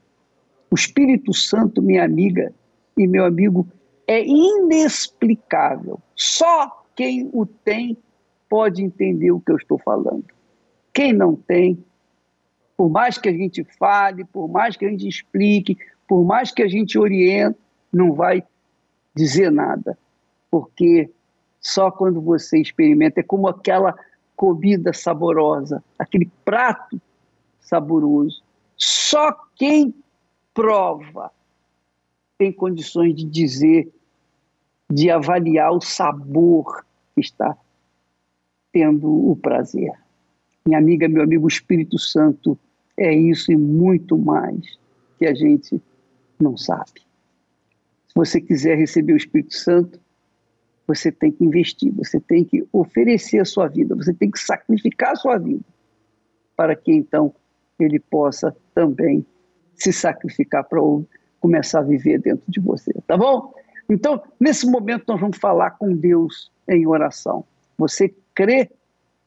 O 0.70 0.74
Espírito 0.74 1.32
Santo, 1.32 1.82
minha 1.82 2.04
amiga 2.04 2.52
e 2.96 3.06
meu 3.06 3.24
amigo, 3.24 3.66
é 4.06 4.24
inexplicável. 4.24 6.00
Só 6.14 6.84
quem 6.94 7.28
o 7.32 7.46
tem 7.46 7.96
pode 8.48 8.82
entender 8.82 9.32
o 9.32 9.40
que 9.40 9.50
eu 9.50 9.56
estou 9.56 9.78
falando. 9.78 10.24
Quem 10.92 11.12
não 11.12 11.34
tem, 11.34 11.82
por 12.76 12.88
mais 12.88 13.18
que 13.18 13.28
a 13.28 13.32
gente 13.32 13.64
fale, 13.78 14.24
por 14.24 14.48
mais 14.48 14.76
que 14.76 14.84
a 14.84 14.88
gente 14.88 15.08
explique, 15.08 15.76
por 16.06 16.24
mais 16.24 16.52
que 16.52 16.62
a 16.62 16.68
gente 16.68 16.98
oriente, 16.98 17.58
não 17.92 18.12
vai 18.12 18.44
dizer 19.14 19.50
nada, 19.50 19.96
porque 20.50 21.10
só 21.60 21.90
quando 21.90 22.20
você 22.20 22.60
experimenta, 22.60 23.20
é 23.20 23.22
como 23.22 23.48
aquela 23.48 23.94
comida 24.36 24.92
saborosa, 24.92 25.82
aquele 25.98 26.30
prato 26.44 27.00
saboroso. 27.60 28.42
Só 28.76 29.32
quem 29.56 29.94
prova 30.55 31.30
tem 32.38 32.52
condições 32.52 33.14
de 33.14 33.24
dizer, 33.24 33.92
de 34.90 35.11
avaliar 35.11 35.72
o 35.72 35.80
sabor 35.80 36.84
que 37.14 37.20
está 37.20 37.57
tendo 38.72 39.09
o 39.30 39.36
prazer. 39.36 39.92
Minha 40.64 40.78
amiga, 40.78 41.09
meu 41.09 41.22
amigo, 41.22 41.44
o 41.44 41.48
Espírito 41.48 41.98
Santo 41.98 42.59
é 42.96 43.12
isso 43.14 43.52
e 43.52 43.57
muito 43.57 44.16
mais 44.16 44.78
que 45.18 45.26
a 45.26 45.34
gente 45.34 45.80
não 46.40 46.57
sabe. 46.57 47.02
Se 48.09 48.14
você 48.14 48.40
quiser 48.40 48.76
receber 48.76 49.12
o 49.12 49.16
Espírito 49.16 49.55
Santo, 49.55 50.00
você 50.86 51.11
tem 51.11 51.32
que 51.32 51.44
investir, 51.44 51.92
você 51.92 52.20
tem 52.20 52.44
que 52.44 52.66
oferecer 52.72 53.40
a 53.40 53.44
sua 53.44 53.68
vida, 53.68 53.94
você 53.94 54.12
tem 54.12 54.30
que 54.30 54.38
sacrificar 54.38 55.12
a 55.12 55.16
sua 55.16 55.38
vida, 55.38 55.64
para 56.57 56.76
que 56.76 56.92
então 56.92 57.34
ele 57.78 57.98
possa 57.98 58.55
também 58.74 59.24
se 59.77 59.93
sacrificar 59.93 60.64
para 60.64 60.81
começar 61.41 61.81
a 61.81 61.83
viver 61.83 62.20
dentro 62.20 62.45
de 62.49 62.61
você, 62.61 62.93
tá 63.07 63.16
bom? 63.16 63.53
Então, 63.89 64.22
nesse 64.41 64.66
momento, 64.66 65.05
nós 65.09 65.20
vamos 65.20 65.37
falar 65.39 65.72
com 65.72 65.95
Deus 65.95 66.51
em 66.68 66.87
oração. 66.87 67.45
Você 67.77 68.14
crê 68.35 68.70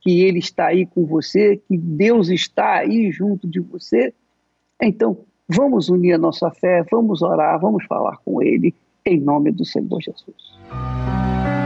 que 0.02 0.22
Ele 0.22 0.40
está 0.40 0.68
aí 0.68 0.86
com 0.86 1.06
você, 1.06 1.58
que 1.68 1.78
Deus 1.78 2.30
está 2.30 2.78
aí 2.78 3.12
junto 3.12 3.48
de 3.48 3.60
você? 3.60 4.14
Então, 4.82 5.20
vamos 5.48 5.90
unir 5.90 6.14
a 6.14 6.18
nossa 6.18 6.50
fé, 6.50 6.84
vamos 6.92 7.22
orar, 7.22 7.60
vamos 7.60 7.86
falar 7.86 8.18
com 8.26 8.42
Ele, 8.42 8.74
em 9.06 9.20
nome 9.20 9.52
do 9.52 9.66
Senhor 9.66 10.02
Jesus. 10.02 10.58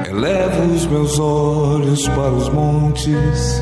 Elevo 0.09 0.73
os 0.73 0.85
meus 0.87 1.19
olhos 1.19 2.07
para 2.09 2.33
os 2.33 2.49
montes, 2.49 3.61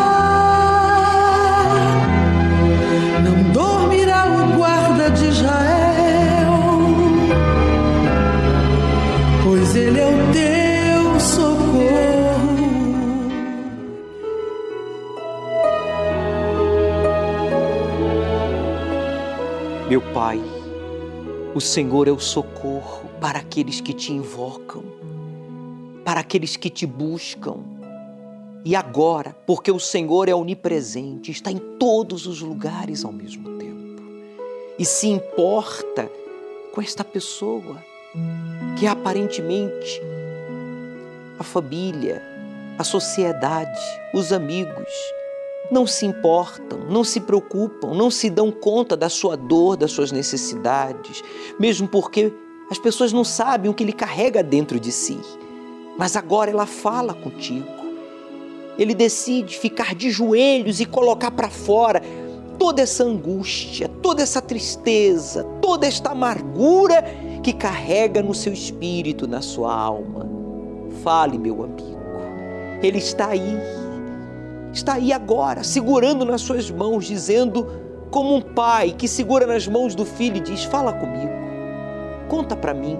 Pai, 20.21 20.39
o 21.55 21.59
Senhor 21.59 22.07
é 22.07 22.11
o 22.11 22.19
socorro 22.19 23.09
para 23.19 23.39
aqueles 23.39 23.81
que 23.81 23.91
te 23.91 24.13
invocam, 24.13 24.83
para 26.05 26.19
aqueles 26.19 26.55
que 26.55 26.69
te 26.69 26.85
buscam. 26.85 27.55
E 28.63 28.75
agora, 28.75 29.35
porque 29.47 29.71
o 29.71 29.79
Senhor 29.79 30.29
é 30.29 30.35
onipresente, 30.35 31.31
está 31.31 31.51
em 31.51 31.57
todos 31.57 32.27
os 32.27 32.39
lugares 32.39 33.03
ao 33.03 33.11
mesmo 33.11 33.57
tempo, 33.57 34.03
e 34.77 34.85
se 34.85 35.07
importa 35.07 36.07
com 36.71 36.79
esta 36.79 37.03
pessoa 37.03 37.83
que 38.77 38.85
aparentemente 38.85 39.99
a 41.39 41.43
família, 41.43 42.21
a 42.77 42.83
sociedade, 42.83 43.81
os 44.13 44.31
amigos, 44.31 44.93
não 45.71 45.87
se 45.87 46.05
importam, 46.05 46.79
não 46.89 47.03
se 47.03 47.21
preocupam, 47.21 47.93
não 47.93 48.11
se 48.11 48.29
dão 48.29 48.51
conta 48.51 48.97
da 48.97 49.07
sua 49.07 49.37
dor, 49.37 49.77
das 49.77 49.91
suas 49.91 50.11
necessidades, 50.11 51.23
mesmo 51.57 51.87
porque 51.87 52.33
as 52.69 52.77
pessoas 52.77 53.13
não 53.13 53.23
sabem 53.23 53.71
o 53.71 53.73
que 53.73 53.83
ele 53.83 53.93
carrega 53.93 54.43
dentro 54.43 54.79
de 54.79 54.91
si. 54.91 55.17
Mas 55.97 56.15
agora 56.15 56.51
ela 56.51 56.65
fala 56.65 57.13
contigo. 57.13 57.67
Ele 58.77 58.93
decide 58.93 59.57
ficar 59.57 59.95
de 59.95 60.09
joelhos 60.09 60.79
e 60.79 60.85
colocar 60.85 61.31
para 61.31 61.49
fora 61.49 62.01
toda 62.57 62.81
essa 62.81 63.03
angústia, 63.03 63.89
toda 64.01 64.21
essa 64.21 64.41
tristeza, 64.41 65.43
toda 65.61 65.87
esta 65.87 66.11
amargura 66.11 67.03
que 67.41 67.53
carrega 67.53 68.21
no 68.21 68.33
seu 68.33 68.53
espírito, 68.53 69.27
na 69.27 69.41
sua 69.41 69.73
alma. 69.73 70.29
Fale, 71.03 71.37
meu 71.37 71.63
amigo. 71.63 71.99
Ele 72.81 72.97
está 72.97 73.29
aí 73.29 73.80
está 74.73 74.93
aí 74.93 75.11
agora, 75.11 75.63
segurando 75.63 76.25
nas 76.25 76.41
suas 76.41 76.69
mãos, 76.71 77.05
dizendo, 77.05 77.67
como 78.09 78.35
um 78.35 78.41
pai 78.41 78.91
que 78.91 79.07
segura 79.07 79.45
nas 79.47 79.67
mãos 79.67 79.95
do 79.95 80.05
filho 80.05 80.37
e 80.37 80.41
diz: 80.41 80.63
Fala 80.63 80.93
comigo, 80.93 81.31
conta 82.27 82.55
para 82.55 82.73
mim, 82.73 82.97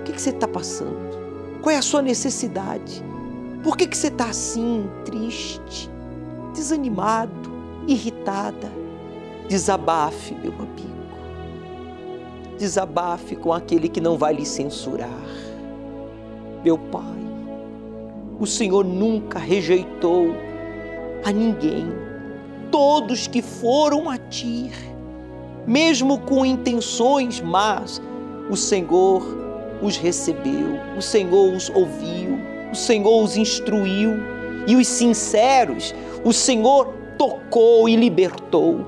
o 0.00 0.04
que, 0.04 0.12
que 0.12 0.20
você 0.20 0.30
está 0.30 0.46
passando? 0.46 1.14
Qual 1.62 1.74
é 1.74 1.78
a 1.78 1.82
sua 1.82 2.02
necessidade? 2.02 3.02
Por 3.62 3.76
que, 3.76 3.86
que 3.86 3.96
você 3.96 4.08
está 4.08 4.26
assim, 4.26 4.86
triste, 5.04 5.90
desanimado, 6.52 7.50
irritada? 7.86 8.70
Desabafe, 9.48 10.34
meu 10.34 10.52
amigo. 10.52 10.94
Desabafe 12.58 13.36
com 13.36 13.52
aquele 13.52 13.88
que 13.88 14.00
não 14.00 14.16
vai 14.16 14.34
lhe 14.34 14.44
censurar. 14.44 15.08
Meu 16.62 16.78
Pai, 16.78 17.02
o 18.38 18.46
Senhor 18.46 18.84
nunca 18.84 19.38
rejeitou 19.38 20.34
a 21.24 21.32
ninguém. 21.32 21.92
Todos 22.70 23.26
que 23.26 23.40
foram 23.40 24.10
a 24.10 24.18
ti, 24.18 24.70
mesmo 25.66 26.18
com 26.20 26.44
intenções 26.44 27.40
más, 27.40 28.00
o 28.50 28.56
Senhor 28.56 29.22
os 29.82 29.96
recebeu, 29.96 30.78
o 30.96 31.02
Senhor 31.02 31.52
os 31.52 31.70
ouviu, 31.70 32.38
o 32.70 32.74
Senhor 32.74 33.22
os 33.22 33.36
instruiu 33.36 34.12
e 34.66 34.76
os 34.76 34.86
sinceros, 34.86 35.94
o 36.24 36.32
Senhor 36.32 36.92
tocou 37.18 37.88
e 37.88 37.96
libertou. 37.96 38.86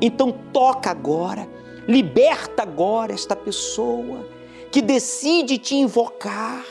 Então 0.00 0.32
toca 0.52 0.90
agora, 0.90 1.48
liberta 1.88 2.62
agora 2.62 3.12
esta 3.12 3.34
pessoa 3.34 4.26
que 4.70 4.82
decide 4.82 5.58
te 5.58 5.74
invocar 5.74 6.64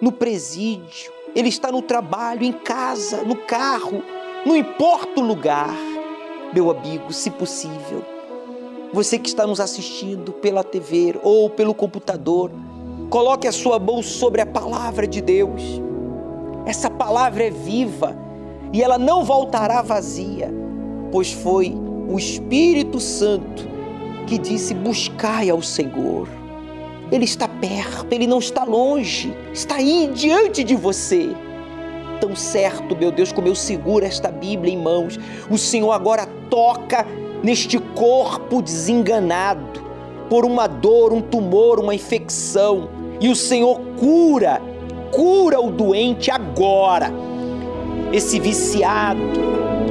no 0.00 0.12
presídio, 0.12 1.12
ele 1.34 1.48
está 1.48 1.72
no 1.72 1.80
trabalho, 1.80 2.44
em 2.44 2.52
casa, 2.52 3.22
no 3.22 3.36
carro, 3.36 4.02
não 4.44 4.56
importa 4.56 5.20
o 5.20 5.24
lugar. 5.24 5.74
Meu 6.52 6.70
amigo, 6.70 7.12
se 7.12 7.30
possível, 7.30 8.04
Você 8.92 9.18
que 9.18 9.26
está 9.26 9.46
nos 9.46 9.58
assistindo 9.58 10.32
pela 10.32 10.62
TV 10.62 11.18
ou 11.22 11.48
pelo 11.48 11.72
computador, 11.72 12.50
coloque 13.08 13.48
a 13.48 13.52
sua 13.52 13.78
mão 13.78 14.02
sobre 14.02 14.42
a 14.42 14.46
palavra 14.46 15.06
de 15.06 15.22
Deus. 15.22 15.62
Essa 16.66 16.90
palavra 16.90 17.44
é 17.44 17.50
viva 17.50 18.14
e 18.70 18.82
ela 18.82 18.98
não 18.98 19.24
voltará 19.24 19.80
vazia, 19.80 20.52
pois 21.10 21.32
foi 21.32 21.74
o 22.06 22.18
Espírito 22.18 23.00
Santo 23.00 23.66
que 24.26 24.36
disse: 24.36 24.74
Buscai 24.74 25.48
ao 25.48 25.62
Senhor. 25.62 26.28
Ele 27.12 27.26
está 27.26 27.46
perto, 27.46 28.06
ele 28.10 28.26
não 28.26 28.38
está 28.38 28.64
longe, 28.64 29.36
está 29.52 29.74
aí 29.74 30.10
diante 30.14 30.64
de 30.64 30.74
você. 30.74 31.36
Tão 32.18 32.34
certo, 32.34 32.96
meu 32.96 33.12
Deus, 33.12 33.30
como 33.30 33.46
eu 33.46 33.54
seguro 33.54 34.02
esta 34.02 34.30
Bíblia 34.30 34.72
em 34.72 34.78
mãos, 34.78 35.20
o 35.50 35.58
Senhor 35.58 35.92
agora 35.92 36.26
toca 36.48 37.06
neste 37.42 37.78
corpo 37.78 38.62
desenganado 38.62 39.82
por 40.30 40.46
uma 40.46 40.66
dor, 40.66 41.12
um 41.12 41.20
tumor, 41.20 41.78
uma 41.78 41.94
infecção, 41.94 42.88
e 43.20 43.28
o 43.28 43.36
Senhor 43.36 43.78
cura, 43.98 44.62
cura 45.10 45.60
o 45.60 45.70
doente 45.70 46.30
agora. 46.30 47.12
Esse 48.10 48.40
viciado, 48.40 49.20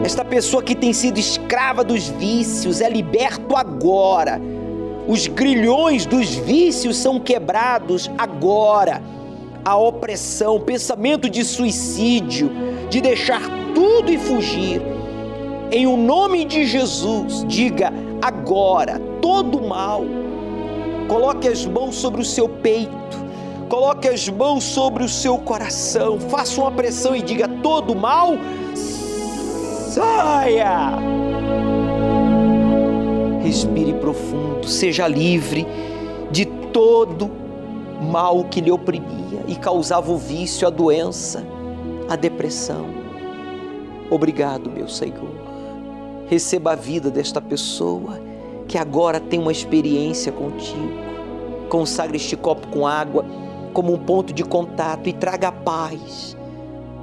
esta 0.03 0.26
pessoa 0.26 0.63
que 0.63 0.74
tem 0.74 0.91
sido 0.91 1.19
escrava 1.19 1.84
dos 1.84 2.07
vícios, 2.07 2.82
é 2.82 2.89
liberto 2.89 3.55
agora 3.55 4.41
os 5.08 5.28
grilhões 5.28 6.06
dos 6.06 6.36
vícios 6.36 6.97
são 6.97 7.20
quebrados 7.20 8.10
agora. 8.18 9.02
A 9.64 9.78
opressão, 9.78 10.60
pensamento 10.60 11.30
de 11.30 11.43
suicídio, 11.45 12.52
de 12.89 12.99
deixar 12.99 13.41
tudo 13.76 14.12
e 14.12 14.18
fugir. 14.18 14.82
Em 15.72 15.86
o 15.86 15.95
nome 15.95 16.45
de 16.45 16.66
Jesus, 16.66 17.45
diga 17.47 17.93
agora 18.22 18.99
todo 19.22 19.62
mal. 19.62 20.04
Coloque 21.08 21.47
as 21.47 21.66
mãos 21.66 21.95
sobre 21.95 22.22
o 22.22 22.26
seu 22.26 22.49
peito. 22.49 22.91
Coloque 23.70 24.08
as 24.08 24.28
mãos 24.28 24.64
sobre 24.64 25.04
o 25.04 25.10
seu 25.10 25.38
coração. 25.38 26.20
Faça 26.20 26.60
uma 26.60 26.72
pressão 26.72 27.16
e 27.16 27.22
diga 27.22 27.47
todo 27.47 27.95
mal 27.95 28.38
saia 29.91 31.31
respire 33.52 33.93
profundo, 33.95 34.66
seja 34.66 35.06
livre 35.10 35.68
de 36.32 36.45
todo 36.45 37.30
mal 38.02 38.45
que 38.45 38.62
lhe 38.62 38.72
oprimia 38.72 39.43
e 39.45 39.58
causava 39.58 40.10
o 40.10 40.18
vício, 40.18 40.66
a 40.66 40.70
doença, 40.70 41.45
a 42.10 42.16
depressão. 42.16 42.86
Obrigado, 44.10 44.72
meu 44.72 44.88
Senhor. 44.88 45.30
Receba 46.28 46.72
a 46.72 46.76
vida 46.76 47.12
desta 47.12 47.41
pessoa 47.41 48.22
que 48.70 48.78
agora 48.78 49.20
tem 49.20 49.38
uma 49.38 49.52
experiência 49.52 50.32
contigo. 50.32 51.02
Consagre 51.68 52.16
este 52.16 52.38
copo 52.38 52.68
com 52.70 52.88
água 52.88 53.26
como 53.74 53.93
um 53.93 53.97
ponto 53.97 54.34
de 54.34 54.45
contato 54.45 55.10
e 55.10 55.14
traga 55.14 55.49
a 55.49 55.52
paz 55.52 56.38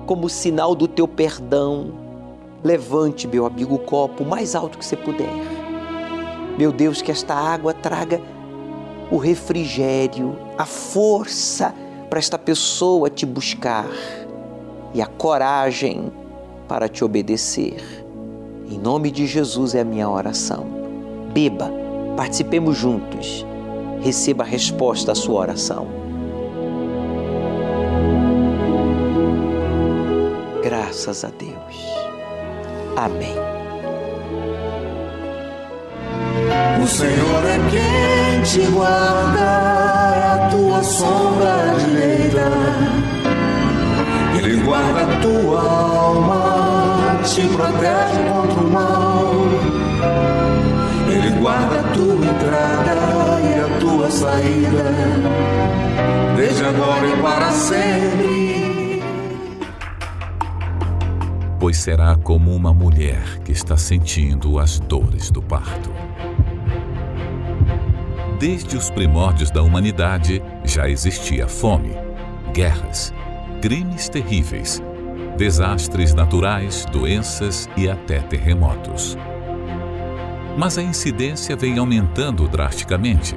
como 0.07 0.31
sinal 0.31 0.75
do 0.75 0.89
teu 0.89 1.07
perdão. 1.07 1.93
Levante, 2.65 3.29
meu 3.29 3.45
amigo, 3.45 3.75
o 3.75 3.79
copo 3.79 4.25
mais 4.25 4.55
alto 4.55 4.79
que 4.79 4.85
você 4.85 4.97
puder 4.97 5.58
meu 6.59 6.73
Deus, 6.73 7.01
que 7.01 7.13
esta 7.13 7.35
água 7.35 7.73
traga 7.73 8.21
o 9.13 9.17
refrigério, 9.17 10.37
a 10.59 10.67
força 10.67 11.73
para 12.11 12.19
esta 12.19 12.37
pessoa 12.37 13.09
te 13.09 13.25
buscar 13.25 13.89
e 14.93 15.01
a 15.01 15.07
coragem 15.07 16.13
para 16.67 16.89
te 16.89 17.05
obedecer. 17.05 18.05
Em 18.69 18.77
nome 18.77 19.13
de 19.13 19.25
Jesus 19.25 19.77
é 19.77 19.81
a 19.81 19.85
minha 19.85 20.11
oração. 20.11 20.67
Beba, 21.33 21.71
participemos 22.17 22.77
juntos. 22.77 23.47
Receba 24.01 24.43
a 24.43 24.47
resposta 24.47 25.13
à 25.13 25.15
sua 25.15 25.41
oração. 25.41 25.87
Graças 30.63 31.25
a 31.25 31.29
Deus. 31.29 31.77
Amém. 32.97 33.58
O 36.83 36.87
Senhor 36.87 37.45
é 37.45 37.59
quem 37.71 38.43
te 38.43 38.71
guarda, 38.71 40.35
a 40.35 40.49
tua 40.51 40.83
sombra 40.83 41.75
direita. 41.79 42.51
Ele 44.39 44.57
guarda 44.63 45.03
a 45.03 45.21
tua 45.21 45.61
alma, 45.61 47.21
te 47.25 47.43
protege 47.49 48.23
contra 48.31 48.61
o 48.61 48.71
mal. 48.71 49.35
Ele 51.11 51.31
guarda 51.41 51.81
a 51.81 51.83
tua 51.93 52.15
entrada 52.15 52.95
e 53.43 53.61
a 53.61 53.79
tua 53.81 54.11
saída, 54.11 54.85
desde 56.37 56.65
agora 56.65 57.07
e 57.07 57.23
para 57.23 57.51
sempre. 57.51 59.03
Pois 61.59 61.77
será 61.77 62.17
como 62.17 62.55
uma 62.55 62.73
mulher 62.73 63.41
que 63.45 63.53
está 63.53 63.77
sentindo 63.77 64.59
as 64.59 64.79
dores 64.79 65.31
do 65.31 65.43
parto 65.43 65.91
Desde 68.39 68.77
os 68.77 68.89
primórdios 68.89 69.51
da 69.51 69.61
humanidade 69.63 70.41
já 70.65 70.89
existia 70.89 71.49
fome, 71.49 71.91
guerras, 72.55 73.13
crimes 73.61 74.09
terríveis, 74.09 74.81
desastres 75.37 76.15
naturais, 76.15 76.87
doenças 76.93 77.69
e 77.77 77.89
até 77.89 78.21
terremotos. 78.21 79.19
Mas 80.57 80.79
a 80.79 80.83
incidência 80.83 81.57
vem 81.57 81.79
aumentando 81.79 82.47
drasticamente. 82.47 83.35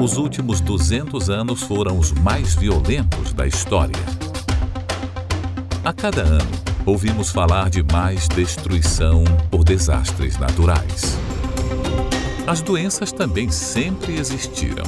Os 0.00 0.16
últimos 0.16 0.60
200 0.60 1.30
anos 1.30 1.64
foram 1.64 1.98
os 1.98 2.12
mais 2.12 2.54
violentos 2.54 3.32
da 3.32 3.44
história. 3.44 4.02
A 5.84 5.92
cada 5.92 6.22
ano, 6.22 6.50
ouvimos 6.86 7.30
falar 7.30 7.70
de 7.70 7.82
mais 7.82 8.28
destruição 8.28 9.24
por 9.50 9.64
desastres 9.64 10.38
naturais. 10.38 11.18
As 12.46 12.60
doenças 12.60 13.10
também 13.10 13.50
sempre 13.50 14.18
existiram, 14.18 14.84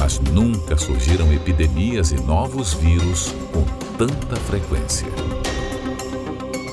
mas 0.00 0.18
nunca 0.18 0.74
surgiram 0.78 1.30
epidemias 1.34 2.12
e 2.12 2.16
novos 2.16 2.72
vírus 2.72 3.34
com 3.52 3.62
tanta 3.98 4.36
frequência. 4.36 5.06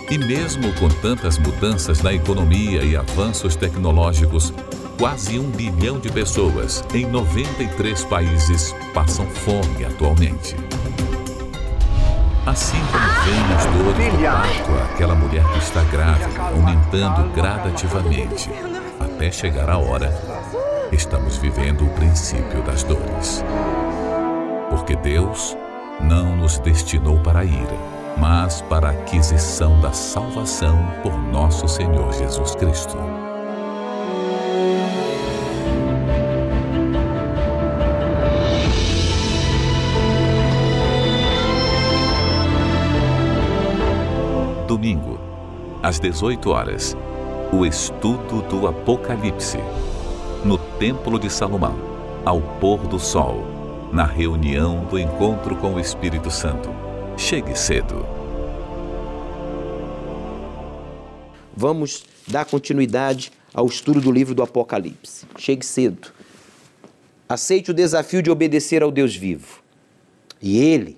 E 0.10 0.18
mesmo 0.18 0.72
com 0.76 0.88
tantas 0.88 1.38
mudanças 1.38 2.02
na 2.02 2.14
economia 2.14 2.82
e 2.82 2.96
avanços 2.96 3.58
tecnológicos, 3.58 4.54
quase 4.98 5.38
um 5.38 5.50
bilhão 5.52 6.00
de 6.00 6.10
pessoas 6.10 6.82
em 6.94 7.06
93 7.06 8.06
países 8.06 8.74
passam 8.94 9.26
fome 9.28 9.84
atualmente. 9.84 10.56
Assim 12.46 12.80
como 12.90 13.08
vem 13.26 13.54
as 13.54 13.66
dores 13.66 14.14
do 14.14 14.24
parto, 14.24 14.94
aquela 14.94 15.14
mulher 15.14 15.44
que 15.52 15.58
está 15.58 15.84
grávida, 15.84 16.42
aumentando 16.42 17.30
gradativamente 17.36 18.50
até 19.22 19.32
chegar 19.32 19.70
a 19.70 19.78
hora, 19.78 20.12
estamos 20.92 21.38
vivendo 21.38 21.86
o 21.86 21.90
princípio 21.90 22.64
das 22.64 22.82
dores. 22.82 23.44
Porque 24.68 24.96
Deus 24.96 25.56
não 26.00 26.36
nos 26.36 26.58
destinou 26.58 27.20
para 27.20 27.42
a 27.42 27.46
ira, 27.46 27.78
mas 28.18 28.64
para 28.64 28.88
a 28.88 28.90
aquisição 28.90 29.80
da 29.80 29.92
salvação 29.92 30.76
por 31.04 31.16
nosso 31.32 31.68
Senhor 31.68 32.12
Jesus 32.14 32.56
Cristo. 32.56 32.98
Domingo, 44.68 45.20
às 45.84 46.00
18 46.00 46.50
horas 46.50 46.98
o 47.54 47.66
estudo 47.66 48.42
do 48.44 48.66
Apocalipse, 48.66 49.58
no 50.46 50.58
Templo 50.58 51.20
de 51.20 51.30
Salomão, 51.30 51.76
ao 52.24 52.42
pôr 52.42 52.88
do 52.88 52.98
sol, 52.98 53.44
na 53.92 54.06
reunião 54.06 54.86
do 54.86 54.98
encontro 54.98 55.58
com 55.58 55.74
o 55.74 55.80
Espírito 55.80 56.32
Santo. 56.32 56.70
Chegue 57.18 57.54
cedo. 57.58 58.06
Vamos 61.56 62.06
dar 62.26 62.46
continuidade 62.46 63.34
ao 63.54 63.66
estudo 63.66 64.00
do 64.00 64.12
livro 64.14 64.34
do 64.34 64.42
Apocalipse. 64.42 65.26
Chegue 65.38 65.66
cedo. 65.66 66.08
Aceite 67.28 67.72
o 67.72 67.74
desafio 67.74 68.24
de 68.24 68.32
obedecer 68.32 68.82
ao 68.82 68.90
Deus 68.90 69.14
vivo. 69.14 69.62
E 70.42 70.58
Ele 70.58 70.98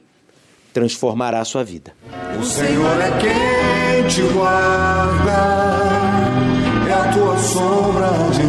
transformará 0.72 1.39
a 1.39 1.45
sua 1.45 1.64
vida. 1.64 1.95
O 2.39 2.43
Senhor 2.43 3.01
é 3.01 3.12
quem 3.20 4.08
te 4.08 4.22
guarda 4.34 5.62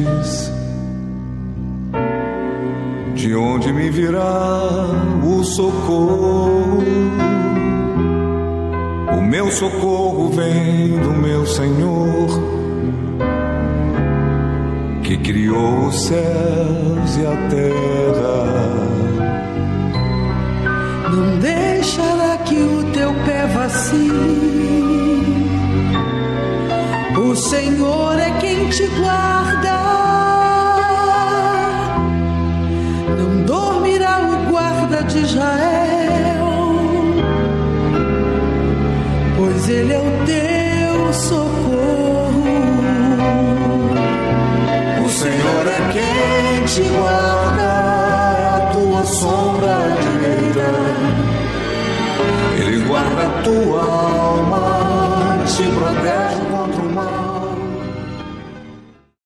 Montes, 0.00 0.39